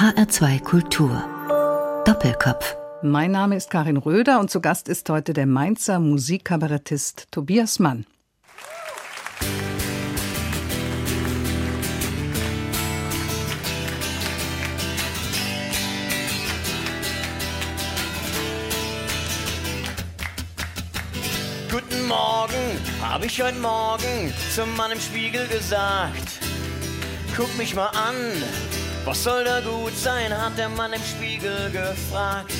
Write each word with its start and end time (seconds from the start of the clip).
HR2 0.00 0.62
Kultur. 0.62 1.22
Doppelkopf. 2.06 2.74
Mein 3.02 3.32
Name 3.32 3.56
ist 3.56 3.68
Karin 3.68 3.98
Röder 3.98 4.40
und 4.40 4.50
zu 4.50 4.62
Gast 4.62 4.88
ist 4.88 5.10
heute 5.10 5.34
der 5.34 5.44
Mainzer 5.44 5.98
Musikkabarettist 6.00 7.26
Tobias 7.30 7.78
Mann. 7.78 8.06
Guten 21.70 22.08
Morgen, 22.08 22.54
habe 23.02 23.26
ich 23.26 23.42
heute 23.42 23.58
Morgen 23.58 24.32
zum 24.54 24.74
Mann 24.78 24.92
im 24.92 25.00
Spiegel 25.00 25.46
gesagt. 25.48 26.40
Guck 27.36 27.54
mich 27.58 27.74
mal 27.74 27.88
an, 27.88 28.14
was 29.04 29.22
soll 29.22 29.44
da 29.44 29.60
gut 29.60 29.96
sein, 29.96 30.36
hat 30.36 30.56
der 30.58 30.68
Mann 30.68 30.92
im 30.92 31.02
Spiegel 31.02 31.70
gefragt. 31.70 32.52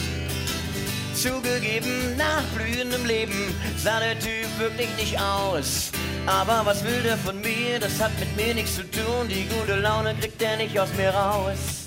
Zugegeben, 1.14 2.16
nach 2.16 2.42
blühendem 2.56 3.04
Leben 3.04 3.54
sah 3.76 4.00
der 4.00 4.18
Typ 4.18 4.48
wirklich 4.58 4.88
nicht 4.96 5.20
aus. 5.20 5.90
Aber 6.26 6.62
was 6.64 6.84
will 6.84 7.02
der 7.02 7.16
von 7.16 7.40
mir? 7.40 7.78
Das 7.78 8.00
hat 8.00 8.12
mit 8.18 8.34
mir 8.36 8.54
nichts 8.54 8.76
zu 8.76 8.82
tun. 8.82 9.28
Die 9.28 9.46
gute 9.48 9.76
Laune 9.76 10.14
kriegt 10.14 10.40
er 10.42 10.56
nicht 10.56 10.78
aus 10.78 10.88
mir 10.96 11.10
raus. 11.10 11.84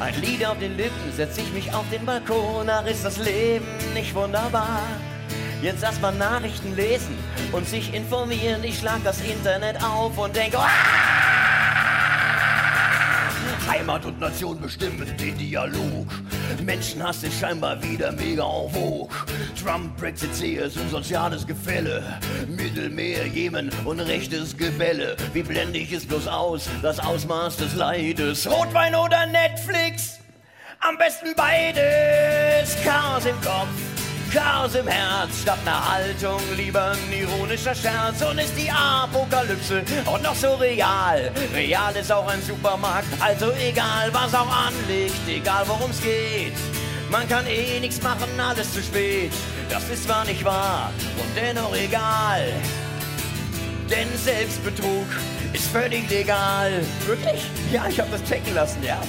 Ein 0.00 0.20
Lied 0.20 0.44
auf 0.44 0.58
den 0.58 0.76
Lippen, 0.76 1.12
setz 1.16 1.38
ich 1.38 1.52
mich 1.52 1.72
auf 1.72 1.84
den 1.90 2.04
Balkon. 2.04 2.68
Ach, 2.68 2.86
ist 2.86 3.04
das 3.04 3.18
Leben 3.18 3.66
nicht 3.94 4.14
wunderbar? 4.14 4.80
Jetzt 5.62 5.82
erstmal 5.82 6.14
Nachrichten 6.14 6.74
lesen 6.74 7.16
und 7.52 7.68
sich 7.68 7.94
informieren. 7.94 8.64
Ich 8.64 8.78
schlag 8.78 8.98
das 9.04 9.20
Internet 9.20 9.82
auf 9.82 10.18
und 10.18 10.34
denk, 10.34 10.54
oh, 10.56 11.21
Heimat 13.68 14.04
und 14.04 14.20
Nation 14.20 14.60
bestimmen 14.60 15.06
den 15.18 15.38
Dialog. 15.38 16.06
Menschenhass 16.64 17.22
ist 17.22 17.38
scheinbar 17.38 17.82
wieder 17.82 18.12
mega 18.12 18.42
en 18.44 18.70
vogue. 18.70 19.08
Trump, 19.60 19.96
Brexit, 19.96 20.32
CS 20.32 20.76
und 20.76 20.90
soziales 20.90 21.46
Gefälle. 21.46 22.02
Mittelmeer, 22.48 23.26
Jemen 23.26 23.70
und 23.84 24.00
rechtes 24.00 24.56
Gebälle. 24.56 25.16
Wie 25.32 25.42
blende 25.42 25.78
ich 25.78 25.92
es 25.92 26.06
bloß 26.06 26.28
aus, 26.28 26.68
das 26.82 26.98
Ausmaß 26.98 27.56
des 27.56 27.74
Leides? 27.74 28.50
Rotwein 28.50 28.94
oder 28.94 29.26
Netflix? 29.26 30.18
Am 30.80 30.98
besten 30.98 31.34
beides. 31.36 32.76
Chaos 32.84 33.24
im 33.26 33.40
Kopf 33.40 33.91
Chaos 34.32 34.74
im 34.74 34.88
Herz 34.88 35.42
statt 35.42 35.58
einer 35.66 35.92
Haltung, 35.92 36.40
lieber 36.56 36.92
ein 36.92 37.12
ironischer 37.12 37.74
Scherz. 37.74 38.22
Und 38.22 38.38
ist 38.38 38.54
die 38.56 38.70
Apokalypse 38.70 39.82
auch 40.06 40.22
noch 40.22 40.34
so 40.34 40.54
real? 40.54 41.30
Real 41.54 41.94
ist 41.94 42.10
auch 42.10 42.26
ein 42.26 42.40
Supermarkt, 42.40 43.08
also 43.20 43.52
egal 43.52 44.08
was 44.12 44.34
auch 44.34 44.48
anliegt, 44.48 45.28
egal 45.28 45.64
worum 45.66 45.90
es 45.90 46.00
geht. 46.00 46.54
Man 47.10 47.28
kann 47.28 47.46
eh 47.46 47.78
nichts 47.78 48.00
machen, 48.02 48.40
alles 48.40 48.72
zu 48.72 48.82
spät. 48.82 49.32
Das 49.68 49.86
ist 49.90 50.04
zwar 50.04 50.24
nicht 50.24 50.42
wahr 50.42 50.90
und 51.18 51.36
dennoch 51.36 51.74
egal. 51.76 52.54
Denn 53.90 54.08
Selbstbetrug 54.16 55.08
ist 55.52 55.66
völlig 55.68 56.08
legal. 56.10 56.82
Wirklich? 57.06 57.44
Ja, 57.72 57.86
ich 57.88 57.98
hab 58.00 58.10
das 58.10 58.22
checken 58.24 58.54
lassen, 58.54 58.82
ja. 58.82 59.00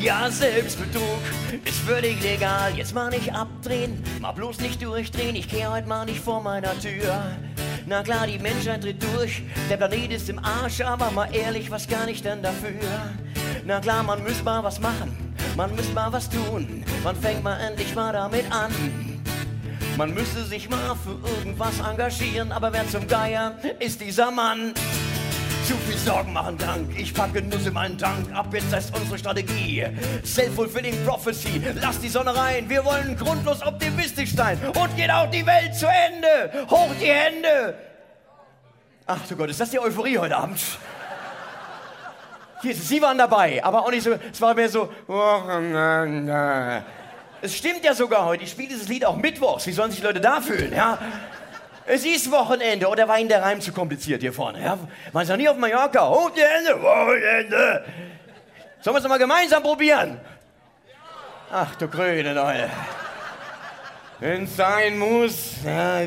Ja, 0.00 0.30
Selbstbetrug 0.30 1.20
ist 1.64 1.78
völlig 1.78 2.22
legal. 2.22 2.72
Jetzt 2.76 2.94
mal 2.94 3.10
nicht 3.10 3.34
abdrehen, 3.34 4.02
mal 4.20 4.32
bloß 4.32 4.60
nicht 4.60 4.82
durchdrehen. 4.82 5.36
Ich 5.36 5.48
kehr 5.48 5.72
heute 5.72 5.88
mal 5.88 6.04
nicht 6.04 6.20
vor 6.20 6.42
meiner 6.42 6.78
Tür. 6.78 7.36
Na 7.86 8.02
klar, 8.02 8.26
die 8.26 8.38
Menschheit 8.38 8.84
dreht 8.84 9.02
durch, 9.02 9.42
der 9.68 9.76
Planet 9.76 10.12
ist 10.12 10.28
im 10.28 10.38
Arsch, 10.38 10.80
aber 10.80 11.10
mal 11.10 11.28
ehrlich, 11.34 11.70
was 11.70 11.88
kann 11.88 12.08
ich 12.08 12.22
denn 12.22 12.40
dafür? 12.40 12.70
Na 13.64 13.80
klar, 13.80 14.04
man 14.04 14.22
muss 14.22 14.42
mal 14.44 14.62
was 14.62 14.78
machen, 14.78 15.34
man 15.56 15.74
muss 15.74 15.92
mal 15.92 16.12
was 16.12 16.30
tun, 16.30 16.84
man 17.02 17.16
fängt 17.16 17.42
mal 17.42 17.58
endlich 17.58 17.92
mal 17.96 18.12
damit 18.12 18.44
an. 18.52 18.70
Man 19.96 20.14
müsste 20.14 20.44
sich 20.44 20.70
mal 20.70 20.96
für 21.04 21.18
irgendwas 21.36 21.80
engagieren, 21.80 22.52
aber 22.52 22.72
wer 22.72 22.88
zum 22.88 23.06
Geier 23.06 23.56
ist 23.78 24.00
dieser 24.00 24.30
Mann? 24.30 24.74
Zu 25.66 25.76
viel 25.76 25.96
Sorgen 25.96 26.32
machen 26.32 26.58
Dank. 26.58 26.98
Ich 26.98 27.14
packe 27.14 27.40
Nuss 27.40 27.66
in 27.66 27.72
meinen 27.72 27.96
Tank. 27.96 28.32
Ab 28.34 28.52
jetzt 28.52 28.72
ist 28.72 28.96
unsere 28.96 29.16
Strategie. 29.16 29.86
Self-fulfilling 30.24 31.04
Prophecy. 31.06 31.62
Lass 31.80 32.00
die 32.00 32.08
Sonne 32.08 32.36
rein. 32.36 32.68
Wir 32.68 32.84
wollen 32.84 33.16
grundlos 33.16 33.62
optimistisch 33.64 34.34
sein. 34.34 34.58
Und 34.64 34.96
geht 34.96 35.10
auch 35.10 35.30
die 35.30 35.46
Welt 35.46 35.74
zu 35.76 35.86
Ende. 35.86 36.66
Hoch 36.68 36.90
die 37.00 37.06
Hände. 37.06 37.76
Ach 39.06 39.20
du 39.28 39.36
Gott, 39.36 39.50
ist 39.50 39.60
das 39.60 39.70
die 39.70 39.78
Euphorie 39.78 40.18
heute 40.18 40.36
Abend? 40.36 40.60
Hier, 42.62 42.74
Sie 42.74 43.00
waren 43.00 43.18
dabei, 43.18 43.62
aber 43.62 43.84
auch 43.84 43.90
nicht 43.90 44.02
so. 44.02 44.12
Es 44.32 44.40
war 44.40 44.54
mehr 44.54 44.68
so. 44.68 44.88
Es 47.40 47.56
stimmt 47.56 47.84
ja 47.84 47.94
sogar 47.94 48.24
heute. 48.24 48.44
Ich 48.44 48.50
spiele 48.50 48.68
dieses 48.68 48.88
Lied 48.88 49.04
auch 49.04 49.16
mittwochs. 49.16 49.66
Wie 49.66 49.72
sollen 49.72 49.92
sich 49.92 50.02
Leute 50.02 50.20
da 50.20 50.40
fühlen? 50.40 50.72
Ja? 50.72 50.98
Es 51.94 52.06
ist 52.06 52.30
Wochenende 52.30 52.88
oder 52.88 53.06
war 53.06 53.18
Ihnen 53.18 53.28
der 53.28 53.42
Reim 53.42 53.60
zu 53.60 53.70
kompliziert 53.70 54.22
hier 54.22 54.32
vorne? 54.32 54.62
Ja? 54.62 54.78
Man 55.12 55.24
ist 55.24 55.28
noch 55.28 55.36
nie 55.36 55.46
auf 55.46 55.58
Mallorca. 55.58 56.08
Wochenende, 56.08 56.80
Wochenende. 56.80 57.84
Sollen 58.80 58.96
wir 58.96 59.00
es 59.00 59.08
mal 59.08 59.18
gemeinsam 59.18 59.62
probieren? 59.62 60.18
Ach 61.52 61.74
du 61.74 61.86
grüne 61.88 62.32
Leute. 62.32 62.70
Wenn 64.20 64.44
es 64.44 64.56
sein 64.56 64.98
muss. 64.98 65.56
Ja. 65.66 66.04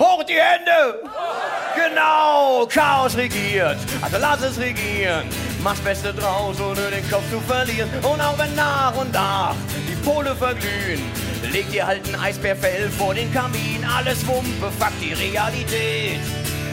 Hoch 0.00 0.24
die 0.24 0.34
Hände! 0.34 1.02
Genau, 1.76 2.66
Chaos 2.66 3.16
regiert. 3.16 3.76
Also 4.02 4.16
lass 4.20 4.42
es 4.42 4.58
regieren. 4.58 5.28
Mach's 5.62 5.80
Beste 5.80 6.12
draus, 6.12 6.60
ohne 6.60 6.90
den 6.90 7.08
Kopf 7.08 7.30
zu 7.30 7.40
verlieren. 7.42 7.88
Und 8.02 8.20
auch 8.20 8.36
wenn 8.38 8.54
nach 8.56 8.96
und 8.96 9.12
nach 9.12 9.54
die 9.88 9.96
Pole 10.04 10.34
verglühen, 10.34 11.02
leg 11.52 11.70
dir 11.70 11.86
halt 11.86 12.06
ein 12.08 12.20
Eisbärfell 12.20 12.90
vor 12.90 13.14
den 13.14 13.32
Kamin. 13.32 13.84
Alles 13.84 14.26
Wumpe, 14.26 14.70
fuck 14.78 14.92
die 15.00 15.12
Realität. 15.12 16.20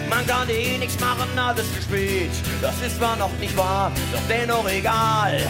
Man 0.10 0.26
kann 0.28 0.48
eh 0.50 0.78
nichts 0.78 1.00
machen, 1.00 1.28
alles 1.38 1.66
zu 1.74 1.82
spät. 1.82 2.32
Das 2.62 2.76
ist 2.86 2.98
zwar 2.98 3.16
noch 3.16 3.32
nicht 3.40 3.56
wahr, 3.58 3.92
doch 4.12 4.22
dennoch 4.30 4.70
egal. 4.70 5.42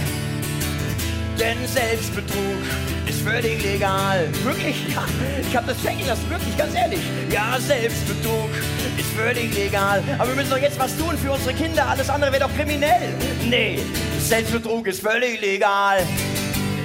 Denn 1.37 1.57
Selbstbetrug 1.67 2.63
ist 3.05 3.21
völlig 3.21 3.61
legal. 3.61 4.29
Wirklich? 4.43 4.75
Ja, 4.93 5.03
ich 5.41 5.55
hab 5.55 5.67
das 5.67 5.81
checken 5.81 6.07
lassen, 6.07 6.29
wirklich, 6.29 6.57
ganz 6.57 6.73
ehrlich. 6.73 7.01
Ja, 7.29 7.57
Selbstbetrug 7.59 8.49
ist 8.97 9.09
völlig 9.17 9.53
legal. 9.53 10.01
Aber 10.17 10.29
wir 10.29 10.35
müssen 10.35 10.51
doch 10.51 10.57
jetzt 10.57 10.79
was 10.79 10.95
tun 10.97 11.17
für 11.17 11.31
unsere 11.31 11.53
Kinder. 11.53 11.87
Alles 11.87 12.09
andere 12.09 12.31
wäre 12.31 12.47
doch 12.47 12.55
kriminell. 12.55 13.13
Nee, 13.43 13.79
Selbstbetrug 14.19 14.87
ist 14.87 15.01
völlig 15.01 15.41
legal. 15.41 16.03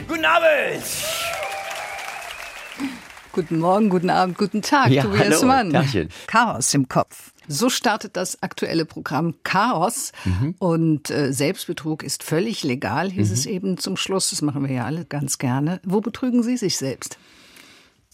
Guten 0.09 0.25
Abend! 0.25 0.83
Guten 3.33 3.61
Morgen, 3.61 3.91
guten 3.91 4.11
Abend, 4.11 4.37
guten 4.37 4.61
Tag, 4.61 4.91
Ja, 4.91 5.03
Tobias 5.03 5.27
hallo, 5.37 5.47
Mann. 5.47 5.73
Tagchen. 5.73 6.09
Chaos 6.27 6.75
im 6.75 6.89
Kopf. 6.89 7.31
So 7.47 7.69
startet 7.71 8.17
das 8.17 8.43
aktuelle 8.43 8.85
Programm 8.85 9.35
Chaos. 9.45 10.11
Mhm. 10.25 10.55
Und 10.59 11.11
äh, 11.11 11.33
Selbstbetrug 11.33 12.03
ist 12.03 12.25
völlig 12.25 12.65
legal, 12.65 13.09
hieß 13.11 13.29
Mhm. 13.29 13.35
es 13.35 13.47
eben 13.47 13.79
zum 13.79 13.97
Schluss. 13.97 14.31
Das 14.31 14.43
machen 14.43 14.67
wir 14.67 14.75
ja 14.75 14.85
alle 14.85 15.05
ganz 15.05 15.39
gerne. 15.39 15.81
Wo 15.85 16.01
betrügen 16.01 16.43
Sie 16.43 16.57
sich 16.57 16.77
selbst? 16.77 17.19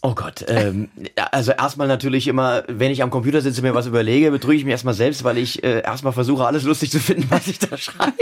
Oh 0.02 0.14
Gott, 0.14 0.44
ähm, 0.48 0.88
also 1.32 1.52
erstmal 1.52 1.88
natürlich 1.88 2.28
immer, 2.28 2.64
wenn 2.68 2.90
ich 2.92 3.02
am 3.02 3.10
Computer 3.10 3.40
sitze 3.40 3.60
und 3.62 3.66
mir 3.66 3.74
was 3.74 3.86
überlege, 3.86 4.30
betrüge 4.30 4.58
ich 4.58 4.64
mich 4.64 4.72
erstmal 4.72 4.94
selbst, 4.94 5.24
weil 5.24 5.38
ich 5.38 5.64
äh, 5.64 5.80
erstmal 5.80 6.12
versuche, 6.12 6.44
alles 6.46 6.64
lustig 6.64 6.90
zu 6.90 7.00
finden, 7.00 7.26
was 7.30 7.48
ich 7.48 7.58
da 7.58 7.76
schreibe. 7.78 8.12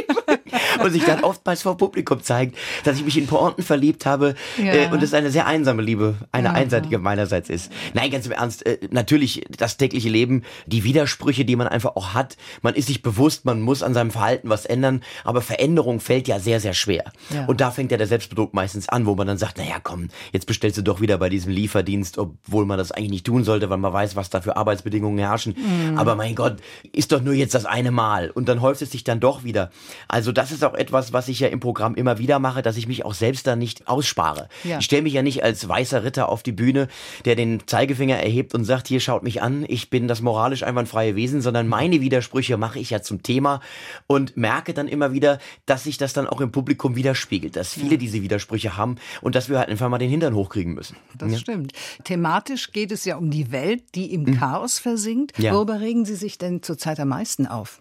Und 0.83 0.91
sich 0.91 1.05
dann 1.05 1.23
oftmals 1.25 1.63
vor 1.63 1.77
Publikum 1.77 2.23
zeigt, 2.23 2.57
dass 2.85 2.97
ich 2.97 3.05
mich 3.05 3.17
in 3.19 3.27
Pointen 3.27 3.63
verliebt 3.63 4.07
habe 4.07 4.35
Ja. 4.59 4.73
äh, 4.75 4.89
und 4.91 5.03
es 5.03 5.15
eine 5.15 5.31
sehr 5.31 5.47
einsame 5.47 5.83
Liebe, 5.83 6.17
eine 6.33 6.53
einseitige 6.55 6.99
meinerseits 6.99 7.49
ist. 7.51 7.71
Nein, 7.95 8.11
ganz 8.11 8.27
im 8.27 8.33
Ernst, 8.33 8.65
äh, 8.67 8.79
natürlich 8.91 9.45
das 9.57 9.77
tägliche 9.77 10.09
Leben, 10.09 10.43
die 10.67 10.85
Widersprüche, 10.85 11.45
die 11.45 11.57
man 11.57 11.69
einfach 11.69 11.97
auch 11.97 12.15
hat. 12.15 12.37
Man 12.63 12.75
ist 12.75 12.87
sich 12.87 13.03
bewusst, 13.03 13.45
man 13.45 13.61
muss 13.61 13.83
an 13.83 13.95
seinem 13.95 14.11
Verhalten 14.11 14.49
was 14.49 14.67
ändern, 14.67 15.03
aber 15.25 15.41
Veränderung 15.41 16.01
fällt 16.01 16.29
ja 16.29 16.39
sehr, 16.39 16.61
sehr 16.61 16.75
schwer. 16.75 17.05
Ja. 17.31 17.47
Und 17.47 17.61
da 17.61 17.71
fängt 17.71 17.91
ja 17.91 17.97
der 17.99 18.07
Selbstbetrug 18.07 18.55
meistens 18.55 18.89
an, 18.89 19.07
wo 19.07 19.15
man 19.15 19.27
dann 19.27 19.39
sagt, 19.39 19.59
naja, 19.59 19.77
komm, 19.83 20.09
jetzt 20.33 20.47
bestellst 20.47 20.79
du 20.79 20.83
doch 20.83 21.01
wieder 21.01 21.19
bei 21.19 21.29
diesem 21.29 21.53
Lieferdienst, 21.53 22.19
obwohl 22.19 22.67
man 22.67 22.79
das 22.79 22.93
eigentlich 22.93 23.11
nicht 23.11 23.27
tun 23.27 23.45
sollte, 23.45 23.71
weil 23.71 23.79
man 23.79 23.93
weiß, 23.93 24.17
was 24.17 24.31
da 24.31 24.41
für 24.41 24.57
Arbeitsbedingungen 24.57 25.19
herrschen. 25.19 25.55
Aber 25.97 26.15
mein 26.15 26.35
Gott, 26.35 26.57
ist 26.93 27.13
doch 27.13 27.21
nur 27.23 27.35
jetzt 27.35 27.55
das 27.55 27.65
eine 27.65 27.91
Mal. 27.91 28.31
Und 28.31 28.49
dann 28.49 28.61
häuft 28.61 28.83
es 28.83 28.91
sich 28.91 29.05
dann 29.05 29.21
doch 29.21 29.45
wieder. 29.45 29.71
Also 30.09 30.33
das 30.33 30.44
ist 30.51 30.65
auch 30.65 30.75
etwas, 30.75 31.13
was 31.13 31.29
ich 31.29 31.41
ja 31.41 31.49
im 31.49 31.61
Programm 31.61 31.95
immer 31.95 32.19
wieder 32.19 32.39
mache, 32.39 32.63
dass 32.63 32.77
ich 32.77 32.87
mich 32.87 33.05
auch 33.05 33.15
selbst 33.15 33.47
da 33.47 33.57
nicht 33.57 33.89
ausspare. 33.89 34.49
Ja. 34.65 34.79
Ich 34.79 34.85
stelle 34.85 35.03
mich 35.03 35.13
ja 35.13 35.23
nicht 35.23 35.43
als 35.43 35.69
weißer 35.69 36.05
Ritter 36.05 36.29
auf 36.29 36.43
die 36.43 36.53
Bühne, 36.53 36.89
der 37.25 37.37
den 37.37 37.67
Zeigefinger 37.67 38.17
erhebt 38.17 38.55
und 38.55 38.65
sagt, 38.65 38.89
hier 38.89 39.01
schaut 39.01 39.23
mich 39.23 39.43
an, 39.43 39.65
ich 39.69 39.91
bin 39.91 40.09
das 40.09 40.23
moralisch 40.23 40.63
einwandfreie 40.63 41.17
Wesen, 41.17 41.41
sondern 41.41 41.69
meine 41.69 42.01
Widersprüche 42.01 42.57
mache 42.57 42.79
ich 42.79 42.91
ja 42.91 43.03
zum 43.03 43.23
Thema 43.23 43.61
und 44.07 44.37
merke 44.37 44.75
dann 44.75 44.89
immer 44.89 45.13
wieder, 45.13 45.39
dass 45.67 45.85
sich 45.85 45.99
das 45.99 46.13
dann 46.13 46.27
auch 46.27 46.41
im 46.41 46.53
Publikum 46.53 46.97
widerspiegelt, 46.97 47.57
dass 47.57 47.75
viele 47.75 47.99
diese 47.99 48.23
Widersprüche 48.23 48.77
haben 48.77 48.97
und 49.21 49.35
dass 49.35 49.49
wir 49.49 49.59
halt 49.59 49.69
einfach 49.69 49.89
mal 49.89 49.99
den 49.99 50.11
Hintern 50.11 50.35
hochkriegen 50.35 50.75
müssen. 50.75 50.97
Das 51.17 51.41
stimmt. 51.41 51.73
Thematisch 52.05 52.73
geht 52.73 52.93
es 52.93 53.05
ja 53.05 53.17
um 53.17 53.31
die 53.31 53.53
Welt, 53.53 53.83
die 53.95 54.13
im 54.13 54.39
Chaos 54.39 54.79
versinkt. 54.79 55.39
Mhm. 55.39 55.45
Ja. 55.45 55.55
Worüber 55.55 55.81
regen 55.81 56.05
Sie 56.05 56.17
sich 56.17 56.39
denn 56.39 56.63
zurzeit 56.63 57.01
am 57.01 57.09
meisten 57.09 57.47
auf? 57.47 57.81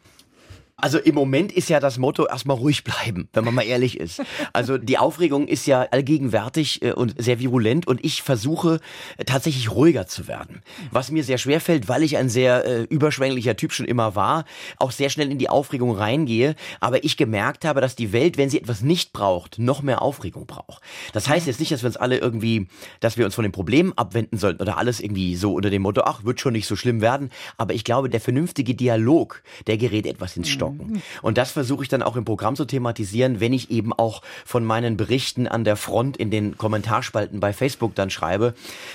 Also 0.75 0.97
im 0.97 1.13
Moment 1.13 1.51
ist 1.51 1.69
ja 1.69 1.79
das 1.79 1.99
Motto 1.99 2.25
erstmal 2.25 2.57
ruhig 2.57 2.83
bleiben, 2.83 3.29
wenn 3.33 3.45
man 3.45 3.53
mal 3.53 3.61
ehrlich 3.61 3.99
ist. 3.99 4.23
Also 4.53 4.79
die 4.79 4.97
Aufregung 4.97 5.47
ist 5.47 5.67
ja 5.67 5.83
allgegenwärtig 5.91 6.81
äh, 6.81 6.93
und 6.93 7.13
sehr 7.21 7.39
virulent 7.39 7.85
und 7.85 8.03
ich 8.03 8.23
versuche 8.23 8.79
äh, 9.17 9.23
tatsächlich 9.23 9.71
ruhiger 9.71 10.07
zu 10.07 10.27
werden. 10.27 10.63
Was 10.89 11.11
mir 11.11 11.23
sehr 11.23 11.37
schwer 11.37 11.61
fällt, 11.61 11.89
weil 11.89 12.01
ich 12.01 12.17
ein 12.17 12.27
sehr 12.27 12.65
äh, 12.65 12.81
überschwänglicher 12.83 13.55
Typ 13.55 13.71
schon 13.71 13.85
immer 13.85 14.15
war, 14.15 14.45
auch 14.77 14.91
sehr 14.91 15.11
schnell 15.11 15.31
in 15.31 15.37
die 15.37 15.47
Aufregung 15.47 15.95
reingehe, 15.95 16.55
aber 16.79 17.03
ich 17.03 17.17
gemerkt 17.17 17.65
habe, 17.65 17.79
dass 17.79 17.95
die 17.95 18.11
Welt, 18.11 18.37
wenn 18.37 18.49
sie 18.49 18.59
etwas 18.59 18.81
nicht 18.81 19.13
braucht, 19.13 19.59
noch 19.59 19.83
mehr 19.83 20.01
Aufregung 20.01 20.47
braucht. 20.47 20.81
Das 21.13 21.29
heißt 21.29 21.45
jetzt 21.45 21.59
nicht, 21.59 21.71
dass 21.71 21.83
wir 21.83 21.87
uns 21.87 21.97
alle 21.97 22.17
irgendwie, 22.17 22.67
dass 22.99 23.15
wir 23.15 23.25
uns 23.25 23.35
von 23.35 23.43
den 23.43 23.51
Problemen 23.51 23.93
abwenden 23.95 24.39
sollten 24.39 24.61
oder 24.61 24.79
alles 24.79 24.99
irgendwie 24.99 25.35
so 25.35 25.53
unter 25.53 25.69
dem 25.69 25.83
Motto, 25.83 26.01
ach, 26.03 26.23
wird 26.23 26.41
schon 26.41 26.53
nicht 26.53 26.65
so 26.65 26.75
schlimm 26.75 26.99
werden, 26.99 27.29
aber 27.57 27.75
ich 27.75 27.83
glaube, 27.83 28.09
der 28.09 28.21
vernünftige 28.21 28.73
Dialog, 28.73 29.43
der 29.67 29.77
gerät 29.77 30.07
etwas 30.07 30.35
ins 30.35 30.49
Stocken. 30.49 30.62
Mhm. 30.69 31.01
Und 31.21 31.37
das 31.37 31.51
versuche 31.51 31.83
ich 31.83 31.89
dann 31.89 32.01
auch 32.01 32.15
im 32.15 32.25
Programm 32.25 32.55
zu 32.55 32.65
thematisieren, 32.65 33.39
wenn 33.39 33.53
ich 33.53 33.71
eben 33.71 33.93
auch 33.93 34.21
von 34.45 34.65
meinen 34.65 34.97
Berichten 34.97 35.47
an 35.47 35.63
der 35.63 35.75
Front 35.75 36.17
in 36.17 36.31
den 36.31 36.57
Kommentarspalten 36.57 37.39
bei 37.39 37.53
Facebook 37.53 37.95
dann 37.95 38.09
schreibe, 38.09 38.53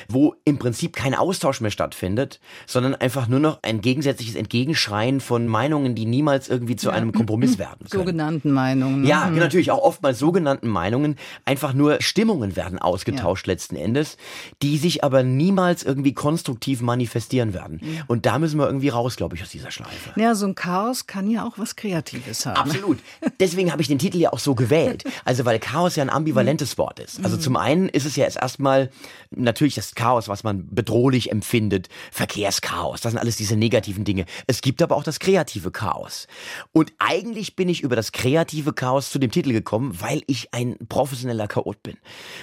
wo 0.08 0.34
im 0.44 0.58
Prinzip 0.58 0.94
kein 0.94 1.14
Austausch 1.14 1.60
mehr 1.60 1.70
stattfindet, 1.70 2.40
sondern 2.66 2.94
einfach 2.94 3.28
nur 3.28 3.40
noch 3.40 3.58
ein 3.62 3.80
gegensätzliches 3.80 4.34
Entgegenschreien 4.34 5.20
von 5.20 5.46
Meinungen, 5.46 5.94
die 5.94 6.06
niemals 6.06 6.48
irgendwie 6.48 6.76
zu 6.76 6.88
ja. 6.88 6.94
einem 6.94 7.12
Kompromiss 7.12 7.58
werden 7.58 7.86
können. 7.88 8.04
Sogenannten 8.04 8.52
Meinungen. 8.52 9.02
Ne? 9.02 9.08
Ja, 9.08 9.28
natürlich 9.30 9.70
auch 9.70 9.82
oftmals 9.82 10.18
sogenannten 10.18 10.68
Meinungen. 10.68 11.16
Einfach 11.44 11.72
nur 11.72 11.98
Stimmungen 12.00 12.56
werden 12.56 12.78
ausgetauscht 12.78 13.46
ja. 13.46 13.52
letzten 13.52 13.76
Endes, 13.76 14.16
die 14.62 14.78
sich 14.78 15.04
aber 15.04 15.22
niemals 15.22 15.82
irgendwie 15.82 16.14
konstruktiv 16.14 16.80
manifestieren 16.80 17.54
werden. 17.54 17.80
Ja. 17.82 18.02
Und 18.06 18.26
da 18.26 18.38
müssen 18.38 18.58
wir 18.58 18.66
irgendwie 18.66 18.88
raus, 18.88 19.16
glaube 19.16 19.36
ich, 19.36 19.42
aus 19.42 19.50
dieser 19.50 19.70
Schleife. 19.70 20.12
Ja, 20.16 20.34
so 20.34 20.46
ein 20.46 20.54
Chaos 20.54 21.06
kann 21.06 21.30
ja 21.30 21.46
auch 21.46 21.57
was 21.58 21.76
Kreatives 21.76 22.46
haben. 22.46 22.56
Absolut. 22.56 22.98
Deswegen 23.40 23.72
habe 23.72 23.82
ich 23.82 23.88
den 23.88 23.98
Titel 23.98 24.18
ja 24.18 24.32
auch 24.32 24.38
so 24.38 24.54
gewählt. 24.54 25.04
Also 25.24 25.44
weil 25.44 25.58
Chaos 25.58 25.96
ja 25.96 26.02
ein 26.02 26.10
ambivalentes 26.10 26.76
mhm. 26.76 26.78
Wort 26.78 27.00
ist. 27.00 27.22
Also 27.24 27.36
mhm. 27.36 27.40
zum 27.40 27.56
einen 27.56 27.88
ist 27.88 28.04
es 28.04 28.16
ja 28.16 28.24
erstmal 28.24 28.90
natürlich 29.30 29.74
das 29.74 29.94
Chaos, 29.94 30.28
was 30.28 30.44
man 30.44 30.68
bedrohlich 30.70 31.30
empfindet. 31.30 31.88
Verkehrschaos, 32.10 33.00
das 33.00 33.12
sind 33.12 33.20
alles 33.20 33.36
diese 33.36 33.56
negativen 33.56 34.04
Dinge. 34.04 34.24
Es 34.46 34.60
gibt 34.60 34.82
aber 34.82 34.96
auch 34.96 35.04
das 35.04 35.18
kreative 35.18 35.70
Chaos. 35.70 36.26
Und 36.72 36.92
eigentlich 36.98 37.56
bin 37.56 37.68
ich 37.68 37.82
über 37.82 37.96
das 37.96 38.12
kreative 38.12 38.72
Chaos 38.72 39.10
zu 39.10 39.18
dem 39.18 39.30
Titel 39.30 39.52
gekommen, 39.52 39.96
weil 40.00 40.22
ich 40.26 40.52
ein 40.52 40.76
professioneller 40.88 41.48
Chaot 41.48 41.82
bin. 41.82 41.96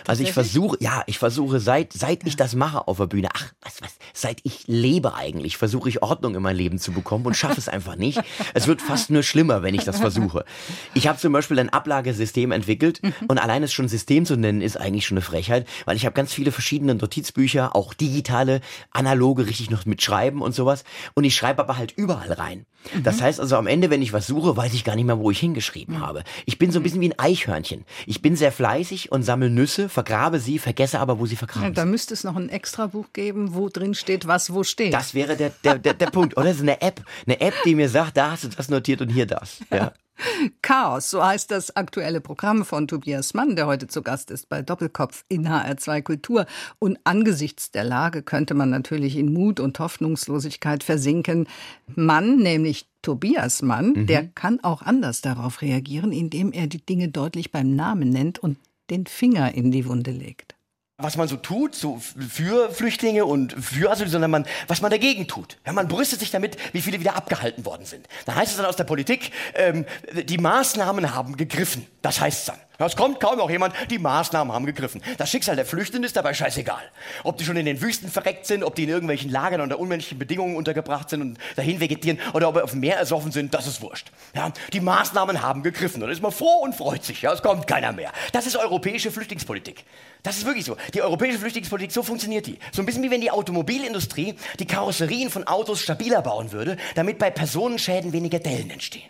Also 0.07 0.23
ich 0.23 0.33
versuche, 0.33 0.77
ja, 0.79 1.03
ich 1.07 1.19
versuche 1.19 1.59
seit, 1.59 1.93
seit 1.93 2.23
ja. 2.23 2.27
ich 2.27 2.35
das 2.35 2.55
mache 2.55 2.87
auf 2.87 2.97
der 2.97 3.07
Bühne, 3.07 3.29
ach, 3.33 3.53
was, 3.61 3.81
was, 3.81 3.95
seit 4.13 4.39
ich 4.43 4.67
lebe 4.67 5.15
eigentlich, 5.15 5.57
versuche 5.57 5.89
ich 5.89 6.01
Ordnung 6.01 6.35
in 6.35 6.41
mein 6.41 6.55
Leben 6.55 6.79
zu 6.79 6.91
bekommen 6.91 7.25
und 7.25 7.35
schaffe 7.35 7.59
es 7.59 7.69
einfach 7.69 7.95
nicht. 7.95 8.21
Es 8.53 8.67
wird 8.67 8.81
fast 8.81 9.04
nur 9.09 9.23
schlimmer, 9.23 9.63
wenn 9.63 9.75
ich 9.75 9.83
das 9.83 9.99
versuche. 9.99 10.45
Ich 10.93 11.07
habe 11.07 11.19
zum 11.19 11.33
Beispiel 11.33 11.59
ein 11.59 11.69
Ablagesystem 11.69 12.51
entwickelt 12.51 13.01
mhm. 13.03 13.13
und 13.27 13.37
allein 13.37 13.63
es 13.63 13.73
schon 13.73 13.87
System 13.87 14.25
zu 14.25 14.35
nennen, 14.35 14.61
ist 14.61 14.77
eigentlich 14.77 15.05
schon 15.05 15.17
eine 15.17 15.23
Frechheit, 15.23 15.67
weil 15.85 15.97
ich 15.97 16.05
habe 16.05 16.13
ganz 16.13 16.33
viele 16.33 16.51
verschiedene 16.51 16.95
Notizbücher, 16.95 17.75
auch 17.75 17.93
digitale, 17.93 18.61
analoge, 18.91 19.45
richtig 19.45 19.69
noch 19.69 19.85
mit 19.85 20.01
Schreiben 20.01 20.41
und 20.41 20.55
sowas. 20.55 20.83
Und 21.13 21.23
ich 21.23 21.35
schreibe 21.35 21.61
aber 21.61 21.77
halt 21.77 21.93
überall 21.97 22.31
rein. 22.31 22.65
Das 23.03 23.17
mhm. 23.17 23.21
heißt 23.21 23.39
also 23.39 23.57
am 23.57 23.67
Ende, 23.67 23.89
wenn 23.89 24.01
ich 24.01 24.13
was 24.13 24.27
suche, 24.27 24.55
weiß 24.55 24.73
ich 24.73 24.83
gar 24.83 24.95
nicht 24.95 25.05
mehr, 25.05 25.19
wo 25.19 25.31
ich 25.31 25.39
hingeschrieben 25.39 25.99
habe. 25.99 26.23
Ich 26.45 26.57
bin 26.57 26.71
so 26.71 26.79
ein 26.79 26.83
bisschen 26.83 27.01
wie 27.01 27.09
ein 27.09 27.19
Eichhörnchen. 27.19 27.85
Ich 28.05 28.21
bin 28.21 28.35
sehr 28.35 28.51
fleißig 28.51 29.11
und 29.11 29.23
sammle 29.23 29.49
Nüsse, 29.49 29.89
vergrabe 29.89 30.39
sie, 30.39 30.59
vergesse 30.59 30.99
aber, 30.99 31.19
wo 31.19 31.25
sie 31.25 31.35
vergraben 31.35 31.67
sind. 31.67 31.77
Da 31.77 31.85
müsste 31.85 32.13
es 32.13 32.23
noch 32.23 32.35
ein 32.35 32.49
extra 32.49 32.87
Buch 32.87 33.07
geben, 33.13 33.55
wo 33.55 33.69
drin 33.69 33.95
steht, 33.95 34.27
was 34.27 34.53
wo 34.53 34.63
steht. 34.63 34.93
Das 34.93 35.13
wäre 35.13 35.35
der, 35.35 35.51
der, 35.63 35.79
der, 35.79 35.93
der 35.93 36.05
Punkt. 36.11 36.37
Oder 36.37 36.53
so 36.53 36.61
eine 36.61 36.81
App. 36.81 37.01
Eine 37.25 37.41
App, 37.41 37.55
die 37.65 37.75
mir 37.75 37.89
sagt, 37.89 38.17
da 38.17 38.31
hast 38.31 38.43
du 38.43 38.49
das 38.49 38.69
notiert 38.69 38.94
und 39.01 39.09
hier 39.09 39.25
das. 39.25 39.59
Ja. 39.71 39.93
Chaos, 40.61 41.09
so 41.09 41.23
heißt 41.23 41.51
das 41.51 41.75
aktuelle 41.75 42.21
Programm 42.21 42.63
von 42.65 42.87
Tobias 42.87 43.33
Mann, 43.33 43.55
der 43.55 43.67
heute 43.67 43.87
zu 43.87 44.01
Gast 44.01 44.31
ist 44.31 44.49
bei 44.49 44.61
Doppelkopf 44.61 45.25
in 45.27 45.47
HR2 45.47 46.01
Kultur. 46.01 46.45
Und 46.79 46.97
angesichts 47.03 47.71
der 47.71 47.83
Lage 47.83 48.23
könnte 48.23 48.53
man 48.53 48.69
natürlich 48.69 49.17
in 49.17 49.33
Mut 49.33 49.59
und 49.59 49.77
Hoffnungslosigkeit 49.79 50.83
versinken. 50.83 51.47
Mann, 51.95 52.37
nämlich 52.37 52.87
Tobias 53.01 53.61
Mann, 53.61 53.89
mhm. 53.89 54.07
der 54.07 54.27
kann 54.27 54.59
auch 54.63 54.81
anders 54.81 55.21
darauf 55.21 55.61
reagieren, 55.61 56.11
indem 56.11 56.51
er 56.51 56.67
die 56.67 56.85
Dinge 56.85 57.09
deutlich 57.09 57.51
beim 57.51 57.75
Namen 57.75 58.09
nennt 58.09 58.39
und 58.39 58.57
den 58.89 59.05
Finger 59.05 59.53
in 59.53 59.71
die 59.71 59.85
Wunde 59.85 60.11
legt 60.11 60.54
was 60.97 61.17
man 61.17 61.27
so 61.27 61.35
tut, 61.35 61.75
so 61.75 61.99
für 61.99 62.71
Flüchtlinge 62.71 63.25
und 63.25 63.51
für 63.53 63.91
Asyl, 63.91 64.07
sondern 64.07 64.31
man, 64.31 64.45
was 64.67 64.81
man 64.81 64.91
dagegen 64.91 65.27
tut. 65.27 65.57
Ja, 65.65 65.73
man 65.73 65.89
brüstet 65.89 66.21
sich 66.21 66.31
damit, 66.31 66.57
wie 66.73 66.81
viele 66.81 67.01
wieder 67.01 67.17
abgehalten 67.17 67.65
worden 67.65 67.85
sind. 67.85 68.07
Da 68.25 68.35
heißt 68.35 68.51
es 68.51 68.57
dann 68.57 68.65
aus 68.65 68.77
der 68.77 68.85
Politik, 68.85 69.31
ähm, 69.55 69.85
die 70.13 70.37
Maßnahmen 70.37 71.13
haben 71.13 71.35
gegriffen. 71.35 71.85
Das 72.05 72.21
heißt 72.21 72.49
dann. 72.49 72.59
Es 72.77 72.95
kommt 72.95 73.19
kaum 73.19 73.39
noch 73.39 73.49
jemand, 73.49 73.73
die 73.89 73.97
Maßnahmen 73.97 74.53
haben 74.53 74.67
gegriffen. 74.67 75.01
Das 75.17 75.31
Schicksal 75.31 75.55
der 75.55 75.65
Flüchtenden 75.65 76.03
ist 76.03 76.15
dabei 76.15 76.35
scheißegal. 76.35 76.83
Ob 77.23 77.37
die 77.37 77.43
schon 77.43 77.57
in 77.57 77.65
den 77.65 77.81
Wüsten 77.81 78.11
verreckt 78.11 78.45
sind, 78.45 78.63
ob 78.63 78.75
die 78.75 78.83
in 78.83 78.89
irgendwelchen 78.89 79.31
Lagern 79.31 79.59
unter 79.61 79.79
unmenschlichen 79.79 80.19
Bedingungen 80.19 80.55
untergebracht 80.55 81.09
sind 81.09 81.21
und 81.21 81.37
dahin 81.55 81.79
vegetieren 81.79 82.19
oder 82.33 82.47
ob 82.47 82.57
sie 82.57 82.61
auf 82.61 82.69
dem 82.69 82.81
Meer 82.81 82.97
ersoffen 82.97 83.31
sind, 83.31 83.55
das 83.55 83.65
ist 83.65 83.81
wurscht. 83.81 84.11
Ja, 84.35 84.53
die 84.71 84.81
Maßnahmen 84.81 85.41
haben 85.41 85.63
gegriffen. 85.63 86.03
Und 86.03 86.11
ist 86.11 86.21
man 86.21 86.31
froh 86.31 86.61
und 86.61 86.75
freut 86.75 87.03
sich. 87.03 87.23
Ja, 87.23 87.33
es 87.33 87.41
kommt 87.41 87.65
keiner 87.65 87.91
mehr. 87.91 88.11
Das 88.33 88.45
ist 88.45 88.55
europäische 88.55 89.09
Flüchtlingspolitik. 89.09 89.83
Das 90.21 90.37
ist 90.37 90.45
wirklich 90.45 90.65
so. 90.65 90.77
Die 90.93 91.01
europäische 91.01 91.39
Flüchtlingspolitik, 91.39 91.91
so 91.91 92.03
funktioniert 92.03 92.45
die. 92.45 92.59
So 92.71 92.83
ein 92.83 92.85
bisschen 92.85 93.01
wie 93.01 93.09
wenn 93.09 93.21
die 93.21 93.31
Automobilindustrie 93.31 94.35
die 94.59 94.67
Karosserien 94.67 95.31
von 95.31 95.47
Autos 95.47 95.81
stabiler 95.81 96.21
bauen 96.21 96.51
würde, 96.51 96.77
damit 96.93 97.17
bei 97.17 97.31
Personenschäden 97.31 98.13
weniger 98.13 98.37
Dellen 98.37 98.69
entstehen. 98.69 99.09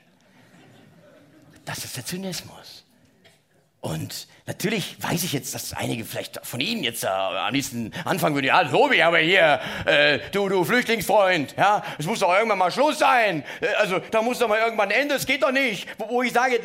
Das 1.65 1.83
ist 1.83 1.97
der 1.97 2.05
Zynismus. 2.05 2.74
Und 3.85 4.27
natürlich 4.47 4.95
weiß 4.99 5.23
ich 5.25 5.31
jetzt, 5.31 5.53
dass 5.53 5.73
einige 5.73 6.05
vielleicht 6.05 6.43
von 6.43 6.59
Ihnen 6.59 6.83
jetzt 6.83 7.03
äh, 7.03 7.07
am 7.07 7.53
liebsten 7.53 7.91
anfangen 8.03 8.33
würden, 8.33 8.47
ja, 8.47 8.63
Tobi, 8.63 9.03
aber 9.03 9.19
hier, 9.19 9.59
äh, 9.85 10.17
du, 10.31 10.49
du 10.49 10.65
Flüchtlingsfreund, 10.65 11.53
ja, 11.55 11.83
es 11.99 12.07
muss 12.07 12.17
doch 12.17 12.33
irgendwann 12.33 12.57
mal 12.57 12.71
Schluss 12.71 12.97
sein. 12.97 13.43
Äh, 13.61 13.67
also, 13.77 13.99
da 13.99 14.23
muss 14.23 14.39
doch 14.39 14.47
mal 14.47 14.57
irgendwann 14.57 14.89
ein 14.89 15.01
Ende, 15.01 15.13
es 15.13 15.27
geht 15.27 15.43
doch 15.43 15.51
nicht. 15.51 15.87
Wo, 15.99 16.09
wo, 16.09 16.23
ich 16.23 16.33
sage, 16.33 16.59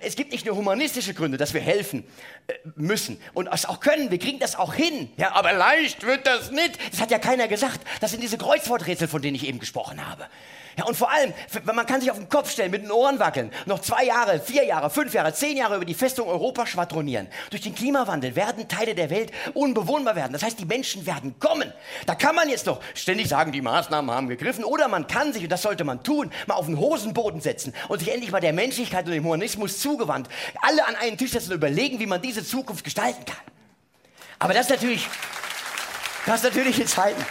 es 0.00 0.16
gibt 0.16 0.32
nicht 0.32 0.46
nur 0.46 0.56
humanistische 0.56 1.14
Gründe, 1.14 1.38
dass 1.38 1.54
wir 1.54 1.60
helfen 1.60 2.04
äh, 2.48 2.54
müssen 2.74 3.20
und 3.34 3.46
es 3.52 3.66
auch 3.66 3.78
können, 3.78 4.10
wir 4.10 4.18
kriegen 4.18 4.40
das 4.40 4.56
auch 4.56 4.74
hin. 4.74 5.10
Ja, 5.16 5.30
aber 5.36 5.52
leicht 5.52 6.04
wird 6.04 6.26
das 6.26 6.50
nicht. 6.50 6.76
Das 6.90 7.00
hat 7.00 7.12
ja 7.12 7.20
keiner 7.20 7.46
gesagt. 7.46 7.82
Das 8.00 8.10
sind 8.10 8.20
diese 8.20 8.36
Kreuzworträtsel, 8.36 9.06
von 9.06 9.22
denen 9.22 9.36
ich 9.36 9.46
eben 9.46 9.60
gesprochen 9.60 10.04
habe. 10.04 10.26
Ja, 10.76 10.86
und 10.86 10.96
vor 10.96 11.10
allem, 11.10 11.32
man 11.64 11.86
kann 11.86 12.00
sich 12.00 12.10
auf 12.10 12.18
den 12.18 12.28
Kopf 12.28 12.50
stellen, 12.50 12.70
mit 12.70 12.82
den 12.82 12.90
Ohren 12.90 13.18
wackeln, 13.18 13.52
noch 13.66 13.80
zwei 13.80 14.04
Jahre, 14.04 14.40
vier 14.40 14.64
Jahre, 14.64 14.90
fünf 14.90 15.14
Jahre, 15.14 15.32
zehn 15.32 15.56
Jahre 15.56 15.76
über 15.76 15.84
die 15.84 15.94
Festung 15.94 16.28
Europa 16.28 16.66
schwadronieren. 16.66 17.28
Durch 17.50 17.62
den 17.62 17.74
Klimawandel 17.74 18.34
werden 18.34 18.66
Teile 18.66 18.94
der 18.94 19.10
Welt 19.10 19.30
unbewohnbar 19.54 20.16
werden. 20.16 20.32
Das 20.32 20.42
heißt, 20.42 20.58
die 20.58 20.64
Menschen 20.64 21.06
werden 21.06 21.38
kommen. 21.38 21.72
Da 22.06 22.14
kann 22.14 22.34
man 22.34 22.48
jetzt 22.48 22.66
doch 22.66 22.80
ständig 22.94 23.28
sagen, 23.28 23.52
die 23.52 23.62
Maßnahmen 23.62 24.10
haben 24.10 24.28
gegriffen. 24.28 24.64
Oder 24.64 24.88
man 24.88 25.06
kann 25.06 25.32
sich, 25.32 25.44
und 25.44 25.50
das 25.50 25.62
sollte 25.62 25.84
man 25.84 26.02
tun, 26.02 26.30
mal 26.46 26.54
auf 26.54 26.66
den 26.66 26.78
Hosenboden 26.78 27.40
setzen 27.40 27.72
und 27.88 28.00
sich 28.00 28.12
endlich 28.12 28.32
mal 28.32 28.40
der 28.40 28.52
Menschlichkeit 28.52 29.06
und 29.06 29.12
dem 29.12 29.24
Humanismus 29.24 29.78
zugewandt, 29.78 30.28
alle 30.62 30.86
an 30.86 30.96
einen 30.96 31.16
Tisch 31.16 31.32
setzen 31.32 31.50
und 31.50 31.56
überlegen, 31.56 32.00
wie 32.00 32.06
man 32.06 32.20
diese 32.20 32.44
Zukunft 32.44 32.84
gestalten 32.84 33.24
kann. 33.24 33.36
Aber 34.38 34.54
das 34.54 34.66
ist 34.66 34.70
natürlich, 34.70 35.08
das 36.26 36.36
ist 36.36 36.44
natürlich 36.44 36.80
in 36.80 36.86
Zeiten. 36.86 37.24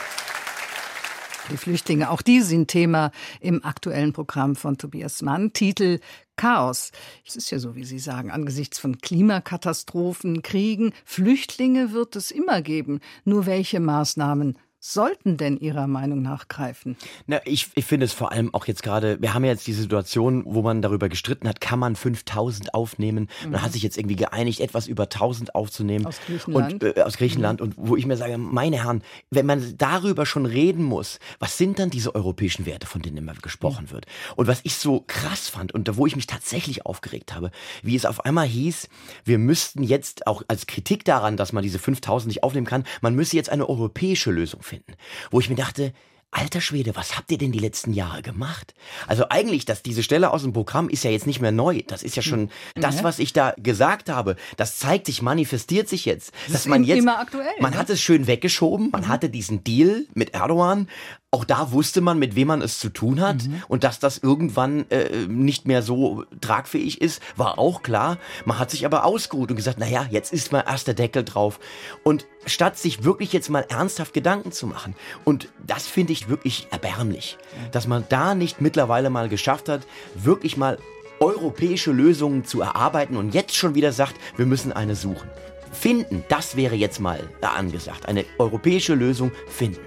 Die 1.51 1.57
Flüchtlinge, 1.57 2.09
auch 2.09 2.21
die 2.21 2.41
sind 2.41 2.69
Thema 2.69 3.11
im 3.41 3.63
aktuellen 3.65 4.13
Programm 4.13 4.55
von 4.55 4.77
Tobias 4.77 5.21
Mann. 5.21 5.51
Titel 5.51 5.99
Chaos. 6.35 6.91
Es 7.27 7.35
ist 7.35 7.51
ja 7.51 7.59
so, 7.59 7.75
wie 7.75 7.83
Sie 7.83 7.99
sagen, 7.99 8.31
angesichts 8.31 8.79
von 8.79 8.97
Klimakatastrophen, 8.99 10.41
Kriegen, 10.41 10.93
Flüchtlinge 11.05 11.91
wird 11.91 12.15
es 12.15 12.31
immer 12.31 12.61
geben. 12.61 13.01
Nur 13.25 13.45
welche 13.45 13.79
Maßnahmen 13.79 14.57
sollten 14.83 15.37
denn 15.37 15.57
Ihrer 15.57 15.87
Meinung 15.87 16.21
nach 16.21 16.49
greifen? 16.49 16.97
Na, 17.25 17.39
ich, 17.45 17.69
ich 17.75 17.85
finde 17.85 18.05
es 18.05 18.11
vor 18.11 18.33
allem 18.33 18.53
auch 18.53 18.65
jetzt 18.65 18.83
gerade, 18.83 19.21
wir 19.21 19.33
haben 19.33 19.45
ja 19.45 19.51
jetzt 19.51 19.65
die 19.65 19.73
Situation, 19.73 20.43
wo 20.45 20.61
man 20.61 20.81
darüber 20.81 21.07
gestritten 21.07 21.47
hat, 21.47 21.61
kann 21.61 21.79
man 21.79 21.95
5000 21.95 22.73
aufnehmen? 22.73 23.29
Mhm. 23.45 23.51
Man 23.51 23.61
hat 23.61 23.71
sich 23.71 23.81
jetzt 23.81 23.97
irgendwie 23.97 24.17
geeinigt, 24.17 24.59
etwas 24.59 24.87
über 24.87 25.03
1000 25.03 25.55
aufzunehmen. 25.55 26.05
Aus 26.05 26.19
Griechenland. 26.27 26.83
Und, 26.83 26.97
äh, 26.97 27.01
aus 27.01 27.15
Griechenland. 27.15 27.61
Mhm. 27.61 27.67
Und 27.67 27.75
wo 27.77 27.95
ich 27.95 28.05
mir 28.05 28.17
sage, 28.17 28.37
meine 28.37 28.83
Herren, 28.83 29.03
wenn 29.31 29.45
man 29.45 29.77
darüber 29.77 30.25
schon 30.25 30.45
reden 30.45 30.83
muss, 30.83 31.19
was 31.39 31.57
sind 31.57 31.79
dann 31.79 31.89
diese 31.89 32.13
europäischen 32.13 32.65
Werte, 32.65 32.85
von 32.85 33.01
denen 33.01 33.15
immer 33.15 33.33
gesprochen 33.35 33.85
mhm. 33.85 33.91
wird? 33.91 34.05
Und 34.35 34.47
was 34.47 34.59
ich 34.63 34.75
so 34.75 35.05
krass 35.07 35.47
fand 35.47 35.73
und 35.73 35.95
wo 35.95 36.07
ich 36.07 36.17
mich 36.17 36.27
tatsächlich 36.27 36.85
aufgeregt 36.85 37.33
habe, 37.33 37.51
wie 37.83 37.95
es 37.95 38.05
auf 38.05 38.25
einmal 38.25 38.47
hieß, 38.47 38.89
wir 39.23 39.37
müssten 39.37 39.81
jetzt 39.81 40.27
auch 40.27 40.43
als 40.49 40.67
Kritik 40.67 41.05
daran, 41.05 41.37
dass 41.37 41.53
man 41.53 41.63
diese 41.63 41.79
5000 41.79 42.27
nicht 42.27 42.43
aufnehmen 42.43 42.67
kann, 42.67 42.83
man 43.01 43.15
müsse 43.15 43.37
jetzt 43.37 43.49
eine 43.49 43.69
europäische 43.69 44.31
Lösung 44.31 44.61
finden 44.61 44.72
finden. 44.73 44.93
Wo 45.31 45.39
ich 45.39 45.49
mir 45.49 45.55
dachte, 45.55 45.93
alter 46.33 46.61
Schwede, 46.61 46.95
was 46.95 47.15
habt 47.15 47.31
ihr 47.31 47.37
denn 47.37 47.51
die 47.51 47.59
letzten 47.59 47.93
Jahre 47.93 48.21
gemacht? 48.21 48.73
Also 49.07 49.25
eigentlich, 49.29 49.65
dass 49.65 49.83
diese 49.83 50.03
Stelle 50.03 50.31
aus 50.31 50.41
dem 50.41 50.53
Programm 50.53 50.89
ist 50.89 51.03
ja 51.03 51.11
jetzt 51.11 51.27
nicht 51.27 51.41
mehr 51.41 51.51
neu. 51.51 51.81
Das 51.87 52.03
ist 52.03 52.15
ja 52.15 52.23
schon 52.23 52.43
mhm. 52.43 52.81
das, 52.81 53.03
was 53.03 53.19
ich 53.19 53.33
da 53.33 53.53
gesagt 53.57 54.09
habe. 54.09 54.35
Das 54.57 54.79
zeigt 54.79 55.05
sich, 55.05 55.21
manifestiert 55.21 55.87
sich 55.87 56.05
jetzt. 56.05 56.31
Das 56.45 56.53
dass 56.53 56.65
man 56.65 56.83
jetzt, 56.83 56.99
immer 56.99 57.19
aktuell. 57.19 57.53
Man 57.59 57.73
ne? 57.73 57.77
hat 57.77 57.89
es 57.89 58.01
schön 58.01 58.27
weggeschoben. 58.27 58.89
Man 58.91 59.01
mhm. 59.01 59.07
hatte 59.07 59.29
diesen 59.29 59.63
Deal 59.63 60.05
mit 60.13 60.33
Erdogan. 60.33 60.89
Auch 61.31 61.45
da 61.45 61.71
wusste 61.71 62.01
man, 62.01 62.19
mit 62.19 62.35
wem 62.35 62.47
man 62.47 62.61
es 62.61 62.79
zu 62.79 62.89
tun 62.89 63.21
hat. 63.21 63.43
Mhm. 63.43 63.63
Und 63.67 63.83
dass 63.83 63.99
das 63.99 64.17
irgendwann 64.17 64.89
äh, 64.89 65.27
nicht 65.27 65.67
mehr 65.67 65.81
so 65.81 66.25
tragfähig 66.41 67.01
ist, 67.01 67.21
war 67.35 67.57
auch 67.59 67.83
klar. 67.83 68.17
Man 68.45 68.59
hat 68.59 68.71
sich 68.71 68.85
aber 68.85 69.05
ausgeruht 69.05 69.49
und 69.49 69.55
gesagt, 69.55 69.77
na 69.79 69.87
ja, 69.87 70.07
jetzt 70.09 70.33
ist 70.33 70.51
mal 70.51 70.63
erst 70.67 70.87
der 70.87 70.93
Deckel 70.93 71.23
drauf. 71.23 71.59
Und 72.03 72.25
statt 72.45 72.77
sich 72.77 73.03
wirklich 73.03 73.33
jetzt 73.33 73.49
mal 73.49 73.65
ernsthaft 73.69 74.13
Gedanken 74.13 74.51
zu 74.51 74.67
machen. 74.67 74.95
Und 75.23 75.49
das 75.65 75.87
finde 75.87 76.13
ich 76.13 76.29
wirklich 76.29 76.67
erbärmlich, 76.71 77.37
dass 77.71 77.87
man 77.87 78.05
da 78.09 78.35
nicht 78.35 78.61
mittlerweile 78.61 79.09
mal 79.09 79.29
geschafft 79.29 79.69
hat, 79.69 79.81
wirklich 80.15 80.57
mal 80.57 80.77
europäische 81.19 81.91
Lösungen 81.91 82.43
zu 82.43 82.61
erarbeiten 82.61 83.15
und 83.15 83.33
jetzt 83.33 83.55
schon 83.55 83.75
wieder 83.75 83.91
sagt, 83.91 84.15
wir 84.35 84.45
müssen 84.45 84.73
eine 84.73 84.95
suchen. 84.95 85.29
Finden, 85.71 86.23
das 86.27 86.55
wäre 86.55 86.75
jetzt 86.75 86.99
mal 86.99 87.29
angesagt. 87.41 88.07
Eine 88.07 88.25
europäische 88.37 88.93
Lösung 88.93 89.31
finden. 89.47 89.79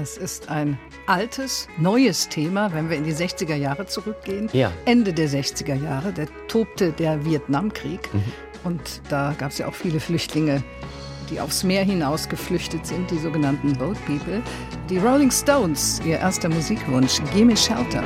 Es 0.00 0.16
ist 0.16 0.48
ein 0.48 0.78
altes, 1.06 1.66
neues 1.78 2.28
Thema, 2.28 2.72
wenn 2.72 2.90
wir 2.90 2.96
in 2.96 3.04
die 3.04 3.14
60er 3.14 3.56
Jahre 3.56 3.86
zurückgehen. 3.86 4.48
Ja. 4.52 4.70
Ende 4.84 5.12
der 5.12 5.28
60er 5.28 5.74
Jahre, 5.74 6.12
da 6.12 6.26
tobte 6.46 6.92
der 6.92 7.24
Vietnamkrieg. 7.24 8.12
Mhm. 8.12 8.24
Und 8.62 9.00
da 9.08 9.34
gab 9.36 9.50
es 9.50 9.58
ja 9.58 9.66
auch 9.66 9.74
viele 9.74 9.98
Flüchtlinge, 9.98 10.62
die 11.30 11.40
aufs 11.40 11.64
Meer 11.64 11.84
hinaus 11.84 12.28
geflüchtet 12.28 12.86
sind, 12.86 13.10
die 13.10 13.18
sogenannten 13.18 13.72
Boat 13.74 13.96
People. 14.04 14.42
Die 14.88 14.98
Rolling 14.98 15.30
Stones, 15.30 16.00
ihr 16.04 16.18
erster 16.18 16.48
Musikwunsch, 16.48 17.20
Gimme 17.32 17.56
Shelter. 17.56 18.02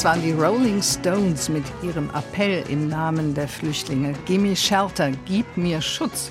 Das 0.00 0.06
waren 0.06 0.22
die 0.22 0.32
Rolling 0.32 0.80
Stones 0.80 1.50
mit 1.50 1.64
ihrem 1.82 2.08
Appell 2.14 2.64
im 2.70 2.88
Namen 2.88 3.34
der 3.34 3.46
Flüchtlinge. 3.46 4.14
Gimme 4.24 4.56
Shelter, 4.56 5.10
gib 5.26 5.44
mir 5.58 5.82
Schutz. 5.82 6.30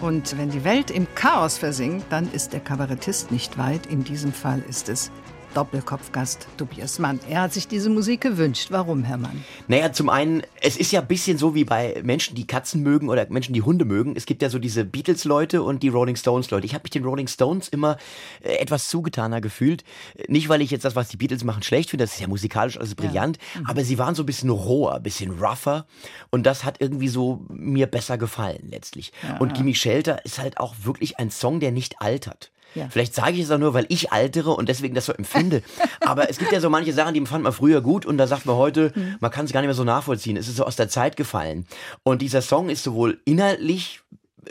Und 0.00 0.36
wenn 0.36 0.50
die 0.50 0.64
Welt 0.64 0.90
im 0.90 1.06
Chaos 1.14 1.56
versinkt, 1.56 2.06
dann 2.10 2.28
ist 2.32 2.52
der 2.52 2.58
Kabarettist 2.58 3.30
nicht 3.30 3.56
weit. 3.56 3.86
In 3.86 4.02
diesem 4.02 4.32
Fall 4.32 4.64
ist 4.68 4.88
es 4.88 5.12
Doppelkopfgast 5.54 6.48
Tobias 6.56 6.98
Mann. 6.98 7.20
Er 7.28 7.42
hat 7.42 7.52
sich 7.52 7.68
diese 7.68 7.88
Musik 7.88 8.20
gewünscht. 8.20 8.68
Warum, 8.70 9.04
Herr 9.04 9.16
Mann? 9.16 9.44
Naja, 9.68 9.92
zum 9.92 10.08
einen, 10.08 10.42
es 10.60 10.76
ist 10.76 10.90
ja 10.90 11.00
ein 11.00 11.06
bisschen 11.06 11.38
so 11.38 11.54
wie 11.54 11.64
bei 11.64 12.00
Menschen, 12.04 12.34
die 12.34 12.46
Katzen 12.46 12.82
mögen 12.82 13.08
oder 13.08 13.26
Menschen, 13.30 13.54
die 13.54 13.62
Hunde 13.62 13.84
mögen. 13.84 14.16
Es 14.16 14.26
gibt 14.26 14.42
ja 14.42 14.50
so 14.50 14.58
diese 14.58 14.84
Beatles-Leute 14.84 15.62
und 15.62 15.82
die 15.82 15.88
Rolling 15.88 16.16
Stones-Leute. 16.16 16.66
Ich 16.66 16.74
habe 16.74 16.82
mich 16.82 16.90
den 16.90 17.04
Rolling 17.04 17.28
Stones 17.28 17.68
immer 17.68 17.96
äh, 18.42 18.56
etwas 18.56 18.88
zugetaner 18.88 19.40
gefühlt. 19.40 19.84
Nicht, 20.26 20.48
weil 20.48 20.60
ich 20.60 20.70
jetzt 20.70 20.84
das, 20.84 20.96
was 20.96 21.08
die 21.08 21.16
Beatles 21.16 21.44
machen, 21.44 21.62
schlecht 21.62 21.90
finde. 21.90 22.04
Das 22.04 22.14
ist 22.14 22.20
ja 22.20 22.26
musikalisch 22.26 22.76
alles 22.76 22.94
brillant. 22.96 23.38
Ja. 23.54 23.60
Mhm. 23.60 23.66
Aber 23.66 23.84
sie 23.84 23.98
waren 23.98 24.14
so 24.14 24.24
ein 24.24 24.26
bisschen 24.26 24.50
roher, 24.50 24.96
ein 24.96 25.02
bisschen 25.02 25.30
rougher. 25.38 25.86
Und 26.30 26.46
das 26.46 26.64
hat 26.64 26.80
irgendwie 26.80 27.08
so 27.08 27.44
mir 27.48 27.86
besser 27.86 28.18
gefallen 28.18 28.68
letztlich. 28.70 29.12
Ja. 29.22 29.36
Und 29.38 29.54
Gimme 29.54 29.74
Shelter 29.74 30.24
ist 30.24 30.38
halt 30.38 30.58
auch 30.58 30.74
wirklich 30.82 31.18
ein 31.18 31.30
Song, 31.30 31.60
der 31.60 31.70
nicht 31.70 32.00
altert. 32.00 32.50
Ja. 32.74 32.88
Vielleicht 32.90 33.14
sage 33.14 33.32
ich 33.32 33.40
es 33.40 33.50
auch 33.50 33.58
nur, 33.58 33.74
weil 33.74 33.86
ich 33.88 34.12
altere 34.12 34.50
und 34.50 34.68
deswegen 34.68 34.94
das 34.94 35.06
so 35.06 35.12
empfinde. 35.12 35.62
Aber 36.00 36.30
es 36.30 36.38
gibt 36.38 36.52
ja 36.52 36.60
so 36.60 36.70
manche 36.70 36.92
Sachen, 36.92 37.14
die 37.14 37.24
fand 37.26 37.44
man 37.44 37.52
früher 37.52 37.80
gut 37.80 38.06
und 38.06 38.18
da 38.18 38.26
sagt 38.26 38.46
man 38.46 38.56
heute, 38.56 38.92
mhm. 38.94 39.16
man 39.20 39.30
kann 39.30 39.44
es 39.44 39.52
gar 39.52 39.60
nicht 39.60 39.68
mehr 39.68 39.74
so 39.74 39.84
nachvollziehen. 39.84 40.36
Es 40.36 40.48
ist 40.48 40.56
so 40.56 40.64
aus 40.64 40.76
der 40.76 40.88
Zeit 40.88 41.16
gefallen. 41.16 41.66
Und 42.02 42.22
dieser 42.22 42.42
Song 42.42 42.68
ist 42.68 42.84
sowohl 42.84 43.20
inhaltlich 43.24 44.00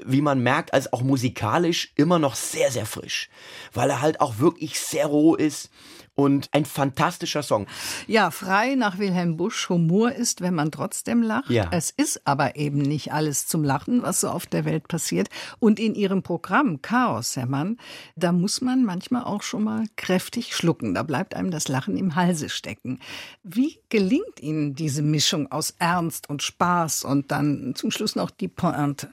wie 0.06 0.22
man 0.22 0.42
merkt, 0.42 0.74
als 0.74 0.92
auch 0.92 1.02
musikalisch 1.02 1.94
immer 1.96 2.18
noch 2.18 2.34
sehr, 2.34 2.72
sehr 2.72 2.88
frisch, 2.88 3.30
weil 3.74 3.92
er 3.92 4.02
halt 4.02 4.22
auch 4.22 4.40
wirklich 4.40 4.80
sehr 4.80 5.06
roh 5.06 5.36
ist 5.36 5.70
und 6.16 6.50
ein 6.52 6.66
fantastischer 6.66 7.44
Song. 7.44 7.68
Ja, 8.08 8.32
frei 8.32 8.76
nach 8.76 9.00
Wilhelm 9.00 9.38
Busch. 9.38 9.70
Humor 9.70 10.12
ist, 10.12 10.42
wenn 10.42 10.54
man 10.54 10.72
trotzdem 10.72 11.22
lacht. 11.22 11.50
Ja. 11.50 11.68
Es 11.72 11.90
ist 11.90 12.26
aber 12.26 12.56
eben 12.56 12.80
nicht 12.80 13.14
alles 13.14 13.48
zum 13.48 13.64
Lachen, 13.64 14.04
was 14.04 14.22
so 14.22 14.30
auf 14.30 14.46
der 14.46 14.66
Welt 14.66 14.88
passiert. 14.88 15.30
Und 15.60 15.80
in 15.80 15.96
Ihrem 15.96 16.22
Programm 16.22 16.82
Chaos, 16.82 17.36
Herr 17.36 17.48
Mann, 17.48 17.78
da 18.16 18.32
muss 18.32 18.62
man 18.62 18.84
manchmal 18.84 19.24
auch 19.24 19.42
schon 19.42 19.64
mal 19.64 19.86
kräftig 19.96 20.56
schlucken. 20.56 20.94
Da 20.94 21.04
bleibt 21.04 21.36
einem 21.36 21.52
das 21.52 21.68
Lachen 21.68 21.98
im 21.98 22.16
Halse 22.16 22.50
stecken. 22.50 23.00
Wie 23.44 23.80
gelingt 23.90 24.40
Ihnen 24.40 24.76
diese 24.76 25.02
Mischung 25.02 25.52
aus 25.52 25.76
Ernst 25.80 26.30
und 26.30 26.44
Spaß 26.44 27.04
und 27.06 27.32
dann 27.32 27.74
zum 27.76 27.92
Schluss 27.92 28.16
noch 28.16 28.30
die 28.30 28.48
Pointe? 28.48 29.10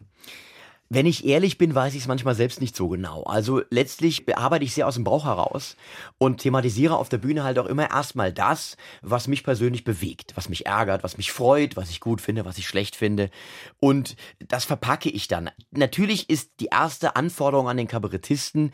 Wenn 0.92 1.06
ich 1.06 1.24
ehrlich 1.24 1.56
bin, 1.56 1.72
weiß 1.72 1.94
ich 1.94 2.00
es 2.00 2.08
manchmal 2.08 2.34
selbst 2.34 2.60
nicht 2.60 2.74
so 2.74 2.88
genau. 2.88 3.22
Also 3.22 3.62
letztlich 3.70 4.26
bearbeite 4.26 4.64
ich 4.64 4.74
sehr 4.74 4.88
aus 4.88 4.96
dem 4.96 5.04
Bauch 5.04 5.24
heraus 5.24 5.76
und 6.18 6.38
thematisiere 6.38 6.96
auf 6.96 7.08
der 7.08 7.18
Bühne 7.18 7.44
halt 7.44 7.60
auch 7.60 7.66
immer 7.66 7.88
erstmal 7.88 8.32
das, 8.32 8.76
was 9.00 9.28
mich 9.28 9.44
persönlich 9.44 9.84
bewegt, 9.84 10.32
was 10.34 10.48
mich 10.48 10.66
ärgert, 10.66 11.04
was 11.04 11.16
mich 11.16 11.30
freut, 11.30 11.76
was 11.76 11.90
ich 11.90 12.00
gut 12.00 12.20
finde, 12.20 12.44
was 12.44 12.58
ich 12.58 12.66
schlecht 12.66 12.96
finde. 12.96 13.30
Und 13.78 14.16
das 14.40 14.64
verpacke 14.64 15.10
ich 15.10 15.28
dann. 15.28 15.50
Natürlich 15.70 16.28
ist 16.28 16.58
die 16.58 16.70
erste 16.72 17.14
Anforderung 17.14 17.68
an 17.68 17.76
den 17.76 17.86
Kabarettisten, 17.86 18.72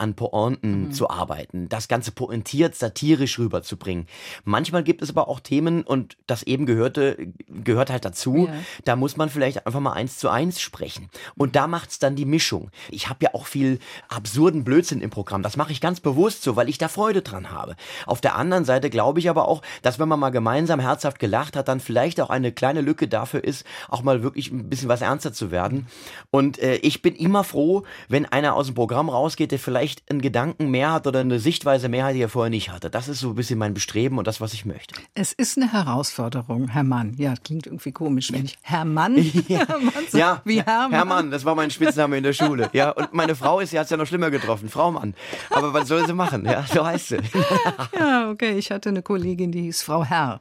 an 0.00 0.14
Pointen 0.14 0.86
mhm. 0.86 0.92
zu 0.92 1.10
arbeiten, 1.10 1.68
das 1.68 1.88
Ganze 1.88 2.12
pointiert, 2.12 2.74
satirisch 2.74 3.38
rüberzubringen. 3.38 4.06
Manchmal 4.44 4.82
gibt 4.82 5.02
es 5.02 5.10
aber 5.10 5.28
auch 5.28 5.40
Themen, 5.40 5.82
und 5.82 6.16
das 6.26 6.42
eben 6.42 6.66
gehörte, 6.66 7.32
gehört 7.46 7.90
halt 7.90 8.04
dazu, 8.04 8.48
ja. 8.48 8.54
da 8.84 8.96
muss 8.96 9.16
man 9.16 9.28
vielleicht 9.28 9.66
einfach 9.66 9.80
mal 9.80 9.92
eins 9.92 10.18
zu 10.18 10.28
eins 10.28 10.60
sprechen. 10.60 11.10
Und 11.36 11.56
da 11.56 11.66
macht's 11.66 11.98
dann 11.98 12.16
die 12.16 12.24
Mischung. 12.24 12.70
Ich 12.88 13.08
habe 13.08 13.24
ja 13.24 13.34
auch 13.34 13.46
viel 13.46 13.78
absurden 14.08 14.64
Blödsinn 14.64 15.00
im 15.00 15.10
Programm. 15.10 15.42
Das 15.42 15.56
mache 15.56 15.72
ich 15.72 15.80
ganz 15.80 16.00
bewusst 16.00 16.42
so, 16.42 16.56
weil 16.56 16.68
ich 16.68 16.78
da 16.78 16.88
Freude 16.88 17.22
dran 17.22 17.50
habe. 17.50 17.76
Auf 18.06 18.20
der 18.20 18.36
anderen 18.36 18.64
Seite 18.64 18.90
glaube 18.90 19.18
ich 19.18 19.28
aber 19.28 19.48
auch, 19.48 19.62
dass 19.82 19.98
wenn 19.98 20.08
man 20.08 20.20
mal 20.20 20.30
gemeinsam 20.30 20.80
herzhaft 20.80 21.18
gelacht 21.18 21.56
hat, 21.56 21.68
dann 21.68 21.80
vielleicht 21.80 22.20
auch 22.20 22.30
eine 22.30 22.52
kleine 22.52 22.80
Lücke 22.80 23.08
dafür 23.08 23.44
ist, 23.44 23.66
auch 23.88 24.02
mal 24.02 24.22
wirklich 24.22 24.50
ein 24.50 24.68
bisschen 24.68 24.88
was 24.88 25.02
ernster 25.02 25.32
zu 25.32 25.50
werden. 25.50 25.86
Und 26.30 26.58
äh, 26.58 26.76
ich 26.76 27.02
bin 27.02 27.14
immer 27.14 27.44
froh, 27.44 27.82
wenn 28.08 28.26
einer 28.26 28.54
aus 28.54 28.66
dem 28.66 28.74
Programm 28.74 29.08
rausgeht, 29.08 29.52
der 29.52 29.58
vielleicht 29.58 29.89
vielleicht 29.90 30.10
einen 30.10 30.20
Gedanken 30.20 30.70
mehr 30.70 30.92
hat 30.92 31.06
oder 31.06 31.20
eine 31.20 31.38
Sichtweise 31.38 31.88
mehr 31.88 32.06
hat, 32.06 32.14
die 32.14 32.22
er 32.22 32.28
vorher 32.28 32.50
nicht 32.50 32.70
hatte. 32.70 32.90
Das 32.90 33.08
ist 33.08 33.20
so 33.20 33.30
ein 33.30 33.34
bisschen 33.34 33.58
mein 33.58 33.74
Bestreben 33.74 34.18
und 34.18 34.26
das, 34.26 34.40
was 34.40 34.52
ich 34.52 34.64
möchte. 34.64 34.94
Es 35.14 35.32
ist 35.32 35.56
eine 35.56 35.72
Herausforderung, 35.72 36.68
Herr 36.68 36.84
Mann. 36.84 37.14
Ja, 37.16 37.34
klingt 37.42 37.66
irgendwie 37.66 37.92
komisch, 37.92 38.32
wenn 38.32 38.44
ich 38.44 38.58
Herr 38.62 38.84
Mann, 38.84 39.16
ja, 39.48 39.58
Herr 39.66 39.78
Mann 39.78 40.04
so 40.08 40.18
ja 40.18 40.42
wie 40.44 40.62
Herr 40.62 40.88
Mann. 40.88 41.08
Mann, 41.08 41.30
das 41.30 41.44
war 41.44 41.54
mein 41.54 41.70
Spitzname 41.70 42.16
in 42.18 42.22
der 42.22 42.32
Schule. 42.32 42.70
Ja, 42.72 42.90
und 42.90 43.12
meine 43.12 43.34
Frau 43.34 43.60
ist, 43.60 43.70
sie 43.70 43.78
hat 43.78 43.84
es 43.84 43.90
ja 43.90 43.96
noch 43.96 44.06
schlimmer 44.06 44.30
getroffen, 44.30 44.68
Frau 44.68 44.92
Mann. 44.92 45.14
Aber 45.50 45.72
was 45.74 45.88
soll 45.88 46.06
sie 46.06 46.14
machen? 46.14 46.44
Ja, 46.44 46.64
so 46.72 46.84
heißt 46.84 47.08
sie. 47.08 47.18
ja, 47.98 48.30
okay. 48.30 48.56
Ich 48.58 48.70
hatte 48.70 48.90
eine 48.90 49.02
Kollegin, 49.02 49.50
die 49.52 49.62
hieß 49.62 49.82
Frau 49.82 50.04
Herr. 50.04 50.40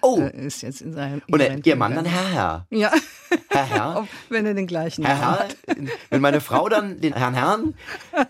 Oh. 0.00 0.20
Äh, 0.20 0.46
ist 0.46 0.62
jetzt 0.62 0.80
in 0.80 0.92
seinem 0.92 1.22
Und 1.30 1.66
ihr 1.66 1.76
Mann 1.76 1.94
dann 1.94 2.04
Herr 2.04 2.28
Herr. 2.28 2.66
Ja. 2.70 2.92
Herr 3.50 3.66
Herr. 3.66 4.08
wenn 4.30 4.46
er 4.46 4.54
den 4.54 4.66
gleichen 4.66 5.04
Herr 5.04 5.20
Herr. 5.20 5.48
Wenn 6.10 6.20
meine 6.20 6.40
Frau 6.40 6.68
dann 6.68 7.00
den 7.00 7.12
Herrn 7.14 7.34
Herrn, 7.34 7.74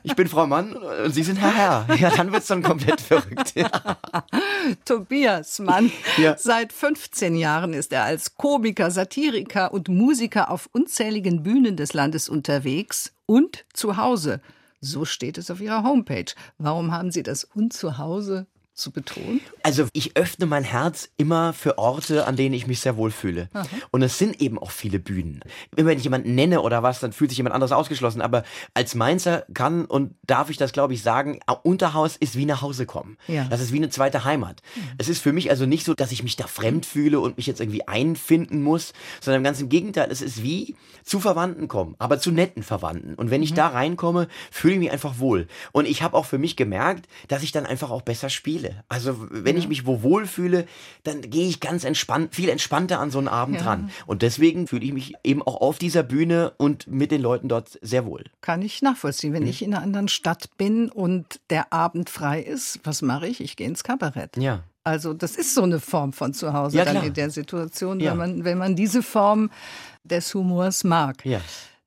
ich 0.02 0.16
bin 0.16 0.26
Frau 0.26 0.46
Mann 0.49 0.75
und 0.75 1.14
Sie 1.14 1.23
sind 1.23 1.37
Herr 1.37 1.55
Herr. 1.55 1.97
Ja, 1.97 2.11
dann 2.11 2.33
wird's 2.33 2.47
dann 2.47 2.62
komplett 2.62 3.00
verrückt. 3.00 3.52
Ja. 3.55 3.71
Tobias 4.85 5.59
Mann. 5.59 5.93
Ja. 6.17 6.37
Seit 6.38 6.73
15 6.73 7.37
Jahren 7.37 7.73
ist 7.73 7.93
er 7.93 8.05
als 8.05 8.35
Komiker, 8.35 8.90
Satiriker 8.90 9.73
und 9.73 9.88
Musiker 9.88 10.50
auf 10.50 10.69
unzähligen 10.73 11.43
Bühnen 11.43 11.76
des 11.76 11.93
Landes 11.93 12.28
unterwegs 12.28 13.12
und 13.26 13.64
zu 13.73 13.97
Hause. 13.97 14.40
So 14.81 15.05
steht 15.05 15.38
es 15.38 15.50
auf 15.50 15.61
Ihrer 15.61 15.83
Homepage. 15.83 16.33
Warum 16.59 16.93
haben 16.93 17.11
Sie 17.11 17.23
das 17.23 17.45
und 17.45 17.73
zu 17.73 17.99
Hause 17.99 18.47
zu 18.78 18.90
betonen? 18.92 19.40
Also 19.62 19.87
ich 19.92 20.16
öffne 20.16 20.47
mein 20.47 20.64
Herz 20.64 21.08
immer 21.16 21.52
für 21.52 21.78
Orte, 21.78 22.26
an 22.26 22.37
denen 22.37 22.54
ich 22.54 22.66
mich 22.66 22.80
sehr 22.80 22.97
wohl 22.97 23.11
fühle. 23.11 23.49
Aha. 23.52 23.66
Und 23.90 24.02
es 24.02 24.18
sind 24.18 24.40
eben 24.40 24.58
auch 24.58 24.70
viele 24.70 24.99
Bühnen. 24.99 25.40
Immer 25.76 25.90
wenn 25.90 25.99
ich 25.99 26.04
jemanden 26.04 26.35
nenne 26.35 26.62
oder 26.62 26.82
was, 26.82 27.00
dann 27.00 27.12
fühlt 27.12 27.30
sich 27.30 27.38
jemand 27.38 27.54
anderes 27.54 27.73
ausgeschlossen. 27.73 28.23
Aber 28.23 28.44
als 28.75 28.94
Mainzer 28.94 29.44
kann 29.52 29.85
und 29.85 30.14
darf 30.26 30.50
ich 30.50 30.56
das, 30.56 30.73
glaube 30.73 30.94
ich, 30.94 31.02
sagen, 31.02 31.40
Unterhaus 31.62 32.16
ist 32.16 32.37
wie 32.37 32.47
nach 32.47 32.62
Hause 32.62 32.87
kommen. 32.87 33.18
Ja. 33.26 33.44
Das 33.44 33.61
ist 33.61 33.73
wie 33.73 33.78
eine 33.78 33.90
zweite 33.90 34.25
Heimat. 34.25 34.62
Mhm. 34.75 34.80
Es 34.99 35.08
ist 35.08 35.20
für 35.20 35.32
mich 35.32 35.50
also 35.50 35.66
nicht 35.66 35.85
so, 35.85 35.94
dass 35.94 36.12
ich 36.12 36.23
mich 36.23 36.37
da 36.37 36.47
fremd 36.47 36.87
fühle 36.87 37.20
und 37.20 37.37
mich 37.37 37.47
jetzt 37.47 37.61
irgendwie 37.61 37.87
einfinden 37.87 38.62
muss, 38.62 38.92
sondern 39.20 39.42
ganz 39.42 39.61
im 39.61 39.68
Gegenteil, 39.68 40.08
es 40.11 40.23
ist 40.23 40.42
wie 40.42 40.76
zu 41.04 41.20
Verwandten 41.20 41.68
kommen, 41.68 41.97
aber 41.99 42.18
zu 42.20 42.30
netten 42.30 42.62
Verwandten. 42.62 43.14
Und 43.14 43.30
wenn 43.30 43.42
ich 43.42 43.50
mhm. 43.50 43.56
da 43.56 43.68
reinkomme, 43.68 44.28
fühle 44.50 44.75
ich 44.75 44.80
mich 44.80 44.90
einfach 44.92 45.18
wohl. 45.18 45.49
Und 45.73 45.87
ich 45.87 46.02
habe 46.02 46.16
auch 46.16 46.26
für 46.26 46.38
mich 46.38 46.56
gemerkt, 46.56 47.08
dass 47.26 47.42
ich 47.42 47.52
dann 47.52 47.66
einfach 47.66 47.90
auch 47.90 48.02
besser 48.02 48.30
spiele. 48.30 48.67
Also 48.88 49.16
wenn 49.30 49.56
ja. 49.56 49.62
ich 49.62 49.68
mich 49.68 49.87
wo 49.87 50.02
wohl 50.02 50.26
fühle, 50.26 50.66
dann 51.04 51.20
gehe 51.22 51.48
ich 51.48 51.60
ganz 51.60 51.84
entspannt, 51.84 52.34
viel 52.34 52.48
entspannter 52.48 53.00
an 53.00 53.10
so 53.10 53.18
einen 53.18 53.28
Abend 53.28 53.58
ja. 53.58 53.64
ran. 53.64 53.90
Und 54.06 54.22
deswegen 54.22 54.66
fühle 54.66 54.84
ich 54.84 54.92
mich 54.92 55.14
eben 55.25 55.42
auch 55.42 55.60
auf 55.60 55.78
dieser 55.78 56.02
Bühne 56.02 56.52
und 56.56 56.87
mit 56.87 57.10
den 57.10 57.22
Leuten 57.22 57.48
dort 57.48 57.78
sehr 57.82 58.06
wohl. 58.06 58.25
Kann 58.40 58.62
ich 58.62 58.82
nachvollziehen. 58.82 59.32
Wenn 59.32 59.44
mhm. 59.44 59.48
ich 59.48 59.62
in 59.62 59.75
einer 59.75 59.82
anderen 59.82 60.08
Stadt 60.08 60.56
bin 60.56 60.90
und 60.90 61.40
der 61.50 61.72
Abend 61.72 62.10
frei 62.10 62.40
ist, 62.40 62.80
was 62.84 63.02
mache 63.02 63.26
ich? 63.26 63.40
Ich 63.40 63.56
gehe 63.56 63.66
ins 63.66 63.84
Kabarett. 63.84 64.37
Ja. 64.37 64.62
Also 64.84 65.12
das 65.12 65.37
ist 65.37 65.54
so 65.54 65.62
eine 65.62 65.80
Form 65.80 66.14
von 66.14 66.32
Zuhause 66.32 66.78
ja, 66.78 66.84
dann 66.84 67.04
in 67.04 67.12
der 67.12 67.28
Situation, 67.28 68.00
wenn, 68.00 68.16
man, 68.16 68.44
wenn 68.44 68.56
man 68.56 68.75
diese 68.75 69.02
Form 69.02 69.50
des 70.02 70.32
Humors 70.32 70.82
mag. 70.82 71.25
Ja. 71.26 71.40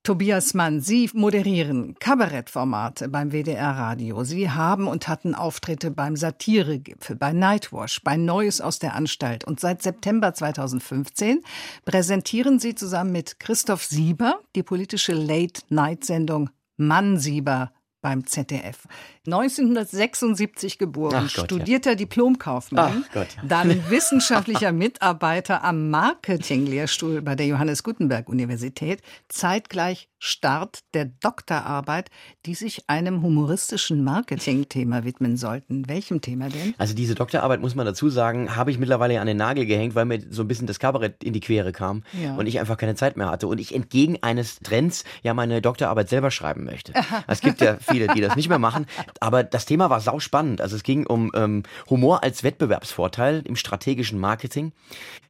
Tobias 0.03 0.55
Mann, 0.55 0.81
Sie 0.81 1.11
moderieren 1.13 1.93
Kabarettformate 1.99 3.07
beim 3.07 3.31
WDR 3.31 3.69
Radio. 3.69 4.23
Sie 4.23 4.49
haben 4.49 4.87
und 4.87 5.07
hatten 5.07 5.35
Auftritte 5.35 5.91
beim 5.91 6.15
Satiregipfel, 6.15 7.15
bei 7.15 7.33
Nightwash, 7.33 8.01
bei 8.03 8.17
Neues 8.17 8.61
aus 8.61 8.79
der 8.79 8.95
Anstalt. 8.95 9.43
Und 9.43 9.59
seit 9.59 9.83
September 9.83 10.33
2015 10.33 11.43
präsentieren 11.85 12.57
Sie 12.57 12.73
zusammen 12.73 13.11
mit 13.11 13.39
Christoph 13.39 13.83
Sieber 13.83 14.39
die 14.55 14.63
politische 14.63 15.13
Late-Night-Sendung 15.13 16.49
Mann 16.77 17.19
Sieber 17.19 17.71
beim 18.01 18.25
ZDF. 18.25 18.87
1976 19.25 20.79
geboren, 20.79 21.29
Gott, 21.33 21.45
studierter 21.45 21.91
ja. 21.91 21.95
Diplomkaufmann, 21.95 23.05
Gott, 23.13 23.27
ja. 23.35 23.43
dann 23.47 23.69
wissenschaftlicher 23.89 24.71
Mitarbeiter 24.71 25.63
am 25.63 25.91
Marketinglehrstuhl 25.91 27.21
bei 27.21 27.35
der 27.35 27.45
Johannes 27.45 27.83
Gutenberg 27.83 28.29
Universität, 28.29 29.01
zeitgleich 29.29 30.09
Start 30.23 30.81
der 30.93 31.05
Doktorarbeit, 31.05 32.11
die 32.45 32.53
sich 32.53 32.87
einem 32.87 33.23
humoristischen 33.23 34.03
Marketingthema 34.03 35.03
widmen 35.03 35.35
sollten. 35.35 35.87
Welchem 35.87 36.21
Thema 36.21 36.49
denn? 36.49 36.75
Also 36.77 36.93
diese 36.93 37.15
Doktorarbeit, 37.15 37.59
muss 37.59 37.73
man 37.73 37.87
dazu 37.87 38.09
sagen, 38.09 38.55
habe 38.55 38.69
ich 38.69 38.77
mittlerweile 38.77 39.19
an 39.19 39.25
den 39.25 39.37
Nagel 39.37 39.65
gehängt, 39.65 39.95
weil 39.95 40.05
mir 40.05 40.21
so 40.29 40.43
ein 40.43 40.47
bisschen 40.47 40.67
das 40.67 40.77
Kabarett 40.77 41.23
in 41.23 41.33
die 41.33 41.39
Quere 41.39 41.71
kam 41.71 42.03
ja. 42.21 42.35
und 42.35 42.45
ich 42.45 42.59
einfach 42.59 42.77
keine 42.77 42.93
Zeit 42.93 43.17
mehr 43.17 43.31
hatte 43.31 43.47
und 43.47 43.59
ich 43.59 43.73
entgegen 43.73 44.19
eines 44.21 44.59
Trends 44.59 45.05
ja 45.23 45.33
meine 45.33 45.59
Doktorarbeit 45.59 46.09
selber 46.09 46.29
schreiben 46.29 46.65
möchte. 46.65 46.93
es 47.27 47.41
gibt 47.41 47.59
ja 47.59 47.77
viele, 47.81 48.07
die 48.07 48.21
das 48.21 48.35
nicht 48.35 48.47
mehr 48.47 48.59
machen, 48.59 48.85
aber 49.19 49.43
das 49.43 49.65
Thema 49.65 49.89
war 49.89 49.99
sauspannend. 49.99 50.61
Also 50.61 50.75
es 50.75 50.83
ging 50.83 51.05
um 51.05 51.31
ähm, 51.35 51.63
Humor 51.89 52.23
als 52.23 52.43
Wettbewerbsvorteil 52.43 53.43
im 53.45 53.55
strategischen 53.55 54.19
Marketing. 54.19 54.71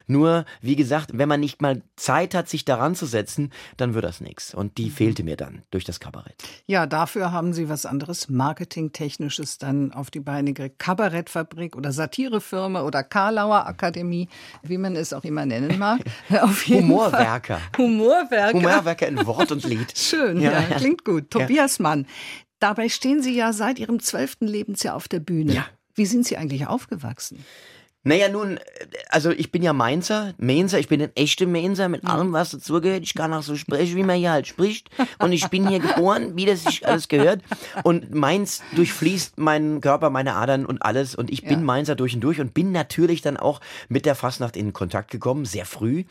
Nur, 0.06 0.44
wie 0.60 0.76
gesagt, 0.76 1.10
wenn 1.14 1.28
man 1.28 1.40
nicht 1.40 1.62
mal 1.62 1.82
Zeit 1.96 2.34
hat, 2.34 2.48
sich 2.48 2.64
daran 2.64 2.94
zu 2.94 3.06
setzen, 3.06 3.52
dann 3.76 3.94
wird 3.94 4.04
das 4.04 4.20
nichts. 4.20 4.54
Und 4.54 4.78
die 4.78 4.86
mhm. 4.86 4.90
fehlte 4.90 5.24
mir 5.24 5.36
dann 5.36 5.62
durch 5.70 5.84
das 5.84 6.00
Kabarett. 6.00 6.34
Ja, 6.66 6.86
dafür 6.86 7.32
haben 7.32 7.52
Sie 7.52 7.68
was 7.68 7.86
anderes 7.86 8.28
Marketingtechnisches 8.28 9.58
dann 9.58 9.92
auf 9.92 10.10
die 10.10 10.20
Beine 10.20 10.52
gekriegt. 10.52 10.78
Kabarettfabrik 10.78 11.76
oder 11.76 11.92
Satirefirma 11.92 12.82
oder 12.82 13.02
Karlauer 13.02 13.66
Akademie, 13.66 14.28
wie 14.62 14.78
man 14.78 14.96
es 14.96 15.12
auch 15.12 15.24
immer 15.24 15.46
nennen 15.46 15.78
mag. 15.78 16.00
Auf 16.40 16.66
jeden 16.66 16.88
Humorwerker. 16.88 17.58
Fall. 17.58 17.78
Humorwerker. 17.78 18.52
Humorwerker 18.52 19.08
in 19.08 19.26
Wort 19.26 19.52
und 19.52 19.64
Lied. 19.64 19.92
Schön, 19.96 20.40
ja, 20.40 20.52
ja 20.52 20.76
klingt 20.76 21.04
gut. 21.04 21.30
Tobias 21.30 21.78
Mann, 21.78 22.06
dabei 22.62 22.88
stehen 22.88 23.22
Sie 23.22 23.34
ja 23.34 23.52
seit 23.52 23.78
Ihrem 23.78 24.00
zwölften 24.00 24.46
Lebensjahr 24.46 24.94
auf 24.94 25.08
der 25.08 25.20
Bühne. 25.20 25.52
Ja. 25.52 25.66
Wie 25.94 26.06
sind 26.06 26.26
Sie 26.26 26.36
eigentlich 26.36 26.66
aufgewachsen? 26.66 27.44
Naja, 28.04 28.28
nun, 28.28 28.58
also 29.10 29.30
ich 29.30 29.52
bin 29.52 29.62
ja 29.62 29.72
Mainzer, 29.72 30.34
Mainzer, 30.36 30.80
ich 30.80 30.88
bin 30.88 31.00
ein 31.00 31.14
echter 31.14 31.46
Mainzer 31.46 31.88
mit 31.88 32.04
allem, 32.04 32.32
was 32.32 32.50
dazugehört. 32.50 33.04
Ich 33.04 33.14
kann 33.14 33.32
auch 33.32 33.44
so 33.44 33.54
sprechen, 33.54 33.94
wie 33.94 34.02
man 34.02 34.16
hier 34.16 34.32
halt 34.32 34.48
spricht. 34.48 34.90
Und 35.20 35.30
ich 35.30 35.48
bin 35.50 35.68
hier 35.68 35.78
geboren, 35.78 36.34
wie 36.34 36.44
das 36.44 36.64
sich 36.64 36.86
alles 36.86 37.06
gehört. 37.06 37.42
Und 37.84 38.12
Mainz 38.12 38.60
durchfließt 38.74 39.38
meinen 39.38 39.80
Körper, 39.80 40.10
meine 40.10 40.34
Adern 40.34 40.66
und 40.66 40.82
alles. 40.82 41.14
Und 41.14 41.30
ich 41.30 41.42
bin 41.42 41.60
ja. 41.60 41.64
Mainzer 41.64 41.94
durch 41.94 42.14
und 42.14 42.22
durch 42.22 42.40
und 42.40 42.54
bin 42.54 42.72
natürlich 42.72 43.22
dann 43.22 43.36
auch 43.36 43.60
mit 43.88 44.04
der 44.04 44.16
Fastnacht 44.16 44.56
in 44.56 44.72
Kontakt 44.72 45.12
gekommen, 45.12 45.44
sehr 45.44 45.64
früh. 45.64 46.02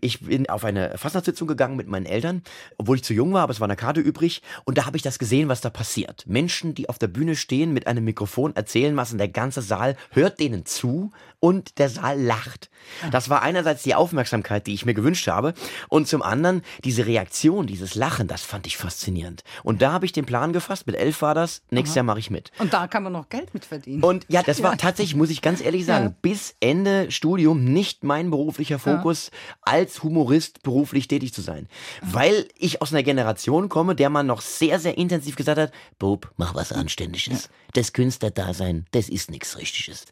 Ich 0.00 0.22
bin 0.22 0.50
auf 0.50 0.64
eine 0.64 0.98
Fastnachtssitzung 0.98 1.46
gegangen 1.46 1.76
mit 1.76 1.86
meinen 1.86 2.06
Eltern, 2.06 2.42
obwohl 2.76 2.96
ich 2.96 3.04
zu 3.04 3.14
jung 3.14 3.32
war, 3.32 3.42
aber 3.42 3.52
es 3.52 3.60
war 3.60 3.68
eine 3.68 3.76
Karte 3.76 4.00
übrig. 4.00 4.42
Und 4.64 4.78
da 4.78 4.86
habe 4.86 4.96
ich 4.96 5.02
das 5.04 5.20
gesehen, 5.20 5.48
was 5.48 5.60
da 5.60 5.70
passiert. 5.70 6.24
Menschen, 6.26 6.74
die 6.74 6.88
auf 6.88 6.98
der 6.98 7.06
Bühne 7.08 7.36
stehen, 7.36 7.72
mit 7.72 7.86
einem 7.86 8.02
Mikrofon 8.02 8.56
erzählen 8.56 8.96
was 8.96 9.12
und 9.12 9.18
der 9.18 9.28
ganze 9.28 9.62
Saal 9.62 9.96
hört 10.10 10.40
denen 10.40 10.66
zu 10.66 11.12
und 11.40 11.78
der 11.78 11.88
Saal 11.88 12.20
lacht. 12.20 12.70
Das 13.10 13.28
war 13.28 13.42
einerseits 13.42 13.82
die 13.82 13.94
Aufmerksamkeit, 13.94 14.66
die 14.66 14.74
ich 14.74 14.86
mir 14.86 14.94
gewünscht 14.94 15.26
habe 15.28 15.54
und 15.88 16.08
zum 16.08 16.22
anderen 16.22 16.62
diese 16.84 17.06
Reaktion, 17.06 17.66
dieses 17.66 17.94
Lachen, 17.94 18.28
das 18.28 18.42
fand 18.42 18.66
ich 18.66 18.76
faszinierend. 18.76 19.42
Und 19.62 19.82
da 19.82 19.92
habe 19.92 20.06
ich 20.06 20.12
den 20.12 20.24
Plan 20.24 20.52
gefasst, 20.52 20.86
mit 20.86 20.96
elf 20.96 21.22
war 21.22 21.34
das, 21.34 21.62
nächstes 21.70 21.92
Aha. 21.92 21.98
Jahr 21.98 22.04
mache 22.04 22.18
ich 22.18 22.30
mit. 22.30 22.52
Und 22.58 22.72
da 22.72 22.86
kann 22.86 23.02
man 23.02 23.12
noch 23.12 23.28
Geld 23.28 23.54
mit 23.54 23.64
verdienen. 23.64 24.02
Und 24.02 24.24
ja, 24.28 24.42
das 24.42 24.62
war 24.62 24.76
tatsächlich, 24.76 25.16
muss 25.16 25.30
ich 25.30 25.42
ganz 25.42 25.60
ehrlich 25.60 25.84
sagen, 25.84 26.06
ja. 26.06 26.14
bis 26.22 26.54
Ende 26.60 27.10
Studium 27.10 27.64
nicht 27.64 28.04
mein 28.04 28.30
beruflicher 28.30 28.78
Fokus, 28.78 29.30
ja. 29.32 29.56
als 29.62 30.02
Humorist 30.02 30.62
beruflich 30.62 31.08
tätig 31.08 31.32
zu 31.32 31.42
sein. 31.42 31.68
Weil 32.02 32.48
ich 32.56 32.82
aus 32.82 32.92
einer 32.92 33.02
Generation 33.02 33.68
komme, 33.68 33.94
der 33.94 34.10
man 34.10 34.26
noch 34.26 34.40
sehr, 34.40 34.78
sehr 34.78 34.96
intensiv 34.98 35.36
gesagt 35.36 35.58
hat, 35.58 35.72
Bob, 35.98 36.32
mach 36.36 36.54
was 36.54 36.72
Anständiges. 36.72 37.48
Das 37.72 37.92
Künstlerdasein, 37.92 38.86
das 38.92 39.08
ist 39.08 39.30
nichts 39.30 39.58
Richtiges. 39.58 40.06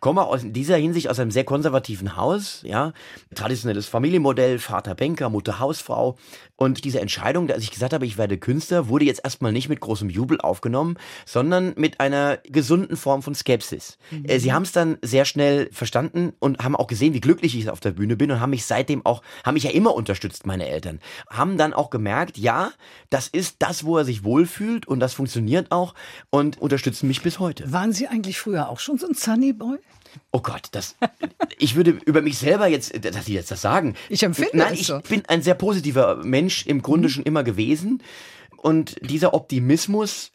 Komme 0.00 0.22
aus 0.22 0.40
dieser 0.44 0.78
Hinsicht 0.80 1.08
aus 1.08 1.18
einem 1.18 1.30
sehr 1.30 1.44
konservativen 1.44 2.16
Haus, 2.16 2.62
ja, 2.64 2.92
traditionelles 3.34 3.86
Familienmodell, 3.86 4.58
Vater 4.58 4.94
Banker, 4.94 5.30
Mutter 5.30 5.58
Hausfrau. 5.58 6.16
Und 6.56 6.84
diese 6.84 7.00
Entscheidung, 7.00 7.50
als 7.50 7.62
ich 7.62 7.70
gesagt 7.70 7.94
habe, 7.94 8.04
ich 8.04 8.18
werde 8.18 8.36
Künstler, 8.36 8.88
wurde 8.88 9.06
jetzt 9.06 9.24
erstmal 9.24 9.50
nicht 9.50 9.70
mit 9.70 9.80
großem 9.80 10.10
Jubel 10.10 10.40
aufgenommen, 10.40 10.98
sondern 11.24 11.72
mit 11.76 12.00
einer 12.00 12.38
gesunden 12.44 12.98
Form 12.98 13.22
von 13.22 13.34
Skepsis. 13.34 13.96
Mhm. 14.10 14.26
Äh, 14.26 14.38
sie 14.40 14.52
haben 14.52 14.64
es 14.64 14.72
dann 14.72 14.98
sehr 15.00 15.24
schnell 15.24 15.70
verstanden 15.72 16.34
und 16.38 16.62
haben 16.62 16.76
auch 16.76 16.86
gesehen, 16.86 17.14
wie 17.14 17.20
glücklich 17.20 17.56
ich 17.56 17.70
auf 17.70 17.80
der 17.80 17.92
Bühne 17.92 18.16
bin 18.16 18.30
und 18.30 18.40
haben 18.40 18.50
mich 18.50 18.66
seitdem 18.66 19.06
auch, 19.06 19.22
haben 19.44 19.54
mich 19.54 19.64
ja 19.64 19.70
immer 19.70 19.94
unterstützt, 19.94 20.46
meine 20.46 20.68
Eltern. 20.68 21.00
Haben 21.30 21.56
dann 21.56 21.72
auch 21.72 21.88
gemerkt, 21.88 22.36
ja, 22.36 22.72
das 23.08 23.28
ist 23.28 23.56
das, 23.60 23.84
wo 23.84 23.96
er 23.96 24.04
sich 24.04 24.24
wohlfühlt 24.24 24.86
und 24.86 25.00
das 25.00 25.14
funktioniert 25.14 25.72
auch 25.72 25.94
und 26.28 26.60
unterstützen 26.60 27.08
mich 27.08 27.22
bis 27.22 27.38
heute. 27.38 27.72
Waren 27.72 27.92
Sie 27.92 28.06
eigentlich 28.06 28.38
früher 28.38 28.68
auch 28.68 28.80
schon 28.80 28.98
so 28.98 29.06
ein 29.06 29.14
Sunny 29.14 29.52
Boy? 29.52 29.78
Oh 30.32 30.40
Gott, 30.40 30.68
das. 30.72 30.96
Ich 31.58 31.74
würde 31.76 31.90
über 31.90 32.22
mich 32.22 32.38
selber 32.38 32.66
jetzt, 32.68 32.92
dass 33.04 33.26
Sie 33.26 33.34
jetzt 33.34 33.50
das 33.50 33.60
sagen. 33.60 33.94
Ich 34.08 34.22
empfinde 34.22 34.56
Nein, 34.56 34.74
ich 34.74 34.86
so. 34.86 35.00
bin 35.00 35.22
ein 35.26 35.42
sehr 35.42 35.54
positiver 35.54 36.16
Mensch 36.24 36.66
im 36.66 36.82
Grunde 36.82 37.08
mhm. 37.08 37.12
schon 37.12 37.24
immer 37.24 37.42
gewesen. 37.44 38.02
Und 38.56 38.96
dieser 39.02 39.34
Optimismus, 39.34 40.32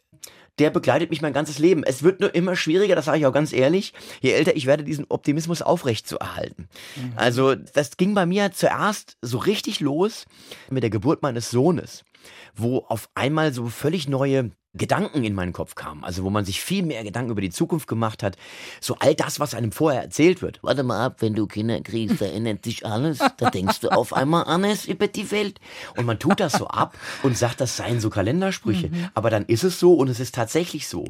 der 0.58 0.70
begleitet 0.70 1.10
mich 1.10 1.22
mein 1.22 1.32
ganzes 1.32 1.58
Leben. 1.58 1.84
Es 1.84 2.02
wird 2.02 2.20
nur 2.20 2.34
immer 2.34 2.56
schwieriger, 2.56 2.94
das 2.94 3.04
sage 3.04 3.18
ich 3.18 3.26
auch 3.26 3.32
ganz 3.32 3.52
ehrlich, 3.52 3.92
je 4.20 4.32
älter 4.32 4.56
ich 4.56 4.66
werde, 4.66 4.84
diesen 4.84 5.06
Optimismus 5.08 5.62
aufrecht 5.62 6.08
zu 6.08 6.18
erhalten. 6.18 6.68
Mhm. 6.96 7.12
Also, 7.16 7.54
das 7.54 7.96
ging 7.96 8.14
bei 8.14 8.26
mir 8.26 8.52
zuerst 8.52 9.16
so 9.20 9.38
richtig 9.38 9.80
los 9.80 10.26
mit 10.70 10.82
der 10.82 10.90
Geburt 10.90 11.22
meines 11.22 11.50
Sohnes, 11.50 12.04
wo 12.54 12.78
auf 12.88 13.08
einmal 13.14 13.52
so 13.52 13.66
völlig 13.68 14.08
neue 14.08 14.50
Gedanken 14.76 15.24
in 15.24 15.34
meinen 15.34 15.52
Kopf 15.52 15.74
kamen, 15.74 16.04
also 16.04 16.24
wo 16.24 16.30
man 16.30 16.44
sich 16.44 16.60
viel 16.60 16.84
mehr 16.84 17.04
Gedanken 17.04 17.30
über 17.30 17.40
die 17.40 17.50
Zukunft 17.50 17.88
gemacht 17.88 18.22
hat, 18.22 18.36
so 18.80 18.96
all 18.98 19.14
das, 19.14 19.40
was 19.40 19.54
einem 19.54 19.72
vorher 19.72 20.02
erzählt 20.02 20.42
wird. 20.42 20.58
Warte 20.62 20.82
mal 20.82 21.04
ab, 21.04 21.16
wenn 21.20 21.34
du 21.34 21.46
Kinder 21.46 21.80
kriegst, 21.80 22.20
da 22.20 22.26
ändert 22.26 22.64
sich 22.64 22.86
alles, 22.86 23.18
da 23.36 23.50
denkst 23.50 23.80
du 23.80 23.88
auf 23.88 24.12
einmal 24.12 24.44
anders 24.44 24.86
über 24.86 25.08
die 25.08 25.30
Welt. 25.30 25.60
Und 25.96 26.06
man 26.06 26.18
tut 26.18 26.40
das 26.40 26.52
so 26.52 26.68
ab 26.68 26.96
und 27.22 27.36
sagt, 27.36 27.60
das 27.60 27.76
seien 27.76 28.00
so 28.00 28.10
Kalendersprüche. 28.10 28.88
Mhm. 28.88 29.08
Aber 29.14 29.30
dann 29.30 29.44
ist 29.46 29.64
es 29.64 29.78
so 29.80 29.94
und 29.94 30.08
es 30.08 30.20
ist 30.20 30.34
tatsächlich 30.34 30.88
so. 30.88 31.08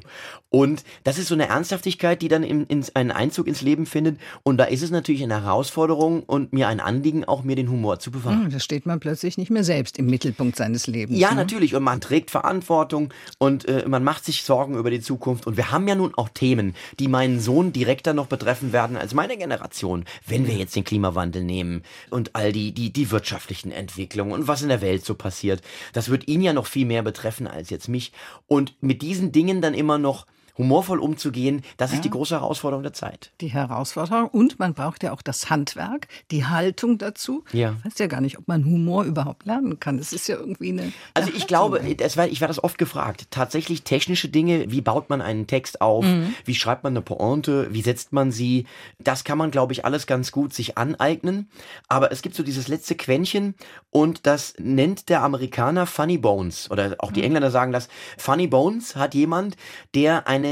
Und 0.50 0.85
das 1.05 1.18
ist 1.18 1.29
so 1.29 1.35
eine 1.35 1.48
Ernsthaftigkeit, 1.48 2.22
die 2.22 2.29
dann 2.29 2.42
in, 2.42 2.64
in 2.66 2.85
einen 2.94 3.11
Einzug 3.11 3.46
ins 3.46 3.62
Leben 3.62 3.87
findet. 3.87 4.18
Und 4.42 4.59
da 4.59 4.64
ist 4.64 4.83
es 4.83 4.90
natürlich 4.90 5.22
eine 5.22 5.42
Herausforderung 5.42 6.22
und 6.22 6.52
mir 6.52 6.68
ein 6.68 6.81
Anliegen, 6.81 7.24
auch 7.24 7.42
mir 7.42 7.57
den 7.57 7.70
Humor 7.70 7.98
zu 7.98 8.11
bewahren. 8.11 8.44
Mhm, 8.44 8.50
da 8.50 8.61
steht 8.61 8.87
man 8.87 9.00
plötzlich 9.00 9.38
nicht 9.38 9.50
mehr 9.50 9.64
selbst 9.64 9.98
im 9.98 10.07
Mittelpunkt 10.07 10.57
seines 10.57 10.87
Lebens. 10.87 11.18
Ja, 11.18 11.31
ne? 11.31 11.37
natürlich. 11.37 11.74
Und 11.74 11.83
man 11.83 12.00
trägt 12.00 12.31
Verantwortung 12.31 13.12
und 13.38 13.56
und 13.57 13.69
äh, 13.69 13.88
man 13.88 14.05
macht 14.05 14.27
sich 14.27 14.42
Sorgen 14.42 14.77
über 14.77 14.90
die 14.90 15.01
Zukunft. 15.01 15.47
Und 15.47 15.57
wir 15.57 15.71
haben 15.71 15.88
ja 15.88 15.95
nun 15.95 16.12
auch 16.16 16.29
Themen, 16.29 16.75
die 16.99 17.09
meinen 17.09 17.40
Sohn 17.40 17.73
direkter 17.73 18.12
noch 18.12 18.27
betreffen 18.27 18.75
werden 18.75 18.99
als 18.99 19.14
meine 19.14 19.38
Generation, 19.38 20.05
wenn 20.27 20.47
wir 20.47 20.55
jetzt 20.55 20.77
den 20.77 20.85
Klimawandel 20.85 21.42
nehmen 21.42 21.83
und 22.11 22.37
all 22.37 22.53
die, 22.53 22.73
die, 22.73 22.92
die 22.92 23.11
wirtschaftlichen 23.11 23.73
Entwicklungen 23.73 24.33
und 24.33 24.47
was 24.47 24.61
in 24.61 24.69
der 24.69 24.83
Welt 24.83 25.07
so 25.07 25.14
passiert. 25.14 25.62
Das 25.95 26.11
wird 26.11 26.29
ihn 26.29 26.42
ja 26.42 26.53
noch 26.53 26.66
viel 26.66 26.85
mehr 26.85 27.03
betreffen 27.03 27.47
als 27.47 27.71
jetzt 27.71 27.88
mich. 27.88 28.12
Und 28.47 28.75
mit 28.83 29.01
diesen 29.01 29.33
Dingen 29.33 29.62
dann 29.62 29.73
immer 29.73 29.97
noch 29.97 30.27
humorvoll 30.59 30.99
umzugehen, 31.01 31.62
das 31.77 31.92
ist 31.92 32.05
die 32.05 32.11
große 32.11 32.35
Herausforderung 32.35 32.83
der 32.83 32.92
Zeit. 32.92 33.33
Die 33.40 33.49
Herausforderung. 33.49 34.29
Und 34.29 34.59
man 34.59 34.75
braucht 34.75 35.03
ja 35.03 35.12
auch 35.12 35.23
das 35.23 35.51
Handwerk, 35.51 36.09
die 36.31 36.47
Haltung 36.47 36.99
dazu. 36.99 37.45
Ja. 37.53 37.75
Ich 37.81 37.85
weiß 37.87 37.99
ja 37.99 38.07
gar 38.07 38.21
nicht, 38.21 38.38
ob 38.38 38.49
man 38.49 38.64
Humor 38.64 39.05
überhaupt 39.05 39.45
lernen 39.47 39.79
kann. 39.81 39.99
Das 39.99 40.12
ist 40.12 40.29
ja 40.29 40.37
irgendwie 40.37 40.71
eine. 40.71 40.92
Also 41.14 41.31
ich 41.35 41.47
glaube, 41.47 41.81
es 41.99 42.16
war, 42.16 42.27
ich 42.29 42.40
war 42.40 42.49
das 42.49 42.62
oft 42.62 42.79
gefragt. 42.79 43.27
Tatsächlich 43.31 43.83
technische 43.83 44.29
Dinge, 44.29 44.71
wie 44.71 44.81
baut 44.81 45.11
man 45.11 45.21
einen 45.21 45.47
Text 45.47 45.81
auf, 45.81 46.05
Mhm. 46.05 46.35
wie 46.45 46.55
schreibt 46.55 46.85
man 46.85 46.92
eine 46.95 47.03
Pointe, 47.03 47.69
wie 47.73 47.83
setzt 47.83 48.12
man 48.12 48.31
sie, 48.33 48.66
das 48.99 49.25
kann 49.25 49.38
man, 49.38 49.51
glaube 49.51 49.73
ich, 49.73 49.85
alles 49.85 50.07
ganz 50.07 50.33
gut 50.33 50.55
sich 50.55 50.79
aneignen. 50.79 51.49
Aber 51.88 52.12
es 52.12 52.23
gibt 52.23 52.35
so 52.35 52.42
dieses 52.42 52.69
letzte 52.69 52.95
Quäntchen 52.95 53.55
und 53.90 54.27
das 54.27 54.55
nennt 54.59 55.09
der 55.09 55.23
Amerikaner 55.23 55.87
Funny 55.87 56.19
Bones. 56.19 56.71
Oder 56.71 56.97
auch 56.99 57.11
Mhm. 57.11 57.14
die 57.14 57.23
Engländer 57.25 57.51
sagen 57.51 57.73
das. 57.73 57.88
Funny 58.19 58.47
Bones 58.47 58.97
hat 58.97 59.14
jemand, 59.14 59.57
der 59.95 60.27
eine 60.29 60.46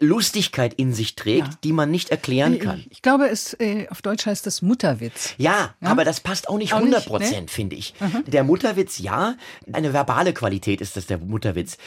Lustigkeit 0.00 0.74
in 0.74 0.92
sich 0.94 1.16
trägt, 1.16 1.48
Ja. 1.48 1.58
die 1.64 1.72
man 1.72 1.90
nicht 1.90 2.10
erklären 2.10 2.58
kann. 2.60 2.78
Ich, 2.78 2.92
ich 2.92 3.02
glaube, 3.02 3.28
es 3.28 3.54
äh, 3.58 3.88
auf 3.90 4.00
Deutsch 4.00 4.26
heißt 4.26 4.46
das 4.46 4.62
Mutterwitz. 4.62 5.34
Ja, 5.38 5.74
aber 5.80 6.04
das 6.04 6.20
passt 6.20 6.48
auch 6.48 6.56
nicht 6.56 6.72
Auch 6.72 6.78
100 6.78 7.00
nicht, 7.00 7.08
Prozent, 7.08 7.50
finde 7.50 7.74
ich. 7.74 7.94
Der 8.28 8.44
Mutterwitz, 8.44 8.98
ja, 8.98 9.34
eine 9.72 9.92
verbale 9.92 10.32
Qualität 10.32 10.80
ist 10.80 10.96
das, 10.96 11.06
der 11.06 11.18
Mutterwitz. 11.18 11.78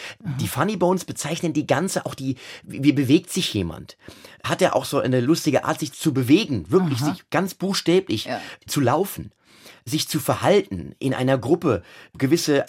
Die 0.42 0.50
Funny 0.50 0.76
Bones 0.76 1.06
bezeichnen 1.06 1.54
die 1.54 1.66
ganze, 1.66 2.06
auch 2.06 2.14
die, 2.16 2.36
wie 2.64 2.92
bewegt 2.92 3.32
sich 3.32 3.54
jemand? 3.54 3.96
Hat 4.44 4.62
er 4.62 4.76
auch 4.76 4.84
so 4.86 5.00
eine 5.00 5.22
lustige 5.22 5.64
Art, 5.64 5.80
sich 5.80 5.94
zu 5.94 6.14
bewegen, 6.14 6.70
wirklich 6.70 7.00
sich 7.00 7.30
ganz 7.30 7.54
buchstäblich 7.54 8.26
Ja. 8.26 8.42
zu 8.68 8.82
laufen? 8.82 9.32
sich 9.84 10.08
zu 10.08 10.20
verhalten 10.20 10.94
in 11.00 11.16
einer 11.16 11.40
Gruppe, 11.40 11.82
gewisse 12.16 12.66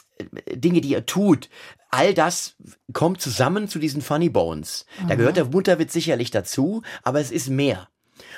äh, 0.46 0.56
Dinge, 0.56 0.80
die 0.80 0.94
er 0.94 1.04
tut, 1.04 1.50
all 1.92 2.14
das 2.14 2.56
kommt 2.92 3.20
zusammen 3.20 3.68
zu 3.68 3.78
diesen 3.78 4.02
Funny 4.02 4.30
Bones. 4.30 4.86
Da 5.08 5.14
gehört 5.14 5.36
der 5.36 5.44
Mutterwitz 5.44 5.92
sicherlich 5.92 6.30
dazu, 6.30 6.82
aber 7.02 7.20
es 7.20 7.30
ist 7.30 7.48
mehr. 7.48 7.88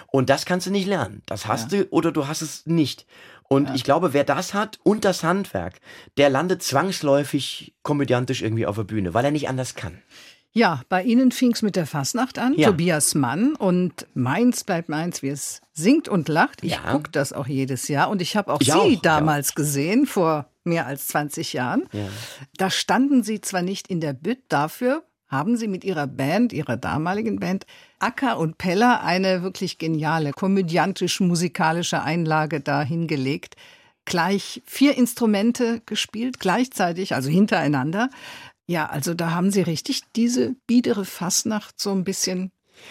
Und 0.08 0.28
das 0.28 0.44
kannst 0.44 0.66
du 0.66 0.70
nicht 0.70 0.86
lernen. 0.86 1.22
Das 1.26 1.46
hast 1.46 1.72
du 1.72 1.86
oder 1.90 2.12
du 2.12 2.26
hast 2.26 2.42
es 2.42 2.66
nicht. 2.66 3.06
Und 3.48 3.70
ich 3.74 3.84
glaube, 3.84 4.12
wer 4.12 4.24
das 4.24 4.54
hat 4.54 4.80
und 4.82 5.04
das 5.04 5.22
Handwerk, 5.22 5.80
der 6.16 6.30
landet 6.30 6.62
zwangsläufig 6.62 7.74
komödiantisch 7.82 8.42
irgendwie 8.42 8.66
auf 8.66 8.76
der 8.76 8.84
Bühne, 8.84 9.14
weil 9.14 9.24
er 9.24 9.30
nicht 9.30 9.48
anders 9.48 9.74
kann. 9.74 10.02
Ja, 10.56 10.82
bei 10.88 11.02
Ihnen 11.02 11.32
fing 11.32 11.52
es 11.52 11.62
mit 11.62 11.74
der 11.74 11.84
Fasnacht 11.84 12.38
an, 12.38 12.54
Ja. 12.56 12.68
Tobias 12.68 13.16
Mann 13.16 13.54
und 13.56 14.06
Mainz 14.14 14.62
bleibt 14.62 14.88
Mainz, 14.88 15.20
wie 15.20 15.28
es 15.30 15.60
singt 15.72 16.08
und 16.08 16.28
lacht. 16.28 16.62
Ich 16.62 16.72
Ja. 16.72 16.92
gucke 16.92 17.10
das 17.10 17.32
auch 17.32 17.48
jedes 17.48 17.88
Jahr 17.88 18.08
und 18.08 18.22
ich 18.22 18.36
habe 18.36 18.52
auch 18.52 18.60
Ich 18.60 18.68
Sie 18.68 18.72
auch, 18.72 18.86
ja. 18.88 18.98
damals 19.02 19.56
gesehen, 19.56 20.06
vor 20.06 20.46
mehr 20.62 20.86
als 20.86 21.08
20 21.08 21.52
Jahren. 21.54 21.82
Da 22.56 22.70
standen 22.70 23.24
Sie 23.24 23.40
zwar 23.40 23.62
nicht 23.62 23.88
in 23.88 24.00
der 24.00 24.12
Bütt, 24.12 24.38
dafür 24.48 25.02
haben 25.26 25.56
Sie 25.56 25.66
mit 25.66 25.82
Ihrer 25.82 26.06
Band, 26.06 26.52
Ihrer 26.52 26.76
damaligen 26.76 27.40
Band, 27.40 27.66
Acker 27.98 28.38
und 28.38 28.56
Peller 28.56 29.02
eine 29.02 29.42
wirklich 29.42 29.78
geniale, 29.78 30.30
komödiantisch-musikalische 30.30 32.00
Einlage 32.02 32.60
da 32.60 32.82
hingelegt. 32.82 33.56
Gleich 34.04 34.62
vier 34.66 34.96
Instrumente 34.96 35.80
gespielt, 35.86 36.38
gleichzeitig, 36.38 37.14
also 37.14 37.28
hintereinander. 37.30 38.10
Ja, 38.66 38.86
also 38.86 39.12
da 39.14 39.32
haben 39.32 39.50
Sie 39.50 39.60
richtig 39.60 40.00
diese 40.16 40.54
biedere 40.66 41.04
Fastnacht 41.04 41.78
so 41.78 41.90
ein 41.92 42.04
bisschen, 42.04 42.50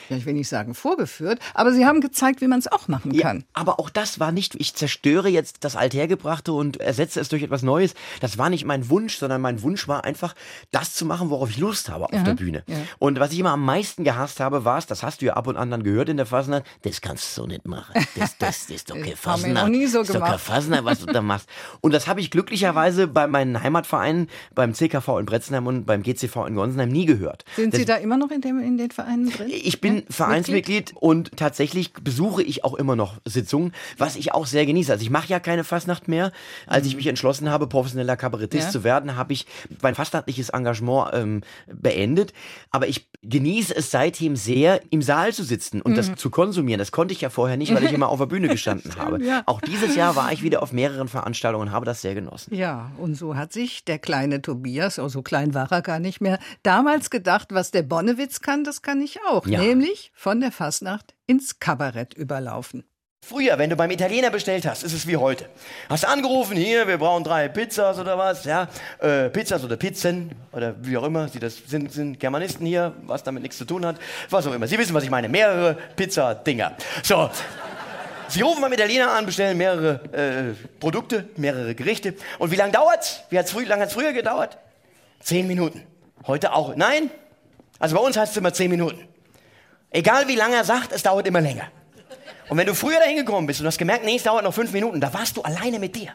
ja, 0.09 0.17
ich 0.17 0.25
will 0.25 0.33
nicht 0.33 0.47
sagen 0.49 0.73
vorgeführt, 0.73 1.39
aber 1.53 1.71
Sie 1.73 1.85
haben 1.85 2.01
gezeigt, 2.01 2.41
wie 2.41 2.47
man 2.47 2.59
es 2.59 2.71
auch 2.71 2.87
machen 2.87 3.15
kann. 3.17 3.43
Aber 3.53 3.79
auch 3.79 3.89
das 3.89 4.19
war 4.19 4.31
nicht, 4.31 4.55
ich 4.55 4.73
zerstöre 4.75 5.29
jetzt 5.29 5.63
das 5.63 5.75
Althergebrachte 5.75 6.53
und 6.53 6.77
ersetze 6.79 7.19
es 7.19 7.29
durch 7.29 7.43
etwas 7.43 7.61
Neues. 7.63 7.93
Das 8.21 8.37
war 8.37 8.49
nicht 8.49 8.65
mein 8.65 8.89
Wunsch, 8.89 9.17
sondern 9.17 9.41
mein 9.41 9.61
Wunsch 9.61 9.87
war 9.87 10.03
einfach, 10.03 10.35
das 10.71 10.93
zu 10.93 11.05
machen, 11.05 11.29
worauf 11.29 11.49
ich 11.49 11.57
Lust 11.57 11.89
habe 11.89 12.05
auf 12.05 12.23
der 12.23 12.33
Bühne. 12.35 12.63
Und 12.99 13.19
was 13.19 13.31
ich 13.31 13.39
immer 13.39 13.51
am 13.51 13.63
meisten 13.65 14.03
gehasst 14.03 14.39
habe, 14.39 14.65
war 14.65 14.77
es, 14.77 14.85
das 14.85 15.03
hast 15.03 15.21
du 15.21 15.25
ja 15.27 15.33
ab 15.33 15.47
und 15.47 15.57
an 15.57 15.71
dann 15.71 15.83
gehört 15.83 16.09
in 16.09 16.17
der 16.17 16.25
Fasnacht, 16.25 16.63
das 16.83 17.01
kannst 17.01 17.37
du 17.37 17.41
so 17.41 17.47
nicht 17.47 17.65
machen. 17.67 17.93
Das, 18.15 18.37
das, 18.37 18.67
das 18.67 18.69
ist 18.69 18.89
doch 18.89 18.95
keine 18.95 19.15
haben 19.15 19.43
wir 19.43 19.49
noch 19.53 19.61
Fasnacht. 19.61 19.69
nie 19.71 19.87
so 19.87 19.99
das 19.99 20.09
ist 20.09 20.15
doch 20.15 20.19
keine 20.21 20.31
gemacht. 20.37 20.41
Fasnacht, 20.45 20.85
was 20.85 20.99
du 20.99 21.05
da 21.07 21.21
machst. 21.21 21.49
Und 21.81 21.93
das 21.93 22.07
habe 22.07 22.19
ich 22.19 22.31
glücklicherweise 22.31 23.07
bei 23.07 23.27
meinen 23.27 23.61
Heimatvereinen, 23.63 24.27
beim 24.55 24.73
CKV 24.73 25.19
in 25.19 25.25
Bretzenheim 25.25 25.67
und 25.67 25.85
beim 25.85 26.03
GCV 26.03 26.45
in 26.47 26.55
Gonsenheim 26.55 26.89
nie 26.89 27.05
gehört. 27.05 27.45
Sind 27.55 27.73
Das- 27.73 27.79
Sie 27.79 27.85
da 27.85 27.95
immer 27.95 28.17
noch 28.17 28.31
in, 28.31 28.41
dem, 28.41 28.59
in 28.59 28.77
den 28.77 28.91
Vereinen 28.91 29.29
drin? 29.29 29.49
ich 29.49 29.72
bin 29.81 29.97
Ja? 29.97 30.01
Vereinsmitglied 30.09 30.93
und 30.95 31.35
tatsächlich 31.37 31.93
besuche 31.93 32.43
ich 32.43 32.63
auch 32.63 32.73
immer 32.75 32.95
noch 32.95 33.15
Sitzungen, 33.25 33.73
was 33.97 34.15
ich 34.15 34.31
auch 34.33 34.45
sehr 34.45 34.65
genieße. 34.65 34.91
Also 34.91 35.03
ich 35.03 35.09
mache 35.09 35.27
ja 35.27 35.39
keine 35.39 35.63
Fastnacht 35.63 36.07
mehr. 36.07 36.31
Als 36.67 36.85
ich 36.87 36.95
mich 36.95 37.07
entschlossen 37.07 37.49
habe, 37.49 37.67
professioneller 37.67 38.17
Kabarettist 38.17 38.65
Ja. 38.67 38.71
zu 38.71 38.83
werden, 38.83 39.15
habe 39.15 39.33
ich 39.33 39.45
mein 39.81 39.95
fastnachtliches 39.95 40.49
Engagement 40.49 41.09
ähm, 41.13 41.41
beendet. 41.67 42.33
Aber 42.71 42.87
ich 42.87 43.07
genieße 43.23 43.75
es 43.75 43.89
seitdem 43.91 44.35
sehr, 44.35 44.81
im 44.89 45.01
Saal 45.01 45.33
zu 45.33 45.43
sitzen 45.43 45.81
und 45.81 45.97
das 45.97 46.13
zu 46.15 46.29
konsumieren. 46.29 46.79
Das 46.79 46.91
konnte 46.91 47.13
ich 47.13 47.21
ja 47.21 47.29
vorher 47.29 47.57
nicht, 47.57 47.73
weil 47.73 47.83
ich 47.83 47.93
immer 47.93 48.09
auf 48.09 48.19
der 48.19 48.25
Bühne 48.25 48.47
gestanden 48.49 48.95
habe. 48.97 49.23
ja. 49.23 49.43
Auch 49.45 49.61
dieses 49.61 49.95
Jahr 49.95 50.15
war 50.15 50.31
ich 50.31 50.43
wieder 50.43 50.61
auf 50.61 50.73
mehreren 50.73 51.07
Veranstaltungen 51.07 51.67
und 51.69 51.73
habe 51.73 51.85
das 51.85 52.01
sehr 52.01 52.15
genossen. 52.15 52.53
Ja, 52.53 52.91
und 52.97 53.15
so 53.15 53.35
hat 53.35 53.53
sich 53.53 53.85
der 53.85 53.99
kleine 53.99 54.41
Tobias, 54.41 54.99
oh, 54.99 55.07
so 55.07 55.21
klein 55.21 55.53
war 55.53 55.71
er 55.71 55.81
gar 55.81 55.99
nicht 55.99 56.21
mehr, 56.21 56.39
damals 56.63 57.09
gedacht, 57.09 57.49
was 57.51 57.71
der 57.71 57.83
Bonnewitz 57.83 58.41
kann, 58.41 58.63
das 58.63 58.81
kann 58.81 59.01
ich 59.01 59.19
auch. 59.27 59.47
Ja. 59.47 59.59
Nämlich 59.59 60.11
von 60.13 60.41
der 60.41 60.51
Fastnacht 60.51 61.15
ins 61.25 61.59
Kabarett 61.59 62.13
überlaufen. 62.13 62.83
Früher, 63.25 63.57
wenn 63.57 63.69
du 63.69 63.77
beim 63.77 63.89
Italiener 63.89 64.29
bestellt 64.31 64.65
hast, 64.65 64.83
ist 64.83 64.91
es 64.91 65.07
wie 65.07 65.15
heute. 65.15 65.45
Hast 65.87 66.05
angerufen, 66.05 66.57
hier, 66.57 66.85
wir 66.89 66.97
brauchen 66.97 67.23
drei 67.23 67.47
Pizzas 67.47 67.97
oder 67.97 68.17
was, 68.17 68.43
ja, 68.43 68.67
äh, 68.99 69.29
Pizzas 69.29 69.63
oder 69.63 69.77
Pizzen 69.77 70.31
oder 70.51 70.75
wie 70.81 70.97
auch 70.97 71.05
immer, 71.05 71.29
Sie 71.29 71.39
das 71.39 71.55
sind, 71.65 71.89
sind 71.93 72.19
Germanisten 72.19 72.65
hier, 72.65 72.91
was 73.03 73.23
damit 73.23 73.43
nichts 73.43 73.57
zu 73.57 73.63
tun 73.63 73.85
hat, 73.85 73.95
was 74.29 74.45
auch 74.45 74.53
immer. 74.53 74.67
Sie 74.67 74.77
wissen, 74.77 74.93
was 74.93 75.05
ich 75.05 75.09
meine, 75.09 75.29
mehrere 75.29 75.77
Pizza-Dinger. 75.95 76.73
So. 77.01 77.29
Sie 78.27 78.41
rufen 78.41 78.61
beim 78.61 78.73
Italiener 78.73 79.11
an, 79.11 79.25
bestellen 79.25 79.57
mehrere 79.57 80.01
äh, 80.11 80.79
Produkte, 80.81 81.29
mehrere 81.37 81.75
Gerichte. 81.75 82.15
Und 82.39 82.51
wie 82.51 82.57
lange 82.57 82.73
dauert's? 82.73 83.21
Wie 83.29 83.39
hat's 83.39 83.51
früh, 83.51 83.63
lange 83.63 83.83
hat's 83.83 83.93
früher 83.93 84.11
gedauert? 84.11 84.57
Zehn 85.21 85.47
Minuten. 85.47 85.81
Heute 86.27 86.51
auch. 86.51 86.75
Nein? 86.75 87.09
Also 87.79 87.95
bei 87.95 88.01
uns 88.01 88.17
heißt 88.17 88.33
es 88.33 88.37
immer 88.37 88.53
zehn 88.53 88.69
Minuten. 88.69 89.07
Egal 89.91 90.27
wie 90.27 90.35
lange 90.35 90.57
er 90.57 90.65
sagt, 90.65 90.91
es 90.91 91.03
dauert 91.03 91.25
immer 91.25 91.39
länger. 91.39 91.71
Und 92.49 92.57
wenn 92.57 92.67
du 92.67 92.75
früher 92.75 92.99
dahin 92.99 93.15
gekommen 93.15 93.47
bist 93.47 93.61
und 93.61 93.67
hast 93.67 93.77
gemerkt, 93.77 94.05
nee, 94.05 94.15
es 94.15 94.23
dauert 94.23 94.43
noch 94.43 94.53
fünf 94.53 94.71
Minuten, 94.71 94.99
da 94.99 95.13
warst 95.13 95.37
du 95.37 95.41
alleine 95.41 95.79
mit 95.79 95.95
dir. 95.95 96.13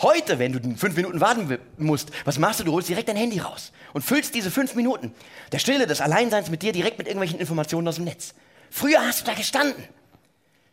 Heute, 0.00 0.38
wenn 0.38 0.52
du 0.52 0.76
fünf 0.76 0.96
Minuten 0.96 1.20
warten 1.20 1.58
musst, 1.76 2.10
was 2.24 2.38
machst 2.38 2.60
du? 2.60 2.64
Du 2.64 2.72
holst 2.72 2.88
direkt 2.88 3.08
dein 3.08 3.16
Handy 3.16 3.38
raus 3.38 3.72
und 3.92 4.02
füllst 4.02 4.34
diese 4.34 4.50
fünf 4.50 4.74
Minuten 4.74 5.14
der 5.52 5.58
Stille, 5.58 5.86
des 5.86 6.00
Alleinseins 6.00 6.50
mit 6.50 6.62
dir 6.62 6.72
direkt 6.72 6.98
mit 6.98 7.06
irgendwelchen 7.06 7.38
Informationen 7.38 7.86
aus 7.86 7.96
dem 7.96 8.04
Netz. 8.04 8.34
Früher 8.70 9.06
hast 9.06 9.20
du 9.20 9.26
da 9.26 9.34
gestanden. 9.34 9.84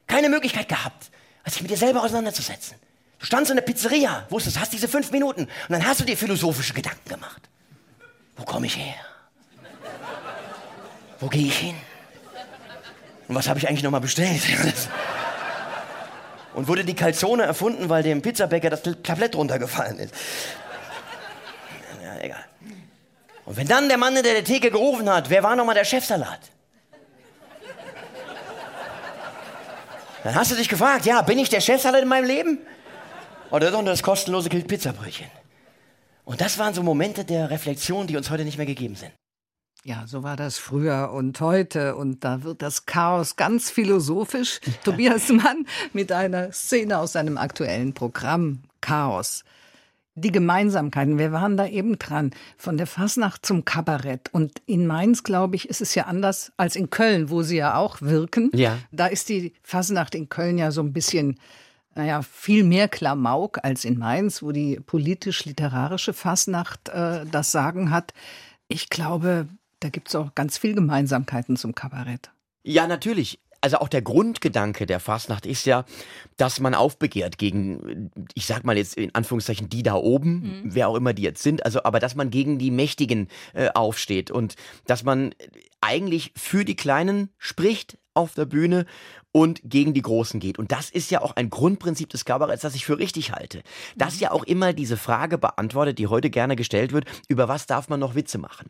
Keine 0.07 0.29
Möglichkeit 0.29 0.69
gehabt, 0.69 1.11
sich 1.45 1.61
mit 1.61 1.69
dir 1.69 1.77
selber 1.77 2.03
auseinanderzusetzen. 2.03 2.77
Du 3.19 3.25
standst 3.25 3.51
in 3.51 3.57
der 3.57 3.63
Pizzeria, 3.63 4.25
wusstest, 4.29 4.59
hast 4.59 4.71
diese 4.71 4.87
fünf 4.87 5.11
Minuten 5.11 5.41
und 5.41 5.49
dann 5.69 5.85
hast 5.85 5.99
du 5.99 6.05
dir 6.05 6.15
philosophische 6.15 6.73
Gedanken 6.73 7.07
gemacht. 7.09 7.49
Wo 8.37 8.45
komme 8.45 8.67
ich 8.67 8.77
her? 8.77 8.95
Wo 11.19 11.27
gehe 11.27 11.47
ich 11.47 11.57
hin? 11.57 11.75
Und 13.29 13.35
was 13.35 13.47
habe 13.47 13.59
ich 13.59 13.67
eigentlich 13.69 13.83
nochmal 13.83 14.01
bestellt? 14.01 14.41
Und 16.55 16.67
wurde 16.67 16.83
die 16.83 16.95
Calzone 16.95 17.43
erfunden, 17.43 17.87
weil 17.87 18.01
dem 18.01 18.23
Pizzabäcker 18.23 18.71
das 18.71 18.81
Tablett 19.03 19.35
runtergefallen 19.35 19.99
ist. 19.99 20.15
Ja, 22.03 22.19
egal. 22.19 22.43
Und 23.45 23.55
wenn 23.55 23.67
dann 23.67 23.87
der 23.87 23.99
Mann 23.99 24.17
in 24.17 24.23
der 24.23 24.43
Theke 24.43 24.71
gerufen 24.71 25.07
hat, 25.07 25.29
wer 25.29 25.43
war 25.43 25.55
nochmal 25.55 25.75
der 25.75 25.85
Chefsalat? 25.85 26.39
Dann 30.23 30.33
hast 30.33 30.51
du 30.51 30.55
dich 30.55 30.67
gefragt, 30.67 31.05
ja, 31.05 31.21
bin 31.21 31.37
ich 31.37 31.49
der 31.49 31.61
Chefsalat 31.61 32.01
in 32.01 32.07
meinem 32.07 32.25
Leben? 32.25 32.57
Oder 33.51 33.69
doch 33.69 33.83
nur 33.83 33.91
das 33.91 34.01
kostenlose 34.01 34.49
Pizzabrötchen? 34.49 35.27
Und 36.25 36.41
das 36.41 36.57
waren 36.57 36.73
so 36.73 36.81
Momente 36.81 37.25
der 37.25 37.51
Reflexion, 37.51 38.07
die 38.07 38.17
uns 38.17 38.31
heute 38.31 38.43
nicht 38.43 38.57
mehr 38.57 38.65
gegeben 38.65 38.95
sind. 38.95 39.11
Ja, 39.85 40.03
so 40.07 40.23
war 40.23 40.35
das 40.35 40.57
früher 40.57 41.11
und 41.13 41.39
heute. 41.39 41.95
Und 41.95 42.23
da 42.23 42.43
wird 42.43 42.61
das 42.61 42.85
Chaos 42.85 43.37
ganz 43.37 43.69
philosophisch. 43.69 44.59
Tobias 44.83 45.29
Mann 45.29 45.65
mit 45.93 46.11
einer 46.11 46.51
Szene 46.51 46.97
aus 46.97 47.13
seinem 47.13 47.37
aktuellen 47.37 47.93
Programm 47.93 48.63
Chaos. 48.81 49.43
Die 50.15 50.31
Gemeinsamkeiten, 50.33 51.17
wir 51.17 51.31
waren 51.31 51.55
da 51.55 51.65
eben 51.65 51.97
dran, 51.97 52.31
von 52.57 52.75
der 52.75 52.87
Fasnacht 52.87 53.45
zum 53.45 53.63
Kabarett. 53.63 54.29
Und 54.33 54.61
in 54.65 54.85
Mainz, 54.85 55.23
glaube 55.23 55.55
ich, 55.55 55.69
ist 55.69 55.79
es 55.79 55.95
ja 55.95 56.05
anders 56.05 56.51
als 56.57 56.75
in 56.75 56.89
Köln, 56.89 57.29
wo 57.29 57.41
Sie 57.41 57.55
ja 57.55 57.75
auch 57.75 58.01
wirken. 58.01 58.51
Ja. 58.53 58.77
Da 58.91 59.07
ist 59.07 59.29
die 59.29 59.53
Fasnacht 59.63 60.13
in 60.13 60.27
Köln 60.27 60.57
ja 60.57 60.71
so 60.71 60.81
ein 60.81 60.91
bisschen, 60.91 61.39
naja, 61.95 62.21
viel 62.21 62.65
mehr 62.65 62.89
Klamauk 62.89 63.63
als 63.63 63.85
in 63.85 63.97
Mainz, 63.97 64.43
wo 64.43 64.51
die 64.51 64.77
politisch-literarische 64.85 66.11
Fasnacht 66.11 66.89
äh, 66.89 67.25
das 67.31 67.53
Sagen 67.53 67.91
hat. 67.91 68.13
Ich 68.67 68.89
glaube, 68.89 69.47
da 69.79 69.89
gibt 69.89 70.09
es 70.09 70.15
auch 70.15 70.35
ganz 70.35 70.57
viel 70.57 70.75
Gemeinsamkeiten 70.75 71.55
zum 71.55 71.75
Kabarett. 71.75 72.31
Ja, 72.63 72.87
natürlich. 72.87 73.39
also 73.61 73.77
auch 73.77 73.89
der 73.89 74.01
Grundgedanke 74.01 74.85
der 74.85 74.99
Fastnacht 74.99 75.45
ist 75.45 75.65
ja, 75.65 75.85
dass 76.37 76.59
man 76.59 76.75
aufbegehrt 76.75 77.37
gegen, 77.37 78.09
ich 78.33 78.45
sag 78.45 78.63
mal 78.63 78.77
jetzt 78.77 78.95
in 78.95 79.13
Anführungszeichen, 79.13 79.69
die 79.69 79.83
da 79.83 79.95
oben, 79.95 80.31
mhm. 80.31 80.61
wer 80.63 80.87
auch 80.87 80.95
immer 80.95 81.13
die 81.13 81.23
jetzt 81.23 81.43
sind, 81.43 81.65
also 81.65 81.83
aber 81.83 81.99
dass 81.99 82.15
man 82.15 82.29
gegen 82.29 82.57
die 82.57 82.71
Mächtigen 82.71 83.27
äh, 83.53 83.69
aufsteht 83.69 84.31
und 84.31 84.55
dass 84.85 85.03
man 85.03 85.35
eigentlich 85.81 86.31
für 86.35 86.63
die 86.63 86.75
Kleinen 86.75 87.29
spricht 87.37 87.97
auf 88.13 88.33
der 88.33 88.45
Bühne 88.45 88.85
und 89.31 89.61
gegen 89.63 89.93
die 89.93 90.01
Großen 90.01 90.39
geht. 90.39 90.57
Und 90.57 90.71
das 90.71 90.89
ist 90.89 91.11
ja 91.11 91.21
auch 91.21 91.35
ein 91.35 91.49
Grundprinzip 91.49 92.09
des 92.09 92.25
Kabaretts, 92.25 92.61
das 92.63 92.75
ich 92.75 92.85
für 92.85 92.97
richtig 92.97 93.31
halte. 93.31 93.61
Das 93.95 94.15
mhm. 94.15 94.21
ja 94.21 94.31
auch 94.31 94.43
immer 94.43 94.73
diese 94.73 94.97
Frage 94.97 95.37
beantwortet, 95.37 95.99
die 95.99 96.07
heute 96.07 96.29
gerne 96.29 96.55
gestellt 96.55 96.93
wird, 96.93 97.05
über 97.27 97.47
was 97.47 97.65
darf 97.65 97.89
man 97.89 97.99
noch 97.99 98.15
Witze 98.15 98.37
machen? 98.37 98.69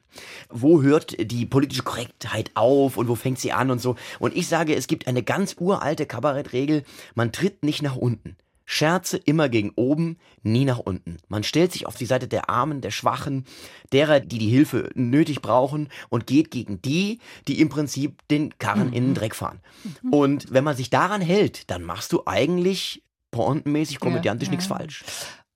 Wo 0.50 0.82
hört 0.82 1.16
die 1.32 1.46
politische 1.46 1.84
Korrektheit 1.84 2.52
auf 2.56 2.98
und 2.98 3.08
wo 3.08 3.16
fängt 3.16 3.40
sie 3.40 3.52
an 3.52 3.72
und 3.72 3.80
so? 3.80 3.96
Und 4.20 4.36
ich 4.36 4.48
sage, 4.48 4.76
es 4.76 4.88
gibt 4.88 5.08
eine 5.08 5.24
ganz 5.24 5.56
uralte 5.60 6.06
Kabarettregel, 6.06 6.84
man 7.16 7.32
tritt 7.32 7.64
nicht 7.64 7.82
nach 7.82 7.96
unten. 7.96 8.36
Scherze 8.72 9.18
immer 9.18 9.50
gegen 9.50 9.72
oben, 9.76 10.20
nie 10.44 10.64
nach 10.64 10.78
unten. 10.78 11.18
Man 11.28 11.42
stellt 11.42 11.72
sich 11.72 11.88
auf 11.88 11.96
die 11.96 12.06
Seite 12.06 12.28
der 12.28 12.52
Armen, 12.52 12.82
der 12.82 12.92
Schwachen, 12.92 13.46
derer, 13.92 14.20
die 14.20 14.38
die 14.38 14.48
Hilfe 14.48 14.92
nötig 14.94 15.42
brauchen 15.42 15.90
und 16.10 16.28
geht 16.28 16.52
gegen 16.52 16.80
die, 16.80 17.18
die 17.48 17.62
im 17.62 17.70
Prinzip 17.70 18.20
den 18.28 18.56
Karren 18.60 18.94
in 18.94 19.06
den 19.06 19.14
Dreck 19.16 19.34
fahren. 19.34 19.60
Und 20.12 20.54
wenn 20.54 20.64
man 20.64 20.76
sich 20.76 20.92
daran 20.92 21.20
hält, 21.20 21.72
dann 21.72 21.82
machst 21.82 22.14
du 22.14 22.22
eigentlich 22.28 23.02
pointenmäßig, 23.32 24.00
komödiantisch 24.00 24.50
ja, 24.50 24.52
ja. 24.52 24.58
nichts 24.58 24.68
falsch. 24.68 25.04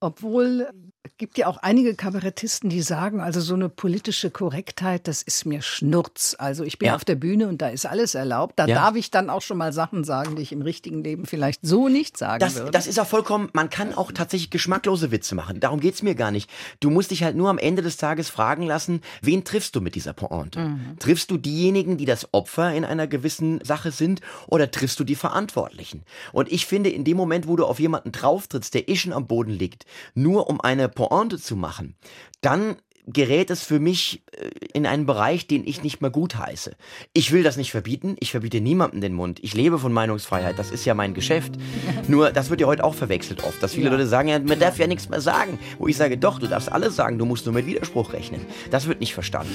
Obwohl 0.00 0.68
es 1.06 1.18
gibt 1.18 1.36
ja 1.36 1.48
auch 1.48 1.58
einige 1.58 1.94
Kabarettisten, 1.94 2.70
die 2.70 2.80
sagen, 2.80 3.20
also 3.20 3.38
so 3.42 3.52
eine 3.52 3.68
politische 3.68 4.30
Korrektheit, 4.30 5.06
das 5.06 5.20
ist 5.20 5.44
mir 5.44 5.60
Schnurz. 5.60 6.34
Also 6.38 6.64
ich 6.64 6.78
bin 6.78 6.86
ja. 6.86 6.94
auf 6.94 7.04
der 7.04 7.14
Bühne 7.14 7.46
und 7.46 7.60
da 7.60 7.68
ist 7.68 7.84
alles 7.84 8.14
erlaubt. 8.14 8.58
Da 8.58 8.66
ja. 8.66 8.74
darf 8.74 8.96
ich 8.96 9.10
dann 9.10 9.28
auch 9.28 9.42
schon 9.42 9.58
mal 9.58 9.74
Sachen 9.74 10.04
sagen, 10.04 10.34
die 10.34 10.42
ich 10.42 10.50
im 10.50 10.62
richtigen 10.62 11.04
Leben 11.04 11.26
vielleicht 11.26 11.60
so 11.62 11.90
nicht 11.90 12.16
sagen 12.16 12.40
das, 12.40 12.54
würde. 12.54 12.70
Das 12.70 12.86
ist 12.86 12.98
auch 12.98 13.06
vollkommen, 13.06 13.50
man 13.52 13.68
kann 13.68 13.92
auch 13.92 14.12
tatsächlich 14.12 14.48
geschmacklose 14.48 15.10
Witze 15.10 15.34
machen. 15.34 15.60
Darum 15.60 15.78
geht 15.78 15.94
es 15.94 16.02
mir 16.02 16.14
gar 16.14 16.30
nicht. 16.30 16.48
Du 16.80 16.88
musst 16.88 17.10
dich 17.10 17.22
halt 17.22 17.36
nur 17.36 17.50
am 17.50 17.58
Ende 17.58 17.82
des 17.82 17.98
Tages 17.98 18.30
fragen 18.30 18.62
lassen, 18.62 19.02
wen 19.20 19.44
triffst 19.44 19.76
du 19.76 19.82
mit 19.82 19.96
dieser 19.96 20.14
Pointe? 20.14 20.60
Mhm. 20.60 20.98
Triffst 20.98 21.30
du 21.30 21.36
diejenigen, 21.36 21.98
die 21.98 22.06
das 22.06 22.32
Opfer 22.32 22.72
in 22.72 22.86
einer 22.86 23.06
gewissen 23.06 23.62
Sache 23.62 23.90
sind 23.90 24.22
oder 24.46 24.70
triffst 24.70 24.98
du 24.98 25.04
die 25.04 25.16
Verantwortlichen? 25.16 26.02
Und 26.32 26.50
ich 26.50 26.64
finde, 26.64 26.88
in 26.88 27.04
dem 27.04 27.18
Moment, 27.18 27.46
wo 27.46 27.56
du 27.56 27.66
auf 27.66 27.78
jemanden 27.78 28.10
drauftrittst, 28.10 28.72
der 28.72 28.88
eh 28.88 28.96
schon 28.96 29.12
am 29.12 29.26
Boden 29.26 29.52
liegt, 29.52 29.84
nur 30.14 30.48
um 30.48 30.62
eine 30.62 30.93
Pointe 30.94 31.38
zu 31.38 31.56
machen, 31.56 31.96
dann 32.40 32.76
gerät 33.06 33.50
es 33.50 33.62
für 33.62 33.78
mich 33.78 34.22
äh, 34.32 34.48
in 34.72 34.86
einen 34.86 35.06
Bereich, 35.06 35.46
den 35.46 35.66
ich 35.66 35.82
nicht 35.82 36.00
mehr 36.00 36.10
gut 36.10 36.36
heiße. 36.36 36.74
Ich 37.12 37.32
will 37.32 37.42
das 37.42 37.56
nicht 37.56 37.70
verbieten, 37.70 38.16
ich 38.18 38.30
verbiete 38.30 38.60
niemandem 38.60 39.00
den 39.00 39.12
Mund. 39.12 39.40
Ich 39.42 39.54
lebe 39.54 39.78
von 39.78 39.92
Meinungsfreiheit, 39.92 40.58
das 40.58 40.70
ist 40.70 40.84
ja 40.84 40.94
mein 40.94 41.14
Geschäft. 41.14 41.54
Nur, 42.08 42.30
das 42.30 42.50
wird 42.50 42.60
ja 42.60 42.66
heute 42.66 42.84
auch 42.84 42.94
verwechselt 42.94 43.44
oft, 43.44 43.62
dass 43.62 43.74
viele 43.74 43.86
ja. 43.86 43.92
Leute 43.92 44.06
sagen, 44.06 44.28
ja, 44.28 44.38
man 44.38 44.58
darf 44.58 44.78
ja 44.78 44.86
nichts 44.86 45.08
mehr 45.08 45.20
sagen. 45.20 45.58
Wo 45.78 45.86
ich 45.86 45.96
sage, 45.96 46.16
doch, 46.16 46.38
du 46.38 46.46
darfst 46.46 46.72
alles 46.72 46.96
sagen, 46.96 47.18
du 47.18 47.26
musst 47.26 47.44
nur 47.44 47.54
mit 47.54 47.66
Widerspruch 47.66 48.12
rechnen. 48.12 48.40
Das 48.70 48.86
wird 48.86 49.00
nicht 49.00 49.14
verstanden. 49.14 49.54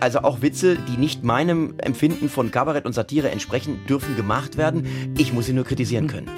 Also 0.00 0.20
auch 0.20 0.42
Witze, 0.42 0.76
die 0.76 0.96
nicht 0.96 1.24
meinem 1.24 1.74
Empfinden 1.78 2.28
von 2.28 2.50
Kabarett 2.50 2.86
und 2.86 2.92
Satire 2.92 3.30
entsprechen, 3.30 3.80
dürfen 3.88 4.16
gemacht 4.16 4.56
werden. 4.56 5.14
Ich 5.18 5.32
muss 5.32 5.46
sie 5.46 5.52
nur 5.52 5.64
kritisieren 5.64 6.06
können. 6.06 6.30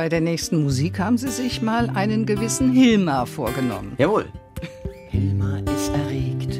Bei 0.00 0.08
der 0.08 0.22
nächsten 0.22 0.62
Musik 0.62 0.98
haben 0.98 1.18
Sie 1.18 1.28
sich 1.28 1.60
mal 1.60 1.90
einen 1.90 2.24
gewissen 2.24 2.72
Hilmar 2.72 3.26
vorgenommen. 3.26 3.92
Jawohl. 3.98 4.24
Hilmar 5.10 5.58
ist 5.76 5.92
erregt 5.92 6.58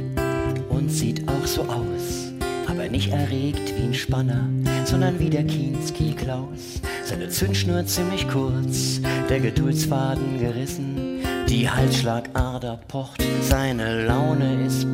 und 0.69 0.91
sieht 0.91 1.27
auch 1.27 1.47
so 1.47 1.63
aus. 1.63 2.35
Aber 2.69 2.87
nicht 2.91 3.11
erregt 3.11 3.73
wie 3.79 3.85
ein 3.85 3.95
Spanner, 3.95 4.47
sondern 4.85 5.19
wie 5.19 5.31
der 5.31 5.45
Kinski 5.45 6.13
Klaus. 6.13 6.83
Seine 7.03 7.31
Zündschnur 7.31 7.87
ziemlich 7.87 8.29
kurz, 8.29 9.01
der 9.31 9.41
Geduldsfaden 9.41 10.39
gerissen. 10.39 11.23
Die 11.49 11.71
Halsschlagader 11.71 12.79
pocht, 12.89 13.25
seine 13.41 14.05
Laune 14.05 14.67
ist 14.67 14.87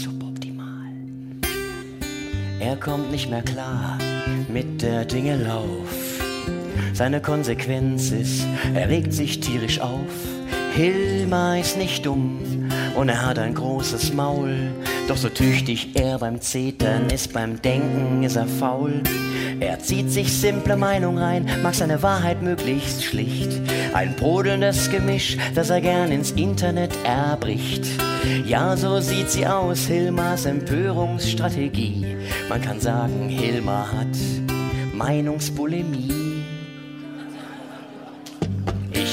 suboptimal. 0.00 0.92
Er 2.60 2.76
kommt 2.76 3.10
nicht 3.10 3.28
mehr 3.28 3.42
klar 3.42 3.98
mit 4.48 4.80
der 4.80 5.04
Dinge 5.04 5.42
Lauf. 5.42 6.09
Seine 6.92 7.20
Konsequenz 7.20 8.10
ist, 8.10 8.46
er 8.74 8.88
regt 8.88 9.12
sich 9.12 9.40
tierisch 9.40 9.80
auf. 9.80 10.00
Hilma 10.74 11.56
ist 11.56 11.76
nicht 11.76 12.06
dumm 12.06 12.38
und 12.94 13.08
er 13.08 13.26
hat 13.26 13.38
ein 13.38 13.54
großes 13.54 14.12
Maul. 14.12 14.72
Doch 15.08 15.16
so 15.16 15.28
tüchtig 15.28 15.90
er 15.94 16.18
beim 16.18 16.40
Zetern 16.40 17.10
ist, 17.10 17.32
beim 17.32 17.60
Denken 17.60 18.22
ist 18.22 18.36
er 18.36 18.46
faul. 18.46 19.02
Er 19.58 19.78
zieht 19.80 20.10
sich 20.10 20.32
simple 20.32 20.76
Meinung 20.76 21.18
rein, 21.18 21.46
mag 21.62 21.74
seine 21.74 22.02
Wahrheit 22.02 22.42
möglichst 22.42 23.04
schlicht. 23.04 23.60
Ein 23.92 24.14
brodelndes 24.16 24.90
Gemisch, 24.90 25.36
das 25.54 25.70
er 25.70 25.80
gern 25.80 26.12
ins 26.12 26.30
Internet 26.30 26.92
erbricht. 27.04 27.84
Ja, 28.46 28.76
so 28.76 29.00
sieht 29.00 29.30
sie 29.30 29.46
aus, 29.46 29.86
Hilmas 29.86 30.46
Empörungsstrategie. 30.46 32.16
Man 32.48 32.62
kann 32.62 32.80
sagen, 32.80 33.28
Hilma 33.28 33.88
hat 33.92 34.16
Meinungsbulimie. 34.94 36.19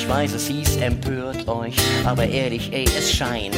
Weiß, 0.08 0.34
es 0.34 0.48
hieß 0.48 0.78
empört 0.78 1.48
euch, 1.48 1.76
aber 2.06 2.26
ehrlich, 2.28 2.72
ey, 2.72 2.86
es 2.98 3.12
scheint. 3.12 3.58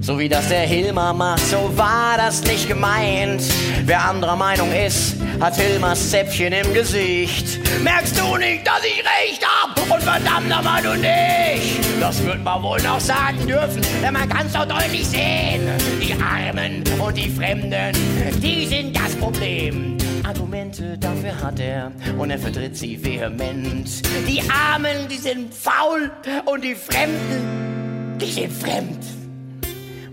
So 0.00 0.18
wie 0.18 0.28
das 0.28 0.48
der 0.48 0.60
Hilmar 0.60 1.12
macht, 1.12 1.44
so 1.46 1.70
war 1.76 2.16
das 2.16 2.44
nicht 2.44 2.68
gemeint. 2.68 3.42
Wer 3.84 4.04
anderer 4.04 4.36
Meinung 4.36 4.70
ist, 4.72 5.16
hat 5.42 5.56
Hilmars 5.56 6.10
Zäpfchen 6.10 6.52
im 6.52 6.72
Gesicht. 6.72 7.58
Merkst 7.82 8.16
du 8.16 8.36
nicht, 8.36 8.64
dass 8.64 8.84
ich 8.84 9.02
recht 9.02 9.44
hab? 9.44 9.76
Und 9.90 10.00
verdammt 10.00 10.48
nochmal 10.48 10.80
du 10.80 10.94
nicht! 10.94 11.80
Das 12.00 12.24
wird 12.24 12.44
man 12.44 12.62
wohl 12.62 12.80
noch 12.80 13.00
sagen 13.00 13.44
dürfen, 13.44 13.82
denn 14.00 14.12
man 14.14 14.28
kann's 14.28 14.52
doch 14.52 14.66
deutlich 14.66 15.04
sehen. 15.04 15.68
Die 16.00 16.14
Armen 16.22 16.84
und 16.96 17.16
die 17.16 17.28
Fremden, 17.28 17.92
die 18.40 18.66
sind 18.66 18.96
das 18.96 19.16
Problem. 19.16 19.98
Argumente 20.22 20.96
dafür 20.96 21.36
hat 21.42 21.58
er 21.58 21.90
und 22.18 22.30
er 22.30 22.38
vertritt 22.38 22.76
sie 22.76 23.04
vehement. 23.04 23.90
Die 24.28 24.42
Armen, 24.48 25.08
die 25.10 25.18
sind 25.18 25.52
faul 25.52 26.08
und 26.44 26.62
die 26.62 26.76
Fremden, 26.76 28.16
die 28.20 28.30
sind 28.30 28.52
fremd. 28.52 29.04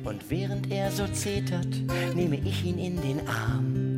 Und 0.04 0.28
während 0.28 0.72
er 0.72 0.92
so 0.92 1.06
zetert, 1.06 1.68
nehme 2.16 2.38
ich 2.38 2.66
ihn 2.66 2.80
in 2.80 3.00
den 3.00 3.20
Arm, 3.28 3.89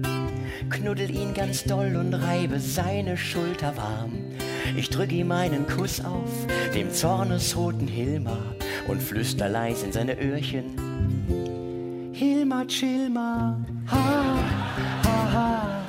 knuddel 0.72 1.14
ihn 1.14 1.34
ganz 1.34 1.64
doll 1.64 1.96
und 1.96 2.14
reibe 2.14 2.60
seine 2.60 3.18
Schulter 3.18 3.76
warm. 3.78 4.14
Ich 4.76 4.90
drück 4.90 5.12
ihm 5.12 5.32
einen 5.32 5.68
Kuss 5.68 6.04
auf, 6.04 6.30
dem 6.74 6.92
zornesroten 6.92 7.88
Hilmar, 7.88 8.56
und 8.88 9.04
flüster 9.04 9.50
leis 9.50 9.84
in 9.84 9.92
seine 9.92 10.20
Öhrchen. 10.20 12.12
Hilmar, 12.14 12.66
Chilmar, 12.68 13.60
ha, 13.92 14.40
ha, 15.04 15.34
ha. 15.34 15.84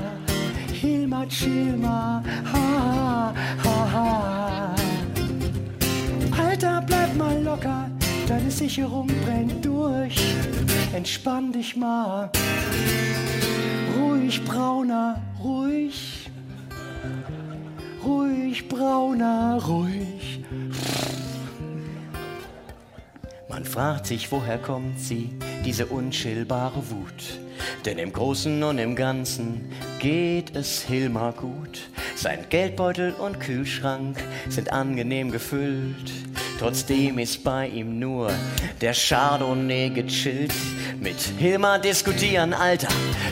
Hilma, 0.72 1.26
Chilma, 1.26 2.22
ha, 2.52 3.34
ha, 3.64 3.92
ha. 3.92 4.74
Alter, 6.36 6.82
bleib 6.86 7.16
mal 7.16 7.40
locker, 7.42 7.90
deine 8.26 8.50
Sicherung 8.50 9.08
brennt 9.24 9.64
durch. 9.64 10.16
Entspann 10.92 11.52
dich 11.52 11.76
mal. 11.76 12.30
Ruhig, 14.32 14.44
brauner, 14.46 15.22
ruhig. 15.44 16.30
Ruhig, 18.02 18.66
brauner, 18.66 19.62
ruhig. 19.62 20.42
Man 23.50 23.66
fragt 23.66 24.06
sich, 24.06 24.32
woher 24.32 24.56
kommt 24.56 24.98
sie, 24.98 25.36
diese 25.66 25.84
unschillbare 25.84 26.82
Wut. 26.90 27.40
Denn 27.84 27.98
im 27.98 28.10
Großen 28.10 28.62
und 28.62 28.78
im 28.78 28.96
Ganzen 28.96 29.70
geht 29.98 30.56
es 30.56 30.80
Hilmar 30.80 31.34
gut. 31.34 31.90
Sein 32.16 32.46
Geldbeutel 32.48 33.12
und 33.12 33.38
Kühlschrank 33.38 34.16
sind 34.48 34.72
angenehm 34.72 35.30
gefüllt. 35.30 36.10
Trotzdem 36.62 37.18
ist 37.18 37.42
bei 37.42 37.66
ihm 37.66 37.98
nur 37.98 38.30
der 38.80 38.94
Chardonnay 38.94 39.90
gechillt. 39.90 40.52
Mit 41.00 41.18
Hilmar 41.36 41.80
diskutieren, 41.80 42.54
Alter, 42.54 42.86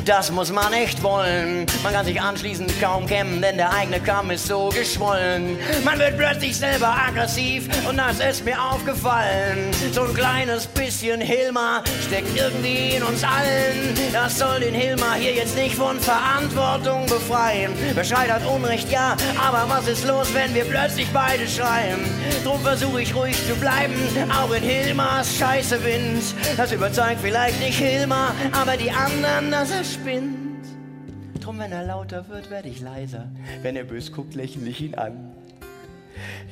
das 0.04 0.32
muss 0.32 0.50
man 0.50 0.72
echt 0.72 1.00
wollen. 1.04 1.64
Man 1.84 1.92
kann 1.92 2.04
sich 2.04 2.20
anschließend 2.20 2.72
kaum 2.80 3.06
kämmen, 3.06 3.40
denn 3.40 3.56
der 3.56 3.72
eigene 3.72 4.00
Kamm 4.00 4.32
ist 4.32 4.48
so 4.48 4.70
geschwollen. 4.70 5.56
Man 5.84 6.00
wird 6.00 6.18
plötzlich 6.18 6.56
selber 6.56 6.88
aggressiv 6.88 7.68
und 7.88 7.98
das 7.98 8.18
ist 8.18 8.44
mir 8.44 8.60
aufgefallen. 8.60 9.70
So 9.92 10.02
ein 10.02 10.14
kleines 10.14 10.66
bisschen 10.66 11.20
Hilmar 11.20 11.84
steckt 12.04 12.36
irgendwie 12.36 12.96
in 12.96 13.04
uns 13.04 13.22
allen. 13.22 13.94
Das 14.12 14.40
soll 14.40 14.58
den 14.58 14.74
Hilmar 14.74 15.14
hier 15.14 15.34
jetzt 15.34 15.54
nicht 15.54 15.76
von 15.76 16.00
Verantwortung 16.00 17.06
befreien. 17.06 17.70
Bescheid 17.94 18.28
hat 18.28 18.44
Unrecht, 18.44 18.90
ja, 18.90 19.16
aber 19.40 19.72
was 19.72 19.86
ist 19.86 20.04
los, 20.04 20.34
wenn 20.34 20.52
wir 20.52 20.64
plötzlich 20.64 21.06
beide 21.12 21.46
schreien? 21.46 22.00
Drum 22.42 22.60
versuche 22.62 23.02
ich 23.02 23.14
ruhig 23.20 23.46
zu 23.46 23.54
bleiben, 23.56 23.94
auch 24.30 24.52
in 24.52 24.62
Hilmars 24.62 25.36
scheiße 25.36 25.84
Wind. 25.84 26.22
Das 26.56 26.72
überzeugt 26.72 27.20
vielleicht 27.20 27.60
nicht 27.60 27.78
Hilmar, 27.78 28.34
aber 28.52 28.76
die 28.76 28.90
anderen, 28.90 29.50
dass 29.50 29.70
er 29.70 29.84
spinnt. 29.84 30.66
Drum, 31.40 31.58
wenn 31.58 31.72
er 31.72 31.84
lauter 31.84 32.28
wird, 32.28 32.50
werd 32.50 32.66
ich 32.66 32.80
leiser. 32.80 33.28
Wenn 33.62 33.76
er 33.76 33.84
bös 33.84 34.12
guckt, 34.12 34.34
lächle 34.34 34.68
ich 34.68 34.80
ihn 34.80 34.94
an. 34.94 35.32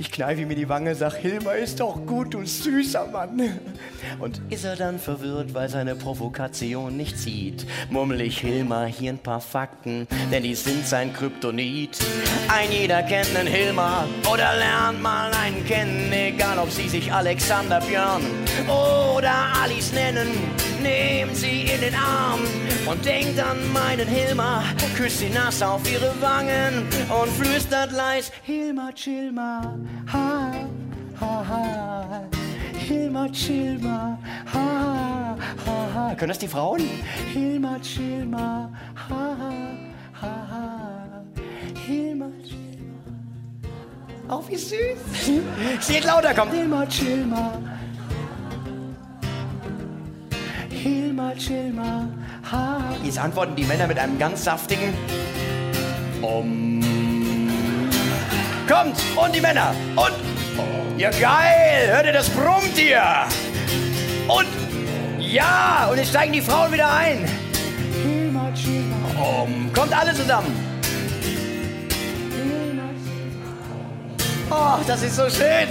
Ich 0.00 0.12
kneife 0.12 0.42
in 0.42 0.48
die 0.50 0.68
Wange, 0.68 0.94
sag, 0.94 1.16
Hilmar 1.16 1.56
ist 1.56 1.80
doch 1.80 2.06
gut, 2.06 2.32
du 2.32 2.44
süßer 2.44 3.08
Mann. 3.08 3.58
Und 4.20 4.40
ist 4.48 4.64
er 4.64 4.76
dann 4.76 5.00
verwirrt, 5.00 5.54
weil 5.54 5.68
seine 5.68 5.96
Provokation 5.96 6.96
nicht 6.96 7.18
zieht, 7.18 7.66
murmel 7.90 8.20
ich 8.20 8.38
Hilmar 8.38 8.87
hier 8.87 9.12
ein 9.12 9.18
paar 9.18 9.40
Fakten, 9.40 10.06
denn 10.30 10.44
die 10.44 10.54
sind 10.54 10.87
sein 10.87 11.12
Kryptonit. 11.12 11.98
Ein 12.46 12.70
jeder 12.70 13.02
kennt 13.02 13.37
einen 13.37 13.48
Hilmar 13.48 14.06
oder 14.32 14.54
lernt 14.56 15.02
mal 15.02 15.32
einen 15.32 15.66
kennen, 15.66 16.12
egal 16.12 16.58
ob 16.58 16.70
sie 16.70 16.88
sich 16.88 17.12
Alexander 17.12 17.80
Björn 17.80 18.22
oder 18.68 19.32
Alice 19.61 19.92
nennen. 19.92 20.28
Nehmen 20.82 21.34
sie 21.34 21.62
in 21.62 21.80
den 21.80 21.94
Arm 21.94 22.40
und 22.86 23.04
denkt 23.04 23.38
an 23.40 23.72
meinen 23.72 24.06
Hilmar, 24.06 24.62
küsst 24.96 25.18
sie 25.18 25.28
nass 25.28 25.62
auf 25.62 25.80
ihre 25.90 26.12
Wangen 26.20 26.86
und 27.08 27.30
flüstert 27.32 27.92
leis, 27.92 28.30
Hilmar, 28.42 28.94
chill 28.94 29.32
ha, 29.36 29.74
ha, 31.20 31.44
ha. 31.48 32.22
Hilmar, 32.74 33.30
chill 33.32 33.78
mal, 33.78 34.18
ha, 34.52 35.36
ha, 35.66 35.88
ha. 35.94 36.14
Können 36.14 36.28
das 36.28 36.38
die 36.38 36.48
Frauen? 36.48 36.80
Hilmar, 37.32 37.80
chill 37.82 38.24
mal, 38.24 38.70
ha, 39.08 39.36
ha, 40.20 40.48
ha. 40.50 41.24
Hilmar, 41.86 42.30
chill 42.42 42.78
mal. 44.26 44.38
Oh, 44.38 44.42
wie 44.48 44.56
süß. 44.56 44.98
Seht 45.80 46.04
lauter, 46.04 46.32
kommt. 46.34 46.52
Hilmar, 46.52 46.88
chill 46.88 47.26
mal. 47.26 47.77
Chill 51.38 51.72
mal, 51.72 52.08
ha. 52.50 52.80
Jetzt 53.04 53.18
antworten 53.18 53.54
die 53.54 53.64
Männer 53.64 53.86
mit 53.86 53.98
einem 53.98 54.18
ganz 54.18 54.42
saftigen 54.42 54.92
Om. 56.20 56.80
Kommt! 58.68 58.96
Und 59.16 59.34
die 59.34 59.40
Männer! 59.40 59.74
Und. 59.94 60.14
Ja, 60.98 61.10
geil! 61.10 61.88
Hört 61.92 62.06
ihr, 62.06 62.12
das 62.12 62.28
brummt 62.30 62.76
hier! 62.76 63.02
Und. 64.26 64.48
Ja! 65.20 65.88
Und 65.90 65.98
jetzt 65.98 66.10
steigen 66.10 66.32
die 66.32 66.40
Frauen 66.40 66.72
wieder 66.72 66.92
ein! 66.92 67.24
Chill 68.02 68.32
mal. 68.32 68.52
Om. 69.16 69.72
Kommt 69.72 69.96
alle 69.96 70.12
zusammen! 70.12 70.52
Oh, 74.50 74.78
das 74.86 75.02
ist 75.02 75.14
so 75.14 75.30
schön! 75.30 75.68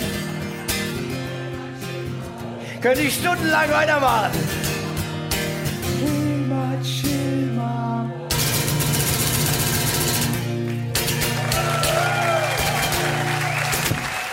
Könnte 2.82 3.02
ich 3.02 3.16
stundenlang 3.16 3.70
weitermachen! 3.70 4.32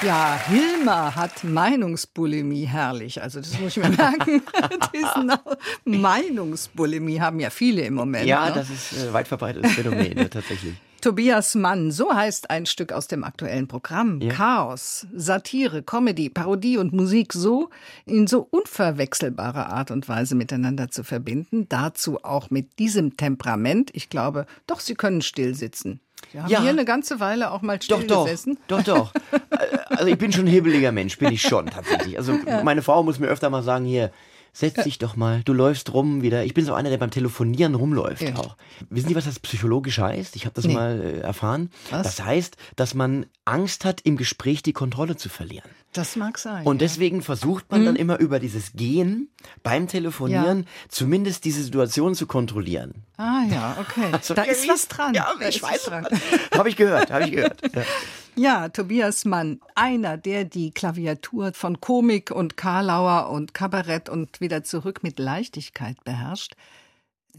Ja, 0.04 0.38
Hilmar 0.46 1.16
hat 1.16 1.44
Meinungsbulimie, 1.44 2.66
herrlich. 2.66 3.22
Also 3.22 3.40
das 3.40 3.58
muss 3.58 3.76
ich 3.76 3.82
mir 3.82 3.88
merken. 3.88 4.42
Meinungsbulimie 5.84 7.20
haben 7.20 7.40
ja 7.40 7.48
viele 7.48 7.82
im 7.82 7.94
Moment. 7.94 8.26
Ja, 8.26 8.50
ne? 8.50 8.54
das 8.54 8.68
ist 8.68 8.92
äh, 8.92 9.12
weit 9.14 9.28
verbreitetes 9.28 9.72
Phänomen, 9.72 10.18
ja, 10.18 10.28
tatsächlich. 10.28 10.74
Tobias 11.00 11.54
Mann, 11.54 11.90
so 11.90 12.14
heißt 12.14 12.50
ein 12.50 12.66
Stück 12.66 12.92
aus 12.92 13.08
dem 13.08 13.24
aktuellen 13.24 13.66
Programm. 13.66 14.20
Ja. 14.20 14.32
Chaos, 14.32 15.06
Satire, 15.14 15.82
Comedy, 15.82 16.30
Parodie 16.30 16.78
und 16.78 16.92
Musik 16.92 17.32
so 17.32 17.70
in 18.04 18.26
so 18.26 18.46
unverwechselbarer 18.50 19.68
Art 19.68 19.90
und 19.90 20.08
Weise 20.08 20.34
miteinander 20.34 20.90
zu 20.90 21.02
verbinden. 21.02 21.66
Dazu 21.68 22.24
auch 22.24 22.50
mit 22.50 22.78
diesem 22.78 23.16
Temperament. 23.16 23.90
Ich 23.92 24.08
glaube, 24.10 24.46
doch, 24.66 24.80
Sie 24.80 24.94
können 24.94 25.20
still 25.20 25.54
sitzen. 25.54 26.00
Wir 26.32 26.42
haben 26.42 26.50
Ja. 26.50 26.60
hier 26.60 26.70
eine 26.70 26.84
ganze 26.84 27.20
Weile 27.20 27.50
auch 27.50 27.62
mal 27.62 27.80
still 27.80 27.98
Doch, 28.00 28.06
doch, 28.06 28.24
gesessen. 28.24 28.58
doch, 28.68 28.82
doch. 28.82 29.12
Also 29.90 30.06
ich 30.06 30.18
bin 30.18 30.32
schon 30.32 30.44
ein 30.46 30.48
hibbeliger 30.48 30.90
Mensch, 30.90 31.18
bin 31.18 31.32
ich 31.32 31.42
schon 31.42 31.66
tatsächlich. 31.66 32.18
Also 32.18 32.37
meine 32.64 32.82
Frau 32.82 33.02
muss 33.04 33.18
mir 33.20 33.28
öfter 33.28 33.48
mal 33.50 33.62
sagen, 33.62 33.84
hier, 33.84 34.10
setz 34.52 34.82
dich 34.82 34.98
doch 34.98 35.14
mal, 35.14 35.42
du 35.44 35.52
läufst 35.52 35.92
rum 35.94 36.20
wieder. 36.22 36.44
Ich 36.44 36.52
bin 36.54 36.64
so 36.64 36.74
einer, 36.74 36.90
der 36.90 36.98
beim 36.98 37.10
Telefonieren 37.12 37.74
rumläuft 37.76 38.22
Ja. 38.22 38.34
auch. 38.37 38.56
Wissen 38.90 39.08
Sie, 39.08 39.14
was 39.14 39.24
das 39.26 39.38
psychologisch 39.38 39.98
heißt? 39.98 40.34
Ich 40.34 40.46
habe 40.46 40.54
das 40.54 40.64
Nee. 40.64 40.74
mal 40.74 41.00
äh, 41.00 41.20
erfahren. 41.20 41.70
Was? 41.90 42.02
Das 42.16 42.24
heißt, 42.24 42.56
dass 42.76 42.94
man 42.94 43.26
Angst 43.44 43.84
hat, 43.84 44.00
im 44.02 44.16
Gespräch 44.16 44.62
die 44.64 44.72
Kontrolle 44.72 45.16
zu 45.16 45.28
verlieren. 45.28 45.68
Das 45.94 46.16
mag 46.16 46.38
sein. 46.38 46.66
Und 46.66 46.83
ja. 46.83 46.87
deswegen 46.88 47.22
versucht 47.22 47.70
man 47.70 47.85
dann 47.85 47.96
immer 47.96 48.18
über 48.18 48.40
dieses 48.40 48.72
Gehen 48.72 49.30
beim 49.62 49.87
Telefonieren 49.87 50.66
zumindest 50.88 51.44
diese 51.44 51.62
Situation 51.62 52.14
zu 52.16 52.26
kontrollieren. 52.26 53.04
Ah 53.16 53.44
ja, 53.48 53.76
okay. 53.80 54.09
Also 54.12 54.35
da 54.35 54.42
ist 54.42 54.68
was 54.68 54.88
dran. 54.88 55.14
Ja, 55.14 55.33
da 55.38 55.48
ich 55.48 55.62
weiß. 55.62 55.85
dran. 55.85 56.07
Habe 56.54 56.68
ich 56.68 56.76
gehört, 56.76 57.11
habe 57.11 57.24
ich 57.24 57.30
gehört. 57.33 57.61
Ja. 57.74 57.83
Ja, 58.37 58.68
Tobias 58.68 59.24
Mann, 59.24 59.61
einer, 59.76 60.16
der 60.16 60.44
die 60.44 60.72
Klaviatur 60.72 61.52
von 61.52 61.80
Komik 61.80 62.33
und 62.33 62.57
Karlauer 62.57 63.30
und 63.30 63.54
Kabarett 63.54 64.09
und 64.09 64.40
wieder 64.40 64.64
zurück 64.64 65.04
mit 65.04 65.20
Leichtigkeit 65.20 66.02
beherrscht, 66.02 66.54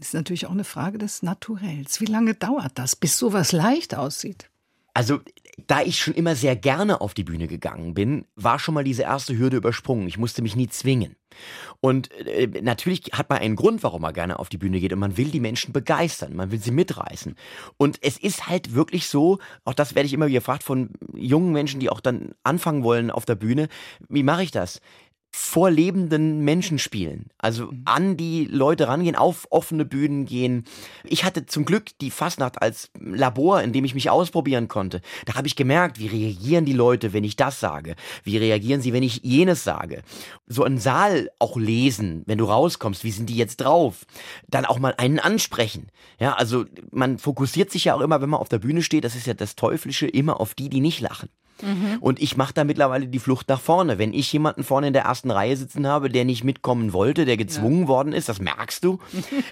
ist 0.00 0.14
natürlich 0.14 0.46
auch 0.46 0.52
eine 0.52 0.64
Frage 0.64 0.96
des 0.96 1.22
Naturells. 1.22 2.00
Wie 2.00 2.06
lange 2.06 2.34
dauert 2.34 2.78
das, 2.78 2.96
bis 2.96 3.18
sowas 3.18 3.52
leicht 3.52 3.94
aussieht? 3.94 4.48
Also, 4.96 5.20
da 5.66 5.82
ich 5.82 5.98
schon 5.98 6.14
immer 6.14 6.34
sehr 6.34 6.56
gerne 6.56 7.02
auf 7.02 7.12
die 7.12 7.22
Bühne 7.22 7.48
gegangen 7.48 7.92
bin, 7.92 8.24
war 8.34 8.58
schon 8.58 8.72
mal 8.72 8.82
diese 8.82 9.02
erste 9.02 9.36
Hürde 9.36 9.58
übersprungen. 9.58 10.08
Ich 10.08 10.16
musste 10.16 10.40
mich 10.40 10.56
nie 10.56 10.68
zwingen. 10.68 11.16
Und 11.82 12.10
äh, 12.12 12.46
natürlich 12.62 13.10
hat 13.12 13.28
man 13.28 13.40
einen 13.40 13.56
Grund, 13.56 13.82
warum 13.82 14.00
man 14.00 14.14
gerne 14.14 14.38
auf 14.38 14.48
die 14.48 14.56
Bühne 14.56 14.80
geht. 14.80 14.94
Und 14.94 14.98
man 15.00 15.18
will 15.18 15.28
die 15.30 15.40
Menschen 15.40 15.74
begeistern, 15.74 16.34
man 16.34 16.50
will 16.50 16.62
sie 16.62 16.70
mitreißen. 16.70 17.34
Und 17.76 17.98
es 18.00 18.16
ist 18.16 18.46
halt 18.46 18.74
wirklich 18.74 19.08
so, 19.08 19.38
auch 19.66 19.74
das 19.74 19.94
werde 19.94 20.06
ich 20.06 20.14
immer 20.14 20.30
gefragt 20.30 20.62
von 20.62 20.88
jungen 21.14 21.52
Menschen, 21.52 21.78
die 21.78 21.90
auch 21.90 22.00
dann 22.00 22.30
anfangen 22.42 22.82
wollen 22.82 23.10
auf 23.10 23.26
der 23.26 23.34
Bühne. 23.34 23.68
Wie 24.08 24.22
mache 24.22 24.44
ich 24.44 24.50
das? 24.50 24.80
Vor 25.38 25.70
lebenden 25.70 26.40
Menschen 26.40 26.78
spielen. 26.78 27.26
Also 27.36 27.70
an 27.84 28.16
die 28.16 28.46
Leute 28.46 28.88
rangehen, 28.88 29.16
auf 29.16 29.46
offene 29.50 29.84
Bühnen 29.84 30.24
gehen. 30.24 30.64
Ich 31.04 31.24
hatte 31.24 31.44
zum 31.44 31.66
Glück 31.66 31.90
die 32.00 32.10
Fastnacht 32.10 32.62
als 32.62 32.90
Labor, 32.98 33.60
in 33.60 33.74
dem 33.74 33.84
ich 33.84 33.94
mich 33.94 34.08
ausprobieren 34.08 34.66
konnte. 34.68 35.02
Da 35.26 35.34
habe 35.34 35.46
ich 35.46 35.54
gemerkt, 35.54 35.98
wie 35.98 36.06
reagieren 36.06 36.64
die 36.64 36.72
Leute, 36.72 37.12
wenn 37.12 37.22
ich 37.22 37.36
das 37.36 37.60
sage? 37.60 37.96
Wie 38.24 38.38
reagieren 38.38 38.80
sie, 38.80 38.94
wenn 38.94 39.02
ich 39.02 39.20
jenes 39.24 39.62
sage? 39.62 40.02
So 40.46 40.64
einen 40.64 40.78
Saal 40.78 41.28
auch 41.38 41.58
lesen, 41.58 42.22
wenn 42.24 42.38
du 42.38 42.46
rauskommst, 42.46 43.04
wie 43.04 43.10
sind 43.10 43.28
die 43.28 43.36
jetzt 43.36 43.58
drauf? 43.58 44.06
Dann 44.48 44.64
auch 44.64 44.78
mal 44.78 44.94
einen 44.96 45.18
ansprechen. 45.18 45.90
Ja, 46.18 46.32
also 46.32 46.64
man 46.90 47.18
fokussiert 47.18 47.70
sich 47.70 47.84
ja 47.84 47.94
auch 47.94 48.00
immer, 48.00 48.22
wenn 48.22 48.30
man 48.30 48.40
auf 48.40 48.48
der 48.48 48.60
Bühne 48.60 48.82
steht, 48.82 49.04
das 49.04 49.14
ist 49.14 49.26
ja 49.26 49.34
das 49.34 49.54
Teuflische, 49.54 50.06
immer 50.06 50.40
auf 50.40 50.54
die, 50.54 50.70
die 50.70 50.80
nicht 50.80 51.02
lachen. 51.02 51.28
Und 52.00 52.20
ich 52.20 52.36
mache 52.36 52.52
da 52.54 52.64
mittlerweile 52.64 53.06
die 53.06 53.18
Flucht 53.18 53.48
nach 53.48 53.60
vorne. 53.60 53.98
Wenn 53.98 54.12
ich 54.12 54.32
jemanden 54.32 54.62
vorne 54.64 54.88
in 54.88 54.92
der 54.92 55.02
ersten 55.04 55.30
Reihe 55.30 55.56
sitzen 55.56 55.86
habe, 55.86 56.08
der 56.08 56.24
nicht 56.24 56.44
mitkommen 56.44 56.92
wollte, 56.92 57.24
der 57.24 57.36
gezwungen 57.36 57.88
worden 57.88 58.12
ist, 58.12 58.28
das 58.28 58.40
merkst 58.40 58.84
du, 58.84 58.98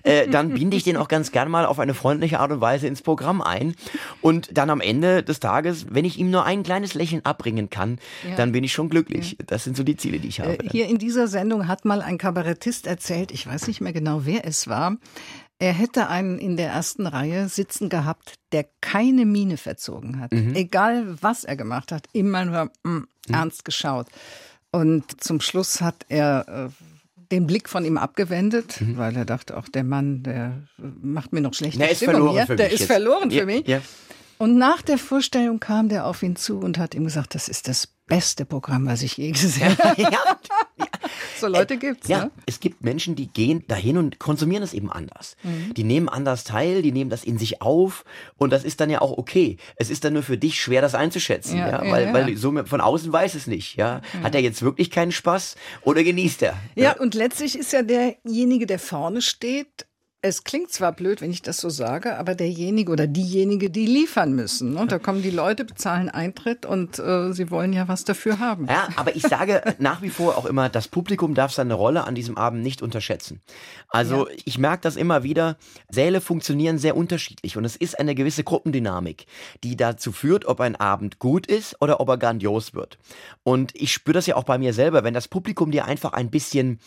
äh, 0.03 0.29
dann 0.29 0.51
binde 0.55 0.77
ich 0.77 0.85
den 0.85 0.97
auch 0.97 1.09
ganz 1.09 1.33
gern 1.33 1.51
mal 1.51 1.67
auf 1.67 1.79
eine 1.79 1.95
freundliche 1.95 2.40
Art 2.40 2.53
und 2.53 2.61
Weise 2.61 2.87
ins 2.87 3.03
Programm 3.03 3.40
ein. 3.43 3.75
Und 4.21 4.57
dann 4.57 4.71
am 4.71 4.81
Ende 4.81 5.23
des 5.23 5.40
Tages, 5.40 5.87
wenn 5.90 6.05
ich 6.05 6.19
ihm 6.19 6.31
nur 6.31 6.45
ein 6.45 6.62
kleines 6.62 6.95
Lächeln 6.95 7.25
abbringen 7.25 7.71
kann, 7.71 7.99
Ja. 8.29 8.37
dann 8.37 8.53
bin 8.53 8.64
ich 8.64 8.73
schon 8.73 8.88
glücklich. 8.88 9.37
Das 9.47 9.64
sind 9.64 9.77
so 9.77 9.83
die 9.83 9.97
Ziele, 9.97 10.19
die 10.19 10.29
ich 10.29 10.40
habe. 10.40 10.59
Äh, 10.59 10.69
Hier 10.71 10.87
in 10.87 10.99
dieser 10.99 11.27
Sendung 11.29 11.69
hat 11.69 11.85
mal 11.85 12.03
ein 12.03 12.19
Kabarettist 12.19 12.87
erzählt, 12.87 13.31
ich 13.33 13.47
weiß 13.47 13.67
nicht 13.69 13.81
mehr 13.81 13.93
genau, 13.93 14.23
wer 14.25 14.47
es 14.47 14.69
war, 14.69 14.97
er 15.59 15.73
hätte 15.73 16.09
einen 16.09 16.38
in 16.38 16.57
der 16.57 16.69
ersten 16.69 17.07
Reihe 17.07 17.49
sitzen 17.49 17.88
gehabt, 17.88 18.35
der 18.53 18.67
keine 18.81 19.25
Miene 19.25 19.57
verzogen 19.57 20.21
hat. 20.21 20.33
Egal, 20.33 21.17
was 21.23 21.45
er 21.45 21.57
gemacht 21.57 21.93
hat, 21.93 22.07
immer 22.12 22.45
nur 22.45 22.71
mm, 22.83 23.05
ernst 23.31 23.64
geschaut. 23.64 24.07
Und 24.73 25.23
zum 25.23 25.40
Schluss 25.40 25.81
hat 25.81 26.05
er 26.09 26.69
äh, 26.69 26.85
den 27.31 27.47
Blick 27.47 27.69
von 27.69 27.85
ihm 27.85 27.97
abgewendet, 27.97 28.81
weil 28.97 29.17
er 29.17 29.25
dachte, 29.25 29.57
auch 29.57 29.69
der 29.69 29.85
Mann, 29.85 30.23
der 30.25 30.62
äh, 30.79 30.83
macht 31.01 31.33
mir 31.33 31.40
noch 31.40 31.55
schlechte 31.55 31.79
Der 31.79 31.90
ist 31.93 31.99
Stimmung 31.99 32.14
verloren 32.17 32.35
hier. 32.37 32.47
für 32.47 32.57
der 32.57 32.67
mich 32.67 32.75
ist 32.75 32.81
jetzt. 32.81 32.90
verloren 32.93 33.31
für 33.31 33.37
Ja, 33.37 33.47
mich. 33.47 33.67
ja. 33.69 33.81
Und 34.38 34.59
nach 34.59 34.83
der 34.83 34.99
Vorstellung 34.99 35.61
kam 35.61 35.88
der 35.88 36.07
auf 36.07 36.23
ihn 36.25 36.35
zu 36.35 36.59
und 36.59 36.77
hat 36.79 36.95
ihm 36.97 37.05
gesagt, 37.05 37.37
das 37.37 37.49
ist 37.49 37.69
das 37.69 37.94
beste 38.07 38.45
Programm, 38.45 38.87
was 38.87 39.03
ich 39.03 39.17
je 39.17 39.31
gesehen 39.31 39.77
habe. 39.79 40.03
ja, 40.03 40.19
So 41.38 41.49
Leute 41.49 41.77
gibt's, 41.79 42.09
Ja, 42.09 42.25
ne? 42.27 42.31
es 42.47 42.61
gibt 42.61 42.83
Menschen, 42.85 43.14
die 43.17 43.27
gehen 43.29 43.64
dahin 43.67 43.97
und 43.99 44.19
konsumieren 44.19 44.62
es 44.62 44.73
eben 44.75 44.90
anders. 44.90 45.37
Die 45.77 45.85
nehmen 45.85 46.09
anders 46.09 46.45
teil, 46.45 46.83
die 46.83 46.93
nehmen 46.93 47.11
das 47.11 47.25
in 47.25 47.38
sich 47.38 47.62
auf 47.62 48.05
und 48.37 48.53
das 48.53 48.64
ist 48.64 48.81
dann 48.81 48.90
ja 48.90 49.01
auch 49.01 49.17
okay. 49.17 49.57
Es 49.77 49.90
ist 49.90 50.05
dann 50.05 50.12
nur 50.12 50.23
für 50.23 50.37
dich 50.38 50.61
schwer, 50.61 50.83
das 50.83 50.95
einzuschätzen, 50.95 51.59
Ja, 51.59 51.83
ja, 51.85 51.90
weil, 51.90 52.05
ja. 52.07 52.12
weil 52.12 52.37
so 52.37 52.53
von 52.64 52.81
außen 52.81 53.12
weiß 53.12 53.35
es 53.35 53.47
nicht, 53.47 53.77
ja. 53.77 54.01
Hat 54.23 54.35
er 54.35 54.40
jetzt 54.43 54.62
wirklich 54.62 54.90
keinen 54.90 55.12
Spaß 55.12 55.57
oder 55.83 56.05
genießt 56.05 56.43
er? 56.43 56.57
Ja, 56.75 56.93
und 56.99 57.14
letztlich 57.14 57.59
ist 57.59 57.73
ja 57.73 57.83
derjenige, 57.83 58.67
der 58.67 58.79
vorne 58.79 59.23
steht, 59.23 59.87
Es 60.27 60.43
klingt 60.43 60.73
zwar 60.73 60.93
blöd, 60.93 61.21
wenn 61.21 61.31
ich 61.31 61.43
das 61.43 61.59
so 61.59 61.69
sage, 61.69 62.17
aber 62.17 62.35
derjenige 62.35 62.91
oder 62.91 63.07
diejenige, 63.07 63.69
die 63.69 63.85
liefern 63.85 64.33
müssen. 64.33 64.79
Und 64.79 64.91
da 64.91 64.99
kommen 64.99 65.21
die 65.21 65.29
Leute, 65.29 65.67
bezahlen 65.67 66.09
Eintritt 66.09 66.65
und 66.65 66.98
äh, 66.98 67.35
sie 67.35 67.51
wollen 67.51 67.75
ja 67.75 67.88
was 67.88 68.05
dafür 68.05 68.38
haben. 68.38 68.67
Ja, 68.67 68.88
aber 68.96 69.15
ich 69.17 69.21
sage 69.21 69.63
nach 69.81 70.01
wie 70.01 70.09
vor 70.09 70.38
auch 70.38 70.46
immer, 70.46 70.71
das 70.71 70.88
Publikum 70.88 71.35
darf 71.35 71.53
seine 71.53 71.75
Rolle 71.75 72.05
an 72.05 72.15
diesem 72.15 72.38
Abend 72.38 72.63
nicht 72.63 72.81
unterschätzen. 72.81 73.42
Also 73.90 74.27
ja. 74.27 74.35
ich 74.46 74.57
merke 74.57 74.81
das 74.81 74.96
immer 74.96 75.25
wieder, 75.25 75.59
Säle 75.90 76.23
funktionieren 76.23 76.79
sehr 76.79 76.96
unterschiedlich 76.96 77.59
und 77.59 77.67
es 77.67 77.77
ist 77.77 77.98
eine 77.98 78.15
gewisse 78.15 78.44
Gruppendynamik, 78.44 79.27
die 79.63 79.77
dazu 79.77 80.11
führt, 80.11 80.46
ob 80.46 80.59
ein 80.63 80.77
Abend 80.77 81.19
gut 81.19 81.46
ist 81.46 81.77
oder 81.83 82.01
ob 82.01 82.09
er 82.09 82.17
grandios 82.17 82.73
wird. 82.73 82.96
Und 83.42 83.73
ich 83.75 83.92
spüre 83.92 84.15
das 84.15 84.25
ja 84.25 84.37
auch 84.37 84.44
bei 84.44 84.57
mir 84.57 84.73
selber, 84.73 85.05
wenn 85.05 85.13
das 85.13 85.29
Publikum 85.29 85.71
dir 85.71 85.85
einfach 85.85 86.15
ein 86.15 86.31
bisschen 86.31 86.81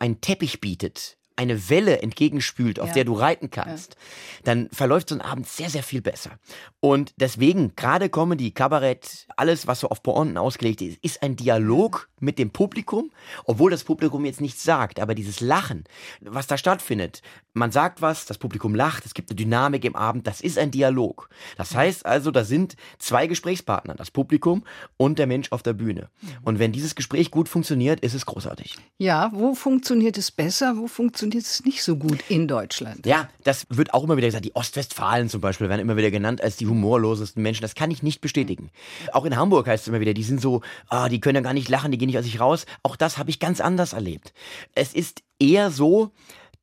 einen 0.00 0.20
Teppich 0.20 0.60
bietet, 0.60 1.19
eine 1.40 1.70
Welle 1.70 2.02
entgegenspült, 2.02 2.78
auf 2.78 2.88
ja. 2.88 2.94
der 2.94 3.04
du 3.04 3.14
reiten 3.14 3.48
kannst, 3.48 3.94
ja. 3.94 4.00
dann 4.44 4.68
verläuft 4.72 5.08
so 5.08 5.14
ein 5.14 5.22
Abend 5.22 5.48
sehr, 5.48 5.70
sehr 5.70 5.82
viel 5.82 6.02
besser. 6.02 6.32
Und 6.80 7.14
deswegen, 7.16 7.74
gerade 7.76 8.10
Comedy, 8.10 8.50
Kabarett, 8.50 9.26
alles, 9.38 9.66
was 9.66 9.80
so 9.80 9.88
auf 9.88 10.02
Pointen 10.02 10.36
ausgelegt 10.36 10.82
ist, 10.82 10.98
ist 11.02 11.22
ein 11.22 11.36
Dialog 11.36 12.09
mit 12.20 12.38
dem 12.38 12.50
Publikum, 12.50 13.10
obwohl 13.44 13.70
das 13.70 13.84
Publikum 13.84 14.24
jetzt 14.24 14.40
nichts 14.40 14.62
sagt, 14.62 15.00
aber 15.00 15.14
dieses 15.14 15.40
Lachen, 15.40 15.84
was 16.20 16.46
da 16.46 16.56
stattfindet, 16.56 17.22
man 17.52 17.72
sagt 17.72 18.00
was, 18.00 18.26
das 18.26 18.38
Publikum 18.38 18.74
lacht, 18.74 19.04
es 19.06 19.14
gibt 19.14 19.30
eine 19.30 19.36
Dynamik 19.36 19.84
im 19.84 19.96
Abend, 19.96 20.26
das 20.26 20.40
ist 20.40 20.58
ein 20.58 20.70
Dialog. 20.70 21.28
Das 21.56 21.74
heißt 21.74 22.06
also, 22.06 22.30
da 22.30 22.44
sind 22.44 22.76
zwei 22.98 23.26
Gesprächspartner, 23.26 23.94
das 23.94 24.10
Publikum 24.10 24.62
und 24.96 25.18
der 25.18 25.26
Mensch 25.26 25.50
auf 25.50 25.62
der 25.62 25.72
Bühne. 25.72 26.10
Und 26.42 26.58
wenn 26.58 26.72
dieses 26.72 26.94
Gespräch 26.94 27.30
gut 27.30 27.48
funktioniert, 27.48 28.00
ist 28.00 28.14
es 28.14 28.26
großartig. 28.26 28.76
Ja, 28.98 29.30
wo 29.34 29.54
funktioniert 29.54 30.16
es 30.16 30.30
besser, 30.30 30.76
wo 30.76 30.86
funktioniert 30.86 31.44
es 31.44 31.64
nicht 31.64 31.82
so 31.82 31.96
gut 31.96 32.22
in 32.28 32.46
Deutschland? 32.46 33.06
Ja, 33.06 33.28
das 33.42 33.66
wird 33.68 33.94
auch 33.94 34.04
immer 34.04 34.16
wieder 34.16 34.28
gesagt. 34.28 34.44
Die 34.44 34.54
Ostwestfalen 34.54 35.28
zum 35.28 35.40
Beispiel 35.40 35.68
werden 35.68 35.80
immer 35.80 35.96
wieder 35.96 36.10
genannt 36.10 36.42
als 36.42 36.56
die 36.56 36.66
humorlosesten 36.66 37.42
Menschen. 37.42 37.62
Das 37.62 37.74
kann 37.74 37.90
ich 37.90 38.02
nicht 38.02 38.20
bestätigen. 38.20 38.70
Auch 39.12 39.24
in 39.24 39.36
Hamburg 39.36 39.66
heißt 39.66 39.84
es 39.84 39.88
immer 39.88 40.00
wieder, 40.00 40.14
die 40.14 40.22
sind 40.22 40.40
so, 40.40 40.60
ah, 40.88 41.08
die 41.08 41.20
können 41.20 41.36
ja 41.36 41.40
gar 41.40 41.54
nicht 41.54 41.68
lachen, 41.68 41.90
die 41.90 41.98
gehen 41.98 42.09
nicht 42.10 42.18
aus 42.18 42.24
sich 42.24 42.40
raus. 42.40 42.66
Auch 42.82 42.96
das 42.96 43.18
habe 43.18 43.30
ich 43.30 43.40
ganz 43.40 43.60
anders 43.60 43.92
erlebt. 43.92 44.32
Es 44.74 44.94
ist 44.94 45.22
eher 45.38 45.70
so, 45.70 46.12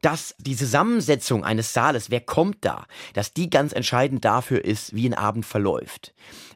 dass 0.01 0.35
die 0.37 0.55
Zusammensetzung 0.55 1.43
eines 1.43 1.73
Saales, 1.73 2.11
wer 2.11 2.21
kommt 2.21 2.57
da, 2.61 2.85
dass 3.13 3.33
die 3.33 3.49
ganz 3.49 3.73
entscheidend 3.73 4.23
dafür 4.23 4.63
ist, 4.63 4.95
wie 4.95 5.09
ein 5.09 5.15
Abend 5.15 5.45
verläuft. 5.45 6.13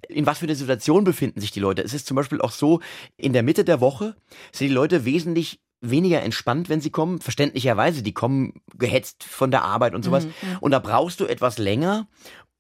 In 0.08 0.26
was 0.26 0.40
für 0.40 0.46
einer 0.46 0.56
Situation 0.56 1.04
befinden 1.04 1.42
sich 1.42 1.52
die 1.52 1.60
Leute? 1.60 1.82
Es 1.82 1.94
ist 1.94 2.06
zum 2.06 2.16
Beispiel 2.16 2.42
auch 2.42 2.52
so, 2.52 2.82
in 3.18 3.34
der 3.34 3.44
Mitte 3.44 3.64
der 3.64 3.82
Woche 3.82 4.16
sind 4.52 4.68
die 4.68 4.74
Leute 4.74 5.06
wesentlich 5.06 5.60
weniger 5.82 6.22
entspannt, 6.22 6.70
wenn 6.70 6.82
sie 6.82 6.92
kommen. 6.92 7.20
Verständlicherweise, 7.20 8.04
die 8.04 8.14
kommen 8.14 8.62
gehetzt 8.78 9.24
von 9.24 9.50
der 9.50 9.64
Arbeit 9.64 9.96
und 9.96 10.06
sowas. 10.06 10.26
Mhm. 10.26 10.32
mhm. 10.42 10.58
Und 10.60 10.72
da 10.72 10.80
brauchst 10.80 11.20
du 11.20 11.26
etwas 11.26 11.58
länger, 11.58 12.08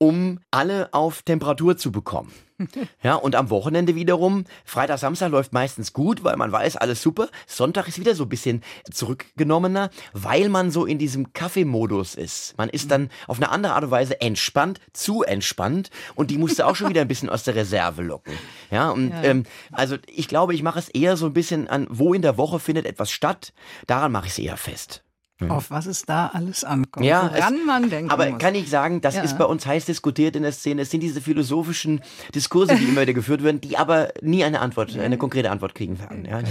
um 0.01 0.39
alle 0.49 0.91
auf 0.95 1.21
Temperatur 1.21 1.77
zu 1.77 1.91
bekommen. 1.91 2.33
Ja, 3.01 3.15
und 3.15 3.35
am 3.35 3.49
Wochenende 3.49 3.95
wiederum, 3.95 4.45
Freitag, 4.65 4.99
Samstag 4.99 5.31
läuft 5.31 5.51
meistens 5.51 5.93
gut, 5.93 6.23
weil 6.23 6.37
man 6.37 6.51
weiß, 6.51 6.77
alles 6.77 7.01
super. 7.01 7.27
Sonntag 7.47 7.87
ist 7.87 7.99
wieder 7.99 8.13
so 8.13 8.23
ein 8.25 8.29
bisschen 8.29 8.61
zurückgenommener, 8.91 9.89
weil 10.13 10.47
man 10.47 10.69
so 10.69 10.85
in 10.85 10.99
diesem 10.99 11.33
Kaffeemodus 11.33 12.13
ist. 12.13 12.55
Man 12.59 12.69
ist 12.69 12.91
dann 12.91 13.09
auf 13.25 13.37
eine 13.37 13.49
andere 13.49 13.73
Art 13.73 13.85
und 13.85 13.89
Weise 13.89 14.21
entspannt, 14.21 14.79
zu 14.93 15.23
entspannt 15.23 15.89
und 16.13 16.29
die 16.29 16.37
musste 16.37 16.67
auch 16.67 16.75
schon 16.75 16.89
wieder 16.89 17.01
ein 17.01 17.07
bisschen 17.07 17.31
aus 17.31 17.41
der 17.43 17.55
Reserve 17.55 18.03
locken. 18.03 18.33
Ja, 18.69 18.91
und 18.91 19.09
ja. 19.09 19.23
Ähm, 19.23 19.43
also 19.71 19.97
ich 20.05 20.27
glaube, 20.27 20.53
ich 20.53 20.61
mache 20.61 20.77
es 20.77 20.89
eher 20.89 21.17
so 21.17 21.25
ein 21.25 21.33
bisschen 21.33 21.67
an, 21.67 21.87
wo 21.89 22.13
in 22.13 22.21
der 22.21 22.37
Woche 22.37 22.59
findet 22.59 22.85
etwas 22.85 23.09
statt. 23.09 23.53
Daran 23.87 24.11
mache 24.11 24.27
ich 24.27 24.33
es 24.33 24.39
eher 24.39 24.57
fest. 24.57 25.03
Auf 25.49 25.71
was 25.71 25.85
es 25.85 26.03
da 26.03 26.27
alles 26.33 26.63
ankommt, 26.63 27.05
ja, 27.05 27.31
woran 27.33 27.55
es, 27.55 27.65
man 27.65 27.89
denken 27.89 28.11
Aber 28.11 28.29
muss. 28.29 28.39
kann 28.39 28.55
ich 28.55 28.69
sagen, 28.69 29.01
das 29.01 29.15
ja. 29.15 29.23
ist 29.23 29.37
bei 29.37 29.45
uns 29.45 29.65
heiß 29.65 29.85
diskutiert 29.85 30.35
in 30.35 30.43
der 30.43 30.51
Szene. 30.51 30.83
Es 30.83 30.91
sind 30.91 31.01
diese 31.01 31.21
philosophischen 31.21 32.01
Diskurse, 32.35 32.75
die 32.75 32.83
immer 32.89 33.01
wieder 33.01 33.13
geführt 33.13 33.43
werden, 33.43 33.61
die 33.61 33.77
aber 33.77 34.09
nie 34.21 34.43
eine 34.43 34.59
Antwort, 34.59 34.97
eine 34.97 35.17
konkrete 35.17 35.51
Antwort 35.51 35.75
kriegen 35.75 35.99
werden. 35.99 36.25
Ja. 36.25 36.41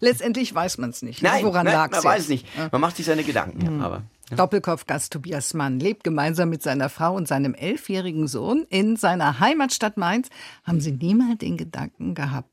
Letztendlich 0.00 0.54
weiß 0.54 0.78
man 0.78 0.90
es 0.90 1.02
nicht. 1.02 1.22
Ne? 1.22 1.28
Nein, 1.28 1.44
woran 1.44 1.66
lag 1.66 1.92
es? 1.92 2.02
Man 2.02 2.14
weiß 2.14 2.22
es 2.22 2.28
nicht. 2.28 2.46
Man 2.72 2.80
macht 2.80 2.96
sich 2.96 3.06
seine 3.06 3.24
Gedanken. 3.24 3.76
Mhm. 3.76 3.82
Aber. 3.82 4.02
Doppelkopfgast 4.30 5.12
Tobias 5.12 5.54
Mann 5.54 5.80
lebt 5.80 6.04
gemeinsam 6.04 6.50
mit 6.50 6.62
seiner 6.62 6.88
Frau 6.88 7.14
und 7.14 7.26
seinem 7.26 7.54
elfjährigen 7.54 8.28
Sohn 8.28 8.64
in 8.68 8.96
seiner 8.96 9.40
Heimatstadt 9.40 9.96
Mainz. 9.96 10.28
Haben 10.64 10.80
Sie 10.80 10.92
niemals 10.92 11.38
den 11.38 11.56
Gedanken 11.56 12.14
gehabt, 12.14 12.48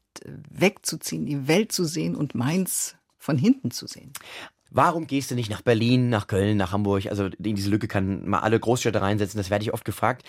wegzuziehen, 0.50 1.26
die 1.26 1.48
Welt 1.48 1.72
zu 1.72 1.86
sehen 1.86 2.16
und 2.16 2.34
Mainz 2.34 2.96
von 3.18 3.38
hinten 3.38 3.70
zu 3.72 3.86
sehen? 3.86 4.12
Warum 4.70 5.08
gehst 5.08 5.32
du 5.32 5.36
nicht 5.36 5.50
nach 5.50 5.62
Berlin, 5.62 6.10
nach 6.10 6.28
Köln, 6.28 6.58
nach 6.58 6.72
Hamburg? 6.72 7.08
Also 7.08 7.26
in 7.26 7.56
diese 7.56 7.70
Lücke 7.70 7.88
kann 7.88 8.28
man 8.28 8.42
alle 8.42 8.60
Großstädte 8.60 9.02
reinsetzen, 9.02 9.38
das 9.38 9.50
werde 9.50 9.64
ich 9.64 9.74
oft 9.74 9.86
gefragt. 9.86 10.24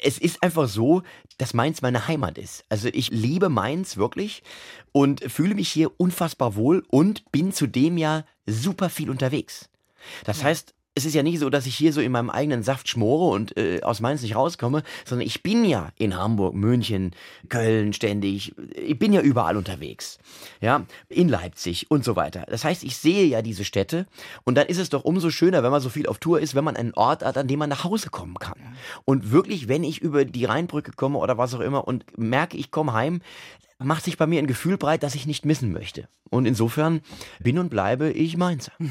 Es 0.00 0.18
ist 0.18 0.42
einfach 0.42 0.68
so, 0.68 1.02
dass 1.38 1.54
Mainz 1.54 1.82
meine 1.82 2.06
Heimat 2.06 2.38
ist. 2.38 2.64
Also 2.68 2.88
ich 2.92 3.10
liebe 3.10 3.48
Mainz 3.48 3.96
wirklich 3.96 4.42
und 4.92 5.20
fühle 5.30 5.54
mich 5.54 5.68
hier 5.68 5.90
unfassbar 5.98 6.54
wohl 6.54 6.84
und 6.88 7.30
bin 7.32 7.52
zudem 7.52 7.98
ja 7.98 8.24
super 8.46 8.90
viel 8.90 9.10
unterwegs. 9.10 9.68
Das 10.24 10.44
heißt, 10.44 10.74
es 10.98 11.04
ist 11.04 11.14
ja 11.14 11.22
nicht 11.22 11.38
so, 11.38 11.48
dass 11.48 11.66
ich 11.66 11.76
hier 11.76 11.92
so 11.92 12.00
in 12.00 12.10
meinem 12.10 12.28
eigenen 12.28 12.64
Saft 12.64 12.88
schmore 12.88 13.32
und 13.32 13.56
äh, 13.56 13.80
aus 13.82 14.00
Mainz 14.00 14.22
nicht 14.22 14.34
rauskomme, 14.34 14.82
sondern 15.04 15.26
ich 15.26 15.44
bin 15.44 15.64
ja 15.64 15.90
in 15.96 16.16
Hamburg, 16.16 16.54
München, 16.54 17.12
Köln 17.48 17.92
ständig. 17.92 18.52
Ich 18.74 18.98
bin 18.98 19.12
ja 19.12 19.20
überall 19.20 19.56
unterwegs. 19.56 20.18
Ja, 20.60 20.84
in 21.08 21.28
Leipzig 21.28 21.90
und 21.90 22.04
so 22.04 22.16
weiter. 22.16 22.44
Das 22.48 22.64
heißt, 22.64 22.82
ich 22.82 22.96
sehe 22.96 23.26
ja 23.26 23.42
diese 23.42 23.64
Städte 23.64 24.06
und 24.44 24.56
dann 24.56 24.66
ist 24.66 24.78
es 24.78 24.90
doch 24.90 25.04
umso 25.04 25.30
schöner, 25.30 25.62
wenn 25.62 25.70
man 25.70 25.80
so 25.80 25.88
viel 25.88 26.08
auf 26.08 26.18
Tour 26.18 26.40
ist, 26.40 26.56
wenn 26.56 26.64
man 26.64 26.76
einen 26.76 26.94
Ort 26.94 27.24
hat, 27.24 27.38
an 27.38 27.46
dem 27.46 27.60
man 27.60 27.70
nach 27.70 27.84
Hause 27.84 28.10
kommen 28.10 28.34
kann. 28.34 28.58
Und 29.04 29.30
wirklich, 29.30 29.68
wenn 29.68 29.84
ich 29.84 30.02
über 30.02 30.24
die 30.24 30.44
Rheinbrücke 30.46 30.92
komme 30.92 31.18
oder 31.18 31.38
was 31.38 31.54
auch 31.54 31.60
immer 31.60 31.86
und 31.86 32.18
merke, 32.18 32.56
ich 32.56 32.72
komme 32.72 32.92
heim, 32.92 33.20
macht 33.78 34.04
sich 34.04 34.16
bei 34.16 34.26
mir 34.26 34.40
ein 34.40 34.48
Gefühl 34.48 34.76
breit, 34.76 35.04
das 35.04 35.14
ich 35.14 35.26
nicht 35.26 35.44
missen 35.44 35.72
möchte. 35.72 36.08
Und 36.28 36.46
insofern 36.46 37.02
bin 37.38 37.58
und 37.58 37.70
bleibe 37.70 38.10
ich 38.10 38.36
Mainzer. 38.36 38.72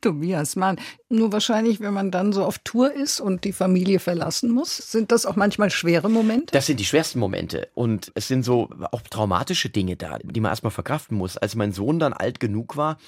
Tobias 0.00 0.56
Mann. 0.56 0.78
Nur 1.08 1.32
wahrscheinlich, 1.32 1.80
wenn 1.80 1.94
man 1.94 2.10
dann 2.10 2.32
so 2.32 2.44
auf 2.44 2.58
Tour 2.58 2.92
ist 2.92 3.20
und 3.20 3.44
die 3.44 3.52
Familie 3.52 3.98
verlassen 3.98 4.50
muss, 4.50 4.76
sind 4.76 5.12
das 5.12 5.26
auch 5.26 5.36
manchmal 5.36 5.70
schwere 5.70 6.08
Momente? 6.08 6.52
Das 6.52 6.66
sind 6.66 6.80
die 6.80 6.84
schwersten 6.84 7.18
Momente. 7.18 7.68
Und 7.74 8.12
es 8.14 8.28
sind 8.28 8.44
so 8.44 8.70
auch 8.92 9.02
traumatische 9.02 9.68
Dinge 9.68 9.96
da, 9.96 10.18
die 10.22 10.40
man 10.40 10.50
erstmal 10.50 10.70
verkraften 10.70 11.16
muss. 11.16 11.36
Als 11.36 11.54
mein 11.54 11.72
Sohn 11.72 11.98
dann 11.98 12.12
alt 12.12 12.40
genug 12.40 12.76
war, 12.76 12.98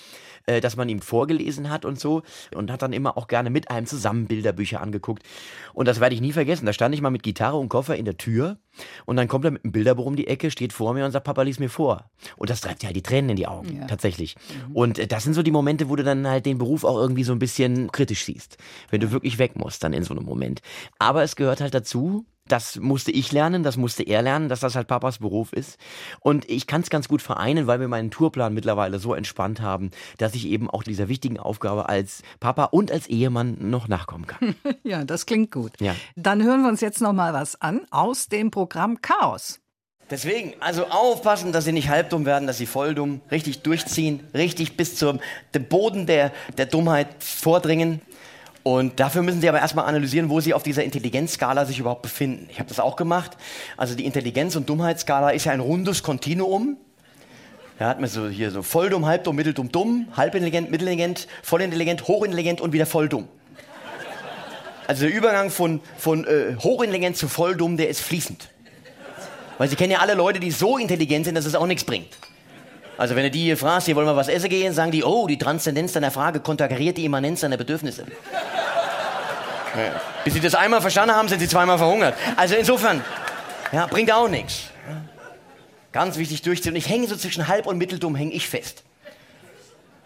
äh, 0.47 0.61
dass 0.61 0.77
man 0.77 0.89
ihm 0.89 1.01
vorgelesen 1.01 1.71
hat 1.71 1.85
und 1.85 2.01
so 2.01 2.23
und 2.55 2.71
hat 2.71 2.83
dann 2.83 2.93
immer 2.93 3.17
auch 3.19 3.29
gerne 3.29 3.51
mit 3.51 3.71
einem 3.71 3.87
zusammen 3.87 4.27
Bilderbücher 4.27 4.81
angeguckt. 4.81 5.23
Und 5.75 5.87
das 5.87 6.01
werde 6.01 6.15
ich 6.15 6.21
nie 6.21 6.33
vergessen. 6.33 6.67
Da 6.67 6.73
stand 6.73 6.95
ich 6.95 7.03
mal 7.03 7.11
mit 7.11 7.23
Gitarre 7.23 7.59
und 7.59 7.69
Koffer 7.69 7.97
in 7.97 8.05
der 8.05 8.17
Tür 8.17 8.59
und 9.07 9.17
dann 9.17 9.29
kommt 9.29 9.45
er 9.45 9.51
mit 9.51 9.65
einem 9.65 9.73
Bilderbuch 9.73 10.07
um 10.07 10.17
die 10.17 10.27
Ecke, 10.27 10.51
steht 10.51 10.73
vor 10.73 10.95
mir 10.95 11.05
und 11.05 11.13
sagt, 11.13 11.25
Papa, 11.25 11.43
lies 11.43 11.59
mir 11.59 11.71
vor. 11.71 12.11
Und 12.37 12.51
das 12.51 12.61
treibt 12.61 12.83
ja 12.83 12.93
die 12.93 13.03
Tränen 13.03 13.31
in 13.31 13.37
die 13.37 13.47
Augen, 13.47 13.81
ja. 13.81 13.87
tatsächlich. 13.87 14.37
Mhm. 14.69 14.77
Und 14.77 14.99
äh, 14.99 15.07
das 15.07 15.25
sind 15.25 15.35
so 15.35 15.43
die 15.43 15.51
Momente, 15.51 15.89
wo 15.89 15.97
du 15.97 16.05
dann 16.05 16.27
halt 16.27 16.47
den 16.47 16.59
Beruf 16.59 16.85
auch 16.85 16.97
irgendwie 16.97 17.25
so 17.25 17.33
ein 17.33 17.39
bisschen 17.39 17.91
kritisch 17.93 18.25
siehst. 18.25 18.59
Wenn 18.91 19.01
du 19.01 19.11
wirklich 19.11 19.39
weg 19.39 19.57
musst 19.57 19.83
dann 19.85 19.93
in 19.93 20.03
so 20.03 20.15
einem 20.15 20.25
Moment. 20.25 20.61
Aber 20.99 21.23
es 21.23 21.37
gehört 21.37 21.61
halt 21.61 21.75
dazu, 21.75 22.25
das 22.49 22.77
musste 22.77 23.11
ich 23.11 23.33
lernen, 23.33 23.63
das 23.63 23.77
musste 23.77 24.03
er 24.03 24.23
lernen, 24.23 24.49
dass 24.49 24.61
das 24.61 24.75
halt 24.75 24.89
Papas 24.89 25.19
Beruf 25.19 25.53
ist. 25.53 25.79
Und 26.21 26.49
ich 26.49 26.67
kann 26.67 26.81
es 26.81 26.91
ganz 26.91 27.09
gut 27.09 27.23
vereinen, 27.23 27.67
weil 27.67 27.81
wir 27.81 27.89
meinen 27.89 28.11
Tourplan 28.11 28.55
mittlerweile 28.55 28.99
so 28.99 29.15
entspannt 29.15 29.61
haben, 29.61 29.91
dass 30.19 30.35
ich 30.35 30.47
eben 30.47 30.69
auch 30.69 30.83
dieser 30.83 31.09
wichtigen 31.09 31.39
Aufgabe 31.39 31.89
als 31.89 32.23
Papa 32.41 32.65
und 32.65 32.91
als 32.91 33.07
Ehemann 33.07 33.57
noch 33.61 33.89
nachkommen 33.89 34.27
kann. 34.27 34.55
ja, 34.83 35.05
das 35.05 35.27
klingt 35.27 35.53
gut. 35.53 35.73
Ja. 35.81 35.95
Dann 36.17 36.43
hören 36.43 36.63
wir 36.63 36.69
uns 36.69 36.81
jetzt 36.81 37.01
noch 37.01 37.13
mal 37.13 37.33
was 37.33 37.61
an 37.61 37.83
aus 37.91 38.29
dem 38.29 38.51
Programm 38.51 39.01
Chaos. 39.03 39.61
Deswegen, 40.11 40.55
also 40.61 40.87
aufpassen, 40.87 41.53
dass 41.53 41.65
sie 41.65 41.73
nicht 41.73 41.91
halbdumm 41.91 42.25
werden, 42.25 42.47
dass 42.47 42.57
sie 42.57 42.67
volldumm, 42.67 43.21
richtig 43.31 43.61
durchziehen, 43.63 44.21
richtig 44.33 44.77
bis 44.77 44.97
zum 44.97 45.21
Boden 45.69 46.07
der, 46.07 46.33
der 46.57 46.65
Dummheit 46.65 47.09
vordringen. 47.19 48.01
Und 48.63 49.01
dafür 49.01 49.23
müssen 49.23 49.41
Sie 49.41 49.49
aber 49.49 49.61
erstmal 49.61 49.87
analysieren, 49.87 50.29
wo 50.29 50.41
Sie 50.41 50.53
auf 50.53 50.63
dieser 50.63 50.85
Intelligenzskala 50.85 51.65
sich 51.65 51.79
überhaupt 51.79 52.03
befinden. 52.03 52.49
Ich 52.51 52.59
habe 52.59 52.69
das 52.69 52.81
auch 52.81 52.97
gemacht. 52.97 53.37
Also 53.77 53.95
die 53.95 54.05
Intelligenz- 54.05 54.57
und 54.57 54.69
Dummheitsskala 54.69 55.31
ist 55.31 55.45
ja 55.45 55.53
ein 55.53 55.61
rundes 55.61 56.03
Kontinuum. 56.03 56.77
Da 57.79 57.89
hat 57.89 58.01
man 58.01 58.11
so 58.11 58.29
hier 58.29 58.51
so 58.51 58.63
volldumm, 58.63 59.07
halbdumm, 59.07 59.37
mitteldumm, 59.37 59.71
dumm, 59.71 60.09
halbintelligent, 60.17 60.71
mittelintelligent, 60.71 61.29
vollintelligent, 61.43 62.09
hochintelligent 62.09 62.61
und 62.61 62.73
wieder 62.73 62.87
volldumm. 62.87 63.29
Also 64.89 65.07
der 65.07 65.15
Übergang 65.15 65.51
von, 65.51 65.81
von 65.97 66.27
äh, 66.27 66.57
hochintelligent 66.59 67.17
zu 67.17 67.29
volldumm, 67.29 67.77
der 67.77 67.89
ist 67.89 68.01
fließend. 68.01 68.49
Weil 69.59 69.69
Sie 69.69 69.77
kennen 69.77 69.93
ja 69.93 69.99
alle 69.99 70.15
Leute, 70.15 70.41
die 70.41 70.51
so 70.51 70.79
intelligent 70.79 71.27
sind, 71.27 71.35
dass 71.35 71.45
es 71.45 71.55
auch 71.55 71.67
nichts 71.67 71.85
bringt. 71.85 72.17
Also 72.99 73.15
wenn 73.15 73.23
du 73.23 73.31
die 73.31 73.45
hier 73.45 73.57
fragst, 73.57 73.87
hier 73.87 73.95
wollen 73.95 74.09
wir 74.09 74.17
was 74.17 74.27
essen 74.27 74.51
gehen, 74.51 74.75
sagen 74.75 74.91
die, 74.91 75.05
oh, 75.05 75.29
die 75.29 75.39
Transzendenz 75.39 75.93
deiner 75.93 76.11
Frage 76.11 76.41
konterkariert 76.41 76.97
die 76.97 77.05
Immanenz 77.05 77.41
deiner 77.41 77.57
Bedürfnisse. 77.57 78.05
Ja. 79.77 80.01
Bis 80.25 80.35
sie 80.35 80.41
das 80.41 80.57
einmal 80.57 80.81
verstanden 80.81 81.15
haben, 81.15 81.29
sind 81.29 81.39
sie 81.39 81.47
zweimal 81.47 81.79
verhungert. 81.79 82.15
Also 82.37 82.57
insofern, 82.57 83.05
ja, 83.71 83.87
bringt 83.87 84.13
auch 84.13 84.29
nichts. 84.29 84.65
Ganz 85.93 86.19
wichtig 86.19 86.43
durchziehen. 86.43 86.73
Und 86.73 86.77
ich 86.77 86.89
hänge 86.89 87.07
so 87.07 87.17
zwischen 87.17 87.47
halb 87.47 87.67
und 87.67 87.79
mitteldumm, 87.79 88.17
hänge 88.17 88.33
ich 88.33 88.49
fest. 88.49 88.83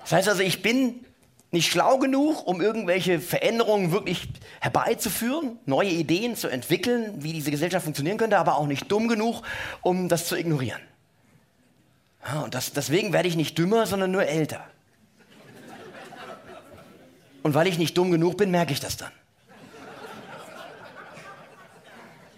Das 0.02 0.12
heißt 0.12 0.28
also, 0.28 0.42
ich 0.42 0.60
bin 0.60 1.06
nicht 1.50 1.70
schlau 1.70 1.96
genug, 1.96 2.46
um 2.46 2.60
irgendwelche 2.60 3.20
Veränderungen 3.20 3.90
wirklich 3.90 4.28
herbeizuführen, 4.60 5.58
neue 5.64 5.90
Ideen 5.90 6.36
zu 6.36 6.48
entwickeln, 6.48 7.14
wie 7.18 7.32
diese 7.32 7.50
Gesellschaft 7.50 7.84
funktionieren 7.84 8.18
könnte, 8.18 8.36
aber 8.36 8.58
auch 8.58 8.66
nicht 8.66 8.92
dumm 8.92 9.08
genug, 9.08 9.42
um 9.80 10.10
das 10.10 10.26
zu 10.26 10.36
ignorieren. 10.36 10.80
Ja, 12.26 12.40
und 12.40 12.54
das, 12.54 12.72
deswegen 12.72 13.12
werde 13.12 13.28
ich 13.28 13.36
nicht 13.36 13.58
dümmer, 13.58 13.86
sondern 13.86 14.10
nur 14.10 14.24
älter. 14.24 14.64
Und 17.42 17.54
weil 17.54 17.66
ich 17.66 17.78
nicht 17.78 17.98
dumm 17.98 18.10
genug 18.10 18.36
bin, 18.36 18.50
merke 18.50 18.72
ich 18.72 18.80
das 18.80 18.96
dann. 18.96 19.10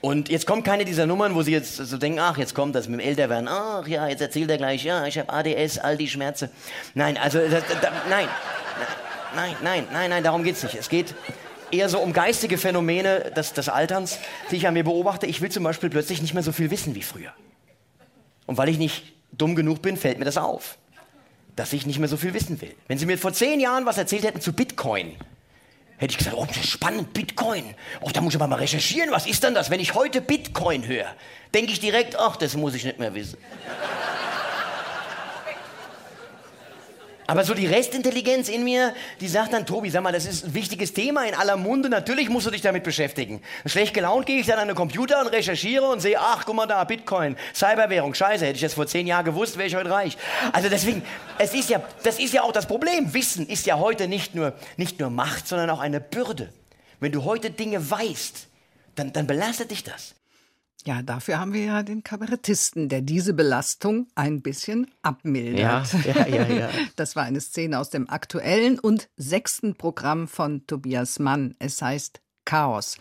Und 0.01 0.29
jetzt 0.29 0.47
kommt 0.47 0.67
keine 0.67 0.85
dieser 0.85 1.07
Nummern, 1.07 1.35
wo 1.35 1.41
sie 1.41 1.53
jetzt 1.53 1.77
so 1.77 1.97
denken, 1.97 2.19
ach, 2.19 2.37
jetzt 2.37 2.55
kommt 2.55 2.75
das 2.75 2.89
mit 2.89 3.01
dem 3.01 3.07
Älterwerden. 3.07 3.49
Ach 3.49 3.87
ja, 3.89 4.07
jetzt 4.07 4.21
erzählt 4.21 4.51
er 4.51 4.59
gleich, 4.59 4.85
ja, 4.85 5.07
ich 5.07 5.19
habe 5.19 5.33
ADS, 5.33 5.79
all 5.79 5.97
die 5.97 6.09
Schmerze. 6.09 6.51
Nein, 6.93 7.17
also, 7.17 7.39
da, 7.39 7.61
da, 7.81 7.93
nein, 8.11 8.29
nein, 9.35 9.57
nein, 9.63 9.87
nein, 9.91 10.11
nein, 10.11 10.23
darum 10.23 10.45
geht's 10.45 10.63
nicht. 10.63 10.75
Es 10.75 10.91
geht 10.91 11.15
eher 11.71 11.89
so 11.89 12.01
um 12.01 12.13
geistige 12.13 12.59
Phänomene 12.59 13.33
des, 13.35 13.55
des 13.55 13.71
Alterns, 13.71 14.19
die 14.51 14.57
ich 14.57 14.69
an 14.69 14.75
mir 14.75 14.85
beobachte. 14.85 15.25
Ich 15.25 15.41
will 15.41 15.51
zum 15.51 15.65
Beispiel 15.65 15.89
plötzlich 15.89 16.21
nicht 16.21 16.35
mehr 16.35 16.43
so 16.43 16.53
viel 16.53 16.71
wissen 16.71 16.95
wie 16.95 17.03
früher. 17.03 17.33
Und 18.45 18.59
weil 18.59 18.69
ich 18.69 18.77
nicht 18.77 19.14
dumm 19.39 19.55
genug 19.55 19.83
bin, 19.83 19.97
fällt 19.97 20.19
mir 20.19 20.25
das 20.25 20.37
auf, 20.37 20.79
dass 21.57 21.73
ich 21.73 21.87
nicht 21.87 21.99
mehr 21.99 22.09
so 22.09 22.17
viel 22.17 22.35
wissen 22.35 22.61
will. 22.61 22.75
Wenn 22.89 22.99
Sie 22.99 23.07
mir 23.07 23.19
vor 23.19 23.33
zehn 23.33 23.61
Jahren 23.61 23.87
was 23.87 23.99
erzählt 23.99 24.25
hätten 24.25 24.41
zu 24.41 24.53
Bitcoin, 24.53 25.17
hätte 25.97 26.13
ich 26.13 26.19
gesagt, 26.19 26.37
oh, 26.37 26.47
spannend, 26.63 27.13
Bitcoin. 27.13 27.75
Oh, 28.01 28.11
da 28.13 28.21
muss 28.21 28.35
ich 28.35 28.41
aber 28.41 28.49
mal 28.49 28.57
recherchieren. 28.57 29.11
Was 29.11 29.27
ist 29.27 29.43
denn 29.45 29.55
das? 29.55 29.71
Wenn 29.71 29.81
ich 29.81 29.95
heute 29.95 30.21
Bitcoin 30.21 30.87
höre, 30.87 31.15
denke 31.55 31.73
ich 31.73 31.81
direkt, 31.81 32.19
ach, 32.19 32.37
das 32.37 32.57
muss 32.57 32.75
ich 32.75 32.85
nicht 32.85 32.99
mehr 32.99 33.15
wissen. 33.15 33.39
Aber 37.27 37.45
so 37.45 37.55
die 37.55 37.67
Restintelligenz 37.67 38.49
in 38.49 38.65
mir, 38.65 38.95
die 39.21 39.29
sagt 39.29 39.55
dann, 39.55 39.65
Tobi, 39.65 39.89
sag 39.89 40.03
mal, 40.03 40.13
das 40.13 40.27
ist 40.27 40.45
ein 40.45 40.55
wichtiges 40.55 40.93
Thema 40.93 41.27
in 41.27 41.35
aller 41.35 41.57
Munde, 41.57 41.89
natürlich 41.89 42.29
musst 42.29 42.47
du 42.47 42.51
dich 42.51 42.61
damit 42.61 42.85
beschäftigen. 42.85 43.41
Schlecht 43.65 43.95
gelaunt 43.95 44.27
gehe 44.27 44.41
ich 44.41 44.47
dann 44.47 44.59
an 44.59 44.69
den 44.69 44.77
Computer 44.77 45.21
und 45.23 45.29
recherchiere 45.29 45.89
und 45.89 46.01
sehe, 46.01 46.21
ach, 46.21 46.45
guck 46.45 46.55
mal 46.55 46.67
da, 46.67 46.85
Bitcoin, 46.85 47.37
Cyberwährung, 47.55 48.13
scheiße, 48.13 48.45
hätte 48.45 48.57
ich 48.57 48.61
das 48.61 48.75
vor 48.75 48.87
zehn 48.87 49.07
Jahren 49.07 49.25
gewusst, 49.25 49.57
wäre 49.57 49.67
ich 49.67 49.75
heute 49.75 49.91
reich. 49.91 50.19
Also 50.53 50.69
deswegen, 50.69 51.03
es 51.39 51.55
ist 51.55 51.71
ja, 51.71 51.83
das 52.03 52.19
ist 52.19 52.35
ja 52.35 52.43
auch 52.43 52.53
das 52.53 52.67
Problem. 52.67 53.15
Wissen 53.15 53.47
ist 53.47 53.65
ja 53.65 53.79
heute 53.79 54.07
nicht 54.07 54.35
nur, 54.35 54.53
nicht 54.77 55.01
nur 55.01 55.09
Macht, 55.09 55.49
sondern 55.49 55.71
auch 55.71 55.81
eine 55.81 56.01
Bürde. 56.01 56.53
Wenn 57.01 57.13
du 57.13 57.25
heute 57.25 57.51
Dinge 57.51 57.91
weißt, 57.91 58.49
dann, 58.97 59.13
dann 59.13 59.27
belastet 59.27 59.71
dich 59.71 59.83
das. 59.83 60.15
Ja, 60.87 61.01
dafür 61.01 61.41
haben 61.41 61.55
wir 61.55 61.65
ja 61.65 61.83
den 61.83 62.05
Kabarettisten, 62.05 62.91
der 62.91 63.01
diese 63.01 63.33
Belastung 63.33 64.07
ein 64.15 64.43
bisschen 64.43 64.91
abmildert. 65.01 65.95
Ja, 66.05 66.13
ja, 66.15 66.27
ja, 66.27 66.47
ja. 66.47 66.71
Das 66.97 67.17
war 67.17 67.23
eine 67.23 67.41
Szene 67.41 67.79
aus 67.79 67.89
dem 67.89 68.11
aktuellen 68.11 68.79
und 68.79 69.09
sechsten 69.17 69.77
Programm 69.77 70.29
von 70.29 70.67
Tobias 70.67 71.19
Mann. 71.19 71.55
Es 71.59 71.81
heißt 71.81 72.21
Chaos. 72.45 72.99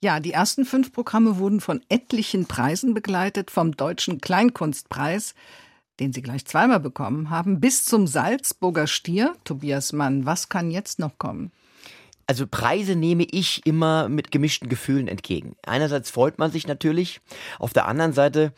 Ja, 0.00 0.20
die 0.20 0.32
ersten 0.32 0.64
fünf 0.64 0.92
Programme 0.92 1.38
wurden 1.38 1.60
von 1.60 1.80
etlichen 1.88 2.46
Preisen 2.46 2.94
begleitet, 2.94 3.50
vom 3.50 3.76
Deutschen 3.76 4.20
Kleinkunstpreis, 4.20 5.34
den 5.98 6.12
Sie 6.12 6.22
gleich 6.22 6.44
zweimal 6.46 6.80
bekommen 6.80 7.30
haben, 7.30 7.58
bis 7.58 7.84
zum 7.84 8.06
Salzburger 8.06 8.86
Stier. 8.86 9.34
Tobias 9.42 9.92
Mann, 9.92 10.24
was 10.24 10.48
kann 10.48 10.70
jetzt 10.70 11.00
noch 11.00 11.18
kommen? 11.18 11.50
Also 12.26 12.46
Preise 12.46 12.96
nehme 12.96 13.24
ich 13.30 13.66
immer 13.66 14.08
mit 14.08 14.30
gemischten 14.30 14.68
Gefühlen 14.68 15.08
entgegen. 15.08 15.56
Einerseits 15.64 16.10
freut 16.10 16.38
man 16.38 16.50
sich 16.50 16.66
natürlich, 16.66 17.20
auf 17.58 17.72
der 17.72 17.86
anderen 17.86 18.12
Seite 18.12 18.52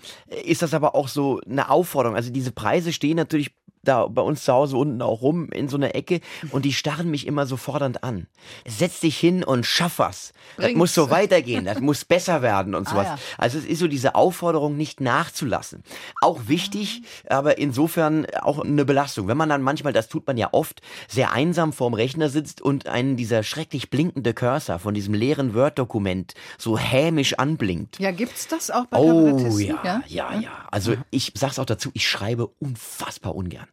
ist 0.45 0.63
das 0.63 0.75
aber 0.75 0.95
auch 0.95 1.09
so 1.09 1.41
eine 1.49 1.69
Aufforderung. 1.71 2.17
Also 2.17 2.31
diese 2.31 2.53
Preise 2.53 2.93
stehen 2.93 3.17
natürlich 3.17 3.53
da 3.89 4.07
bei 4.07 4.23
uns 4.23 4.45
zu 4.45 4.53
Hause 4.53 4.77
unten 4.77 5.03
auch 5.03 5.23
rum 5.23 5.51
in 5.51 5.69
so 5.69 5.77
einer 5.77 5.95
Ecke 5.95 6.21
und 6.51 6.65
die 6.65 6.73
starren 6.73 7.11
mich 7.11 7.27
immer 7.27 7.47
so 7.47 7.57
fordernd 7.57 8.05
an. 8.05 8.27
Setz 8.67 9.01
dich 9.01 9.19
hin 9.19 9.45
und 9.45 9.67
schaff 9.67 9.99
was. 9.99 10.33
Das 10.57 10.73
muss 10.75 10.95
so 10.95 11.11
weitergehen, 11.11 11.65
das 11.65 11.81
muss 11.81 12.05
besser 12.05 12.43
werden 12.43 12.75
und 12.75 12.89
sowas. 12.89 13.07
Ah, 13.07 13.15
ja. 13.15 13.19
Also 13.39 13.59
es 13.59 13.65
ist 13.65 13.79
so 13.79 13.89
diese 13.89 14.15
Aufforderung, 14.15 14.77
nicht 14.77 15.01
nachzulassen. 15.01 15.83
Auch 16.21 16.49
wichtig, 16.49 17.03
aber 17.29 17.59
insofern 17.59 18.27
auch 18.43 18.61
eine 18.61 18.85
Belastung. 18.85 19.29
Wenn 19.29 19.37
man 19.37 19.49
dann 19.49 19.63
manchmal, 19.63 19.93
das 19.93 20.09
tut 20.09 20.27
man 20.27 20.37
ja 20.37 20.49
oft, 20.53 20.81
sehr 21.09 21.33
einsam 21.33 21.73
vorm 21.73 21.95
Rechner 21.95 22.29
sitzt 22.29 22.61
und 22.61 22.87
einen 22.87 23.17
dieser 23.17 23.43
schrecklich 23.43 23.91
blinkende 23.91 24.35
Cursor 24.35 24.79
von 24.79 24.95
diesem 24.95 25.15
leeren 25.15 25.55
Word-Dokument 25.55 26.35
so 26.59 26.79
hämisch 26.79 27.35
anblinkt. 27.35 27.99
Ja, 27.99 28.11
gibt's 28.11 28.49
das 28.49 28.71
auch 28.71 28.87
bei 28.87 28.99
Oh 28.99 29.59
ja, 29.59 29.81
ja, 29.85 30.03
ja, 30.07 30.41
ja. 30.41 30.51
Also 30.71 30.95
ich 31.11 31.33
sag's 31.35 31.59
auch 31.59 31.67
dazu, 31.67 31.91
ich 31.95 32.09
schreibe 32.09 32.47
unfassbar 32.59 33.35
ungern. 33.35 33.67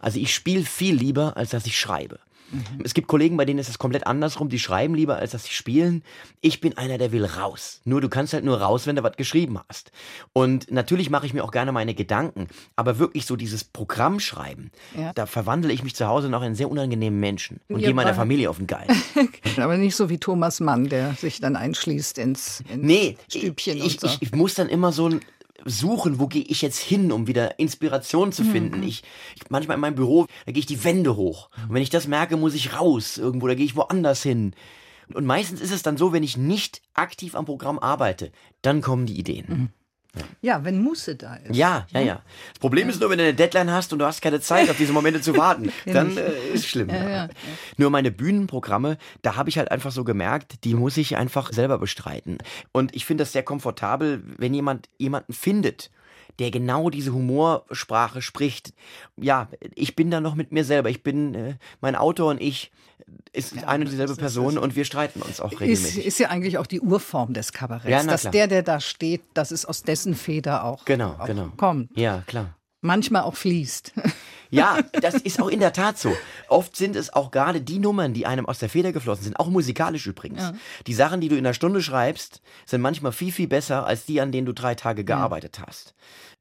Also 0.00 0.18
ich 0.18 0.34
spiele 0.34 0.64
viel 0.64 0.94
lieber, 0.94 1.36
als 1.36 1.50
dass 1.50 1.66
ich 1.66 1.78
schreibe. 1.78 2.18
Mhm. 2.54 2.82
Es 2.84 2.94
gibt 2.94 3.08
Kollegen, 3.08 3.36
bei 3.36 3.44
denen 3.44 3.58
ist 3.58 3.68
es 3.68 3.78
komplett 3.78 4.06
andersrum. 4.06 4.48
Die 4.48 4.58
schreiben 4.58 4.94
lieber, 4.94 5.16
als 5.16 5.32
dass 5.32 5.44
sie 5.44 5.52
spielen. 5.52 6.02
Ich 6.40 6.60
bin 6.60 6.76
einer, 6.76 6.98
der 6.98 7.12
will 7.12 7.24
raus. 7.24 7.80
Nur 7.84 8.00
du 8.00 8.08
kannst 8.08 8.32
halt 8.32 8.44
nur 8.44 8.60
raus, 8.60 8.86
wenn 8.86 8.96
du 8.96 9.02
was 9.02 9.16
geschrieben 9.16 9.58
hast. 9.68 9.90
Und 10.32 10.70
natürlich 10.70 11.10
mache 11.10 11.26
ich 11.26 11.34
mir 11.34 11.42
auch 11.44 11.50
gerne 11.50 11.72
meine 11.72 11.94
Gedanken. 11.94 12.48
Aber 12.76 12.98
wirklich 12.98 13.26
so 13.26 13.36
dieses 13.36 13.64
Programm 13.64 14.20
schreiben, 14.20 14.70
ja. 14.96 15.12
da 15.14 15.26
verwandle 15.26 15.72
ich 15.72 15.82
mich 15.82 15.94
zu 15.94 16.06
Hause 16.06 16.28
noch 16.28 16.40
in 16.40 16.46
einen 16.46 16.54
sehr 16.54 16.70
unangenehmen 16.70 17.18
Menschen 17.18 17.60
und 17.68 17.80
gehe 17.80 17.94
meiner 17.94 18.14
Familie 18.14 18.50
auf 18.50 18.58
den 18.58 18.66
Geist. 18.66 18.90
aber 19.56 19.76
nicht 19.76 19.96
so 19.96 20.08
wie 20.10 20.18
Thomas 20.18 20.60
Mann, 20.60 20.88
der 20.88 21.14
sich 21.14 21.40
dann 21.40 21.56
einschließt 21.56 22.18
ins, 22.18 22.62
ins 22.68 22.82
nee, 22.82 23.16
Stübchen. 23.28 23.78
Ich, 23.78 24.00
so. 24.00 24.06
ich, 24.06 24.20
ich 24.20 24.32
muss 24.32 24.54
dann 24.54 24.68
immer 24.68 24.92
so 24.92 25.08
ein 25.08 25.20
suchen, 25.64 26.18
wo 26.18 26.26
gehe 26.26 26.42
ich 26.42 26.62
jetzt 26.62 26.80
hin, 26.80 27.12
um 27.12 27.26
wieder 27.26 27.58
Inspiration 27.58 28.32
zu 28.32 28.44
finden. 28.44 28.78
Mhm. 28.78 28.86
Ich, 28.88 29.02
ich, 29.36 29.50
manchmal 29.50 29.76
in 29.76 29.80
meinem 29.80 29.94
Büro, 29.94 30.26
da 30.46 30.52
gehe 30.52 30.60
ich 30.60 30.66
die 30.66 30.84
Wände 30.84 31.16
hoch. 31.16 31.50
Und 31.68 31.74
wenn 31.74 31.82
ich 31.82 31.90
das 31.90 32.06
merke, 32.06 32.36
muss 32.36 32.54
ich 32.54 32.78
raus 32.78 33.18
irgendwo, 33.18 33.48
da 33.48 33.54
gehe 33.54 33.66
ich 33.66 33.76
woanders 33.76 34.22
hin. 34.22 34.54
Und 35.12 35.26
meistens 35.26 35.60
ist 35.60 35.72
es 35.72 35.82
dann 35.82 35.96
so, 35.96 36.12
wenn 36.12 36.22
ich 36.22 36.36
nicht 36.36 36.80
aktiv 36.94 37.34
am 37.34 37.44
Programm 37.44 37.78
arbeite, 37.78 38.32
dann 38.62 38.80
kommen 38.80 39.06
die 39.06 39.18
Ideen. 39.18 39.46
Mhm. 39.48 39.68
Ja, 40.42 40.64
wenn 40.64 40.82
Muße 40.82 41.16
da 41.16 41.36
ist. 41.36 41.56
Ja, 41.56 41.86
ja, 41.90 42.00
ja. 42.00 42.22
Das 42.52 42.58
Problem 42.60 42.88
ist 42.88 43.00
nur, 43.00 43.10
wenn 43.10 43.18
du 43.18 43.24
eine 43.24 43.34
Deadline 43.34 43.70
hast 43.70 43.92
und 43.92 43.98
du 43.98 44.04
hast 44.04 44.20
keine 44.22 44.40
Zeit, 44.40 44.70
auf 44.70 44.76
diese 44.76 44.92
Momente 44.92 45.20
zu 45.20 45.36
warten, 45.36 45.72
dann 45.86 46.16
äh, 46.16 46.32
ist 46.52 46.66
schlimm. 46.66 46.88
Ja, 46.88 47.08
ja. 47.08 47.28
Nur 47.76 47.90
meine 47.90 48.10
Bühnenprogramme, 48.10 48.98
da 49.22 49.36
habe 49.36 49.48
ich 49.48 49.58
halt 49.58 49.70
einfach 49.70 49.90
so 49.92 50.04
gemerkt, 50.04 50.64
die 50.64 50.74
muss 50.74 50.96
ich 50.96 51.16
einfach 51.16 51.52
selber 51.52 51.78
bestreiten. 51.78 52.38
Und 52.72 52.94
ich 52.94 53.04
finde 53.04 53.22
das 53.22 53.32
sehr 53.32 53.42
komfortabel, 53.42 54.22
wenn 54.38 54.54
jemand 54.54 54.88
jemanden 54.98 55.32
findet, 55.32 55.90
der 56.38 56.50
genau 56.50 56.90
diese 56.90 57.12
Humorsprache 57.12 58.22
spricht. 58.22 58.72
Ja, 59.16 59.48
ich 59.74 59.96
bin 59.96 60.10
da 60.10 60.20
noch 60.20 60.34
mit 60.34 60.52
mir 60.52 60.64
selber. 60.64 60.90
Ich 60.90 61.02
bin 61.02 61.34
äh, 61.34 61.56
mein 61.80 61.96
Autor 61.96 62.30
und 62.30 62.40
ich 62.40 62.72
ist 63.32 63.54
ja, 63.54 63.66
eine 63.68 63.84
und 63.84 63.90
dieselbe 63.90 64.16
Person 64.16 64.58
und 64.58 64.76
wir 64.76 64.84
streiten 64.84 65.20
uns 65.22 65.40
auch 65.40 65.52
regelmäßig. 65.52 65.98
Ist, 65.98 66.06
ist 66.06 66.18
ja 66.18 66.28
eigentlich 66.28 66.58
auch 66.58 66.66
die 66.66 66.80
Urform 66.80 67.34
des 67.34 67.52
Kabaretts, 67.52 67.90
ja, 67.90 68.02
dass 68.02 68.22
der, 68.22 68.46
der 68.46 68.62
da 68.62 68.80
steht, 68.80 69.22
dass 69.34 69.50
es 69.50 69.66
aus 69.66 69.82
dessen 69.82 70.14
Feder 70.14 70.64
auch, 70.64 70.84
genau, 70.84 71.16
auch 71.18 71.26
genau. 71.26 71.48
kommt. 71.56 71.96
Ja, 71.96 72.22
klar. 72.26 72.56
Manchmal 72.84 73.22
auch 73.22 73.36
fließt. 73.36 73.92
Ja, 74.50 74.78
das 74.92 75.14
ist 75.14 75.40
auch 75.42 75.48
in 75.48 75.58
der 75.58 75.72
Tat 75.72 75.98
so. 75.98 76.14
Oft 76.46 76.76
sind 76.76 76.94
es 76.94 77.12
auch 77.12 77.32
gerade 77.32 77.60
die 77.60 77.80
Nummern, 77.80 78.14
die 78.14 78.24
einem 78.24 78.46
aus 78.46 78.60
der 78.60 78.68
Feder 78.68 78.92
geflossen 78.92 79.24
sind, 79.24 79.40
auch 79.40 79.48
musikalisch 79.48 80.06
übrigens. 80.06 80.42
Ja. 80.42 80.52
Die 80.86 80.94
Sachen, 80.94 81.20
die 81.20 81.28
du 81.28 81.34
in 81.34 81.44
einer 81.44 81.54
Stunde 81.54 81.82
schreibst, 81.82 82.40
sind 82.64 82.80
manchmal 82.80 83.10
viel, 83.10 83.32
viel 83.32 83.48
besser 83.48 83.84
als 83.84 84.06
die, 84.06 84.20
an 84.20 84.30
denen 84.30 84.46
du 84.46 84.52
drei 84.52 84.76
Tage 84.76 85.02
gearbeitet 85.02 85.58
ja. 85.58 85.66
hast. 85.66 85.94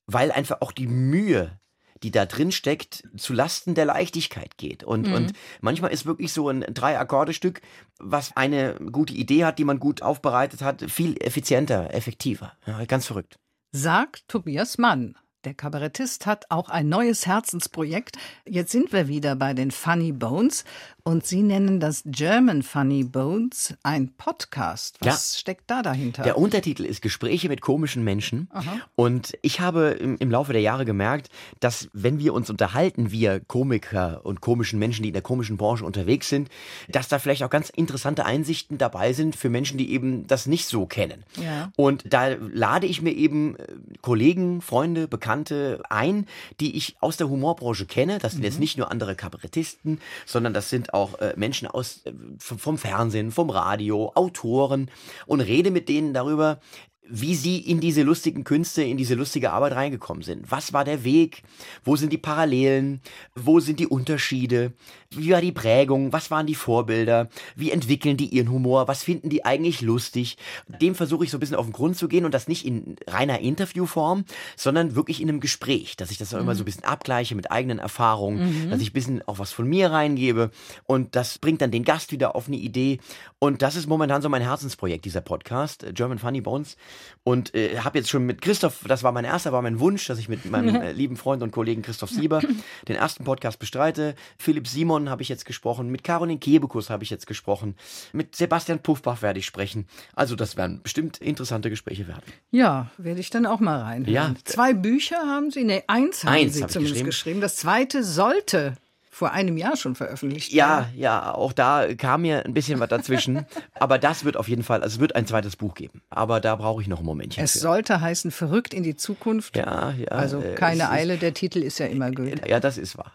Weil 0.05 0.31
einfach 0.31 0.61
auch 0.61 0.73
die 0.73 0.85
Mühe 0.85 1.57
die 2.03 2.11
da 2.11 2.25
drin 2.25 2.51
steckt, 2.51 3.03
zu 3.15 3.33
Lasten 3.33 3.75
der 3.75 3.85
Leichtigkeit 3.85 4.57
geht. 4.57 4.83
Und, 4.83 5.07
mhm. 5.07 5.13
und 5.13 5.33
manchmal 5.61 5.91
ist 5.91 6.05
wirklich 6.05 6.33
so 6.33 6.49
ein 6.49 6.59
Drei-Akkorde-Stück, 6.59 7.61
was 7.97 8.35
eine 8.35 8.75
gute 8.91 9.13
Idee 9.13 9.45
hat, 9.45 9.57
die 9.57 9.63
man 9.63 9.79
gut 9.79 10.01
aufbereitet 10.01 10.61
hat, 10.61 10.83
viel 10.91 11.15
effizienter, 11.23 11.93
effektiver. 11.93 12.51
Ja, 12.67 12.83
ganz 12.83 13.05
verrückt. 13.07 13.39
Sagt 13.71 14.27
Tobias 14.27 14.77
Mann. 14.77 15.15
Der 15.43 15.53
Kabarettist 15.53 16.25
hat 16.25 16.45
auch 16.51 16.69
ein 16.69 16.87
neues 16.87 17.25
Herzensprojekt. 17.25 18.17
Jetzt 18.45 18.71
sind 18.71 18.93
wir 18.93 19.09
wieder 19.09 19.35
bei 19.35 19.53
den 19.53 19.71
Funny 19.71 20.13
Bones 20.13 20.63
und 21.05 21.25
Sie 21.25 21.41
nennen 21.41 21.81
das 21.81 22.03
German 22.05 22.63
Funny 22.63 23.03
Bones 23.03 23.73
ein 23.83 24.13
Podcast. 24.15 24.97
Was 25.01 25.33
ja. 25.33 25.39
steckt 25.39 25.69
da 25.69 25.81
dahinter? 25.81 26.23
Der 26.23 26.37
Untertitel 26.37 26.85
ist 26.85 27.01
Gespräche 27.01 27.49
mit 27.49 27.59
komischen 27.59 28.05
Menschen. 28.05 28.49
Aha. 28.53 28.77
Und 28.95 29.37
ich 29.41 29.59
habe 29.59 29.97
im, 29.99 30.15
im, 30.19 30.31
Laufe 30.31 30.53
der 30.53 30.61
Jahre 30.61 30.85
gemerkt, 30.85 31.29
dass 31.59 31.89
wenn 31.91 32.19
wir 32.19 32.33
uns 32.33 32.49
unterhalten, 32.49 33.11
wir 33.11 33.41
Komiker 33.41 34.21
und 34.23 34.39
komischen 34.39 34.79
Menschen, 34.79 35.03
die 35.03 35.09
in 35.09 35.13
der 35.13 35.21
komischen 35.21 35.57
Branche 35.57 35.83
unterwegs 35.83 36.29
sind, 36.29 36.47
dass 36.87 37.09
da 37.09 37.19
vielleicht 37.19 37.43
auch 37.43 37.49
ganz 37.49 37.69
interessante 37.69 38.25
Einsichten 38.25 38.77
dabei 38.77 39.11
sind 39.11 39.35
für 39.35 39.49
Menschen, 39.49 39.77
die 39.77 39.91
eben 39.91 40.25
das 40.27 40.45
nicht 40.45 40.67
so 40.67 40.85
kennen. 40.85 41.25
Ja. 41.41 41.71
Und 41.75 42.05
da 42.13 42.29
lade 42.29 42.87
ich 42.87 43.01
mir 43.01 43.11
eben 43.11 43.57
äh, 43.57 43.65
Kollegen, 44.01 44.61
Freunde, 44.61 45.09
Bekannte 45.09 45.83
ein, 45.89 46.27
die 46.61 46.77
ich 46.77 46.95
aus 47.01 47.17
der 47.17 47.27
Humorbranche 47.27 47.85
kenne. 47.85 48.19
Das 48.19 48.31
sind 48.31 48.41
mhm. 48.41 48.45
jetzt 48.45 48.59
nicht 48.61 48.77
nur 48.77 48.89
andere 48.89 49.15
Kabarettisten, 49.15 49.99
sondern 50.25 50.53
das 50.53 50.69
sind 50.69 50.92
auch 50.93 51.19
äh, 51.19 51.33
Menschen 51.35 51.67
aus 51.67 52.01
äh, 52.05 52.13
vom 52.37 52.77
Fernsehen, 52.77 53.31
vom 53.31 53.49
Radio, 53.49 54.11
Autoren 54.15 54.89
und 55.25 55.41
rede 55.41 55.71
mit 55.71 55.89
denen 55.89 56.13
darüber, 56.13 56.59
wie 57.05 57.35
sie 57.35 57.57
in 57.57 57.79
diese 57.79 58.03
lustigen 58.03 58.43
Künste, 58.43 58.81
in 58.81 58.97
diese 58.97 59.15
lustige 59.15 59.51
Arbeit 59.51 59.73
reingekommen 59.73 60.23
sind. 60.23 60.49
Was 60.51 60.71
war 60.71 60.85
der 60.85 61.03
Weg? 61.03 61.43
Wo 61.83 61.95
sind 61.95 62.13
die 62.13 62.17
Parallelen? 62.17 63.01
Wo 63.35 63.59
sind 63.59 63.79
die 63.79 63.87
Unterschiede? 63.87 64.71
Wie 65.17 65.31
war 65.31 65.41
die 65.41 65.51
Prägung? 65.51 66.13
Was 66.13 66.31
waren 66.31 66.45
die 66.45 66.55
Vorbilder? 66.55 67.29
Wie 67.55 67.71
entwickeln 67.71 68.17
die 68.17 68.27
ihren 68.27 68.51
Humor? 68.51 68.87
Was 68.87 69.03
finden 69.03 69.29
die 69.29 69.45
eigentlich 69.45 69.81
lustig? 69.81 70.37
Dem 70.81 70.95
versuche 70.95 71.25
ich 71.25 71.31
so 71.31 71.37
ein 71.37 71.39
bisschen 71.39 71.55
auf 71.55 71.65
den 71.65 71.73
Grund 71.73 71.97
zu 71.97 72.07
gehen 72.07 72.25
und 72.25 72.33
das 72.33 72.47
nicht 72.47 72.65
in 72.65 72.95
reiner 73.07 73.39
Interviewform, 73.39 74.25
sondern 74.55 74.95
wirklich 74.95 75.21
in 75.21 75.29
einem 75.29 75.39
Gespräch, 75.39 75.95
dass 75.97 76.11
ich 76.11 76.17
das 76.17 76.33
auch 76.33 76.39
immer 76.39 76.55
so 76.55 76.63
ein 76.63 76.65
bisschen 76.65 76.83
abgleiche 76.83 77.35
mit 77.35 77.51
eigenen 77.51 77.79
Erfahrungen, 77.79 78.69
dass 78.69 78.81
ich 78.81 78.91
ein 78.91 78.93
bisschen 78.93 79.21
auch 79.27 79.39
was 79.39 79.51
von 79.51 79.67
mir 79.67 79.91
reingebe 79.91 80.51
und 80.85 81.15
das 81.15 81.37
bringt 81.37 81.61
dann 81.61 81.71
den 81.71 81.83
Gast 81.83 82.11
wieder 82.11 82.35
auf 82.35 82.47
eine 82.47 82.57
Idee 82.57 82.99
und 83.39 83.61
das 83.61 83.75
ist 83.75 83.87
momentan 83.87 84.21
so 84.21 84.29
mein 84.29 84.41
Herzensprojekt, 84.41 85.03
dieser 85.03 85.19
Podcast, 85.19 85.83
äh, 85.83 85.91
German 85.91 86.17
Funny 86.17 86.39
Bones 86.39 86.77
und 87.23 87.53
äh, 87.53 87.79
habe 87.79 87.97
jetzt 87.97 88.09
schon 88.09 88.25
mit 88.25 88.41
Christoph, 88.41 88.85
das 88.87 89.03
war 89.03 89.11
mein 89.11 89.25
erster, 89.25 89.51
war 89.51 89.61
mein 89.61 89.81
Wunsch, 89.81 90.07
dass 90.07 90.17
ich 90.17 90.29
mit 90.29 90.49
meinem 90.49 90.75
äh, 90.81 90.93
lieben 90.93 91.17
Freund 91.17 91.43
und 91.43 91.51
Kollegen 91.51 91.81
Christoph 91.81 92.09
Sieber 92.09 92.39
den 92.87 92.95
ersten 92.95 93.25
Podcast 93.25 93.59
bestreite. 93.59 94.15
Philipp 94.37 94.67
Simon 94.67 95.02
habe 95.09 95.21
ich 95.21 95.29
jetzt 95.29 95.45
gesprochen, 95.45 95.89
mit 95.89 96.03
Caroline 96.03 96.39
Kebekus 96.39 96.89
habe 96.89 97.03
ich 97.03 97.09
jetzt 97.09 97.27
gesprochen, 97.27 97.75
mit 98.11 98.35
Sebastian 98.35 98.79
Puffbach 98.79 99.21
werde 99.21 99.39
ich 99.39 99.45
sprechen. 99.45 99.87
Also 100.15 100.35
das 100.35 100.57
werden 100.57 100.81
bestimmt 100.83 101.17
interessante 101.17 101.69
Gespräche 101.69 102.07
werden. 102.07 102.23
Ja, 102.51 102.91
werde 102.97 103.19
ich 103.19 103.29
dann 103.29 103.45
auch 103.45 103.59
mal 103.59 103.81
reinhören. 103.81 104.13
Ja. 104.13 104.35
Zwei 104.45 104.73
Bücher 104.73 105.17
haben 105.17 105.51
Sie, 105.51 105.63
nee, 105.63 105.83
eins 105.87 106.23
haben 106.23 106.33
Eins 106.33 106.53
Sie 106.55 106.63
hab 106.63 106.71
zumindest 106.71 106.95
geschrieben. 107.05 107.05
geschrieben. 107.05 107.41
Das 107.41 107.55
zweite 107.55 108.03
sollte 108.03 108.75
vor 109.09 109.31
einem 109.31 109.57
Jahr 109.57 109.77
schon 109.77 109.93
veröffentlicht 109.93 110.51
Ja, 110.53 110.77
werden. 110.87 110.93
ja, 110.97 111.35
auch 111.35 111.53
da 111.53 111.93
kam 111.93 112.23
mir 112.23 112.45
ein 112.47 112.53
bisschen 112.55 112.79
was 112.79 112.89
dazwischen. 112.89 113.45
aber 113.79 113.99
das 113.99 114.25
wird 114.25 114.35
auf 114.37 114.47
jeden 114.49 114.63
Fall, 114.63 114.81
also 114.81 114.95
es 114.95 114.99
wird 114.99 115.15
ein 115.15 115.27
zweites 115.27 115.55
Buch 115.55 115.75
geben. 115.75 116.01
Aber 116.09 116.39
da 116.39 116.55
brauche 116.55 116.81
ich 116.81 116.87
noch 116.87 116.97
ein 116.99 117.05
Momentchen. 117.05 117.43
Es 117.43 117.51
für. 117.53 117.59
sollte 117.59 118.01
heißen 118.01 118.31
Verrückt 118.31 118.73
in 118.73 118.81
die 118.81 118.95
Zukunft. 118.95 119.55
Ja, 119.55 119.91
ja. 119.91 120.07
Also 120.07 120.41
äh, 120.41 120.55
keine 120.55 120.77
es 120.83 120.87
ist- 120.89 120.93
Eile, 120.95 121.17
der 121.17 121.35
Titel 121.35 121.59
ist 121.61 121.77
ja 121.77 121.85
immer 121.85 122.09
gültig. 122.09 122.47
Ja, 122.49 122.59
das 122.59 122.79
ist 122.79 122.97
wahr. 122.97 123.11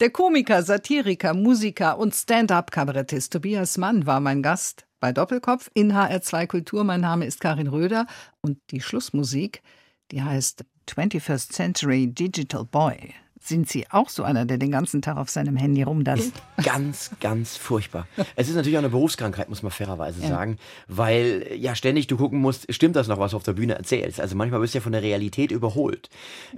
Der 0.00 0.10
Komiker, 0.10 0.62
Satiriker, 0.62 1.34
Musiker 1.34 1.98
und 1.98 2.14
Stand-up-Kabarettist 2.14 3.32
Tobias 3.32 3.78
Mann 3.78 4.06
war 4.06 4.20
mein 4.20 4.42
Gast 4.42 4.86
bei 5.00 5.12
Doppelkopf 5.12 5.70
in 5.74 5.92
HR2 5.92 6.46
Kultur. 6.46 6.84
Mein 6.84 7.02
Name 7.02 7.26
ist 7.26 7.40
Karin 7.40 7.68
Röder 7.68 8.06
und 8.40 8.58
die 8.70 8.80
Schlussmusik, 8.80 9.62
die 10.10 10.22
heißt 10.22 10.64
21st 10.88 11.52
Century 11.52 12.06
Digital 12.08 12.64
Boy. 12.64 13.14
Sind 13.46 13.68
Sie 13.68 13.84
auch 13.90 14.08
so 14.08 14.22
einer, 14.22 14.46
der 14.46 14.56
den 14.56 14.70
ganzen 14.70 15.02
Tag 15.02 15.18
auf 15.18 15.28
seinem 15.28 15.54
Handy 15.54 15.82
rumdasst? 15.82 16.32
Ganz, 16.64 17.10
ganz 17.20 17.58
furchtbar. 17.58 18.08
Es 18.36 18.48
ist 18.48 18.54
natürlich 18.54 18.78
auch 18.78 18.82
eine 18.82 18.88
Berufskrankheit, 18.88 19.50
muss 19.50 19.62
man 19.62 19.70
fairerweise 19.70 20.26
sagen, 20.26 20.56
weil 20.88 21.50
ja 21.54 21.74
ständig 21.74 22.06
du 22.06 22.16
gucken 22.16 22.38
musst, 22.38 22.72
stimmt 22.72 22.96
das 22.96 23.06
noch, 23.06 23.18
was 23.18 23.32
du 23.32 23.36
auf 23.36 23.42
der 23.42 23.52
Bühne 23.52 23.74
erzählst? 23.74 24.18
Also 24.18 24.34
manchmal 24.34 24.60
bist 24.60 24.72
du 24.72 24.78
ja 24.78 24.82
von 24.82 24.92
der 24.92 25.02
Realität 25.02 25.52
überholt. 25.52 26.08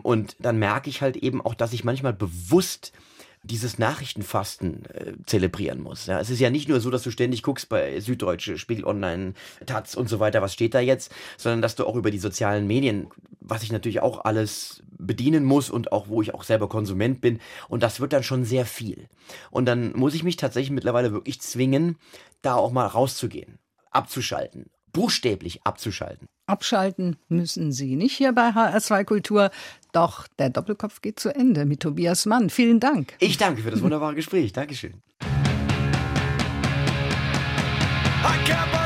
Und 0.04 0.36
dann 0.38 0.60
merke 0.60 0.88
ich 0.88 1.02
halt 1.02 1.16
eben 1.16 1.40
auch, 1.40 1.54
dass 1.54 1.72
ich 1.72 1.82
manchmal 1.82 2.12
bewusst 2.12 2.92
dieses 3.46 3.78
Nachrichtenfasten 3.78 4.84
äh, 4.86 5.12
zelebrieren 5.26 5.80
muss. 5.80 6.06
Ja, 6.06 6.20
es 6.20 6.30
ist 6.30 6.40
ja 6.40 6.50
nicht 6.50 6.68
nur 6.68 6.80
so, 6.80 6.90
dass 6.90 7.02
du 7.02 7.10
ständig 7.10 7.42
guckst 7.42 7.68
bei 7.68 8.00
Süddeutsche, 8.00 8.58
Spiegel 8.58 8.84
Online, 8.84 9.34
Taz 9.66 9.94
und 9.94 10.08
so 10.08 10.20
weiter, 10.20 10.42
was 10.42 10.52
steht 10.52 10.74
da 10.74 10.80
jetzt, 10.80 11.12
sondern 11.36 11.62
dass 11.62 11.76
du 11.76 11.86
auch 11.86 11.96
über 11.96 12.10
die 12.10 12.18
sozialen 12.18 12.66
Medien, 12.66 13.08
was 13.40 13.62
ich 13.62 13.72
natürlich 13.72 14.00
auch 14.00 14.24
alles 14.24 14.82
bedienen 14.98 15.44
muss 15.44 15.70
und 15.70 15.92
auch 15.92 16.08
wo 16.08 16.22
ich 16.22 16.34
auch 16.34 16.42
selber 16.42 16.68
Konsument 16.68 17.20
bin 17.20 17.38
und 17.68 17.82
das 17.82 18.00
wird 18.00 18.12
dann 18.12 18.22
schon 18.22 18.44
sehr 18.44 18.66
viel. 18.66 19.08
Und 19.50 19.66
dann 19.66 19.92
muss 19.94 20.14
ich 20.14 20.24
mich 20.24 20.36
tatsächlich 20.36 20.70
mittlerweile 20.70 21.12
wirklich 21.12 21.40
zwingen, 21.40 21.98
da 22.42 22.54
auch 22.54 22.72
mal 22.72 22.86
rauszugehen, 22.86 23.58
abzuschalten, 23.90 24.70
buchstäblich 24.92 25.60
abzuschalten. 25.64 26.28
Abschalten 26.46 27.16
müssen 27.28 27.72
Sie 27.72 27.96
nicht 27.96 28.16
hier 28.16 28.32
bei 28.32 28.50
HR2 28.50 29.04
Kultur. 29.04 29.50
Doch 29.96 30.28
der 30.38 30.50
Doppelkopf 30.50 31.00
geht 31.00 31.18
zu 31.18 31.34
Ende 31.34 31.64
mit 31.64 31.80
Tobias 31.80 32.26
Mann. 32.26 32.50
Vielen 32.50 32.80
Dank. 32.80 33.14
Ich 33.18 33.38
danke 33.38 33.62
für 33.62 33.70
das 33.70 33.80
wunderbare 33.80 34.14
Gespräch. 34.14 34.52
Dankeschön. 34.52 35.00
I 38.22 38.85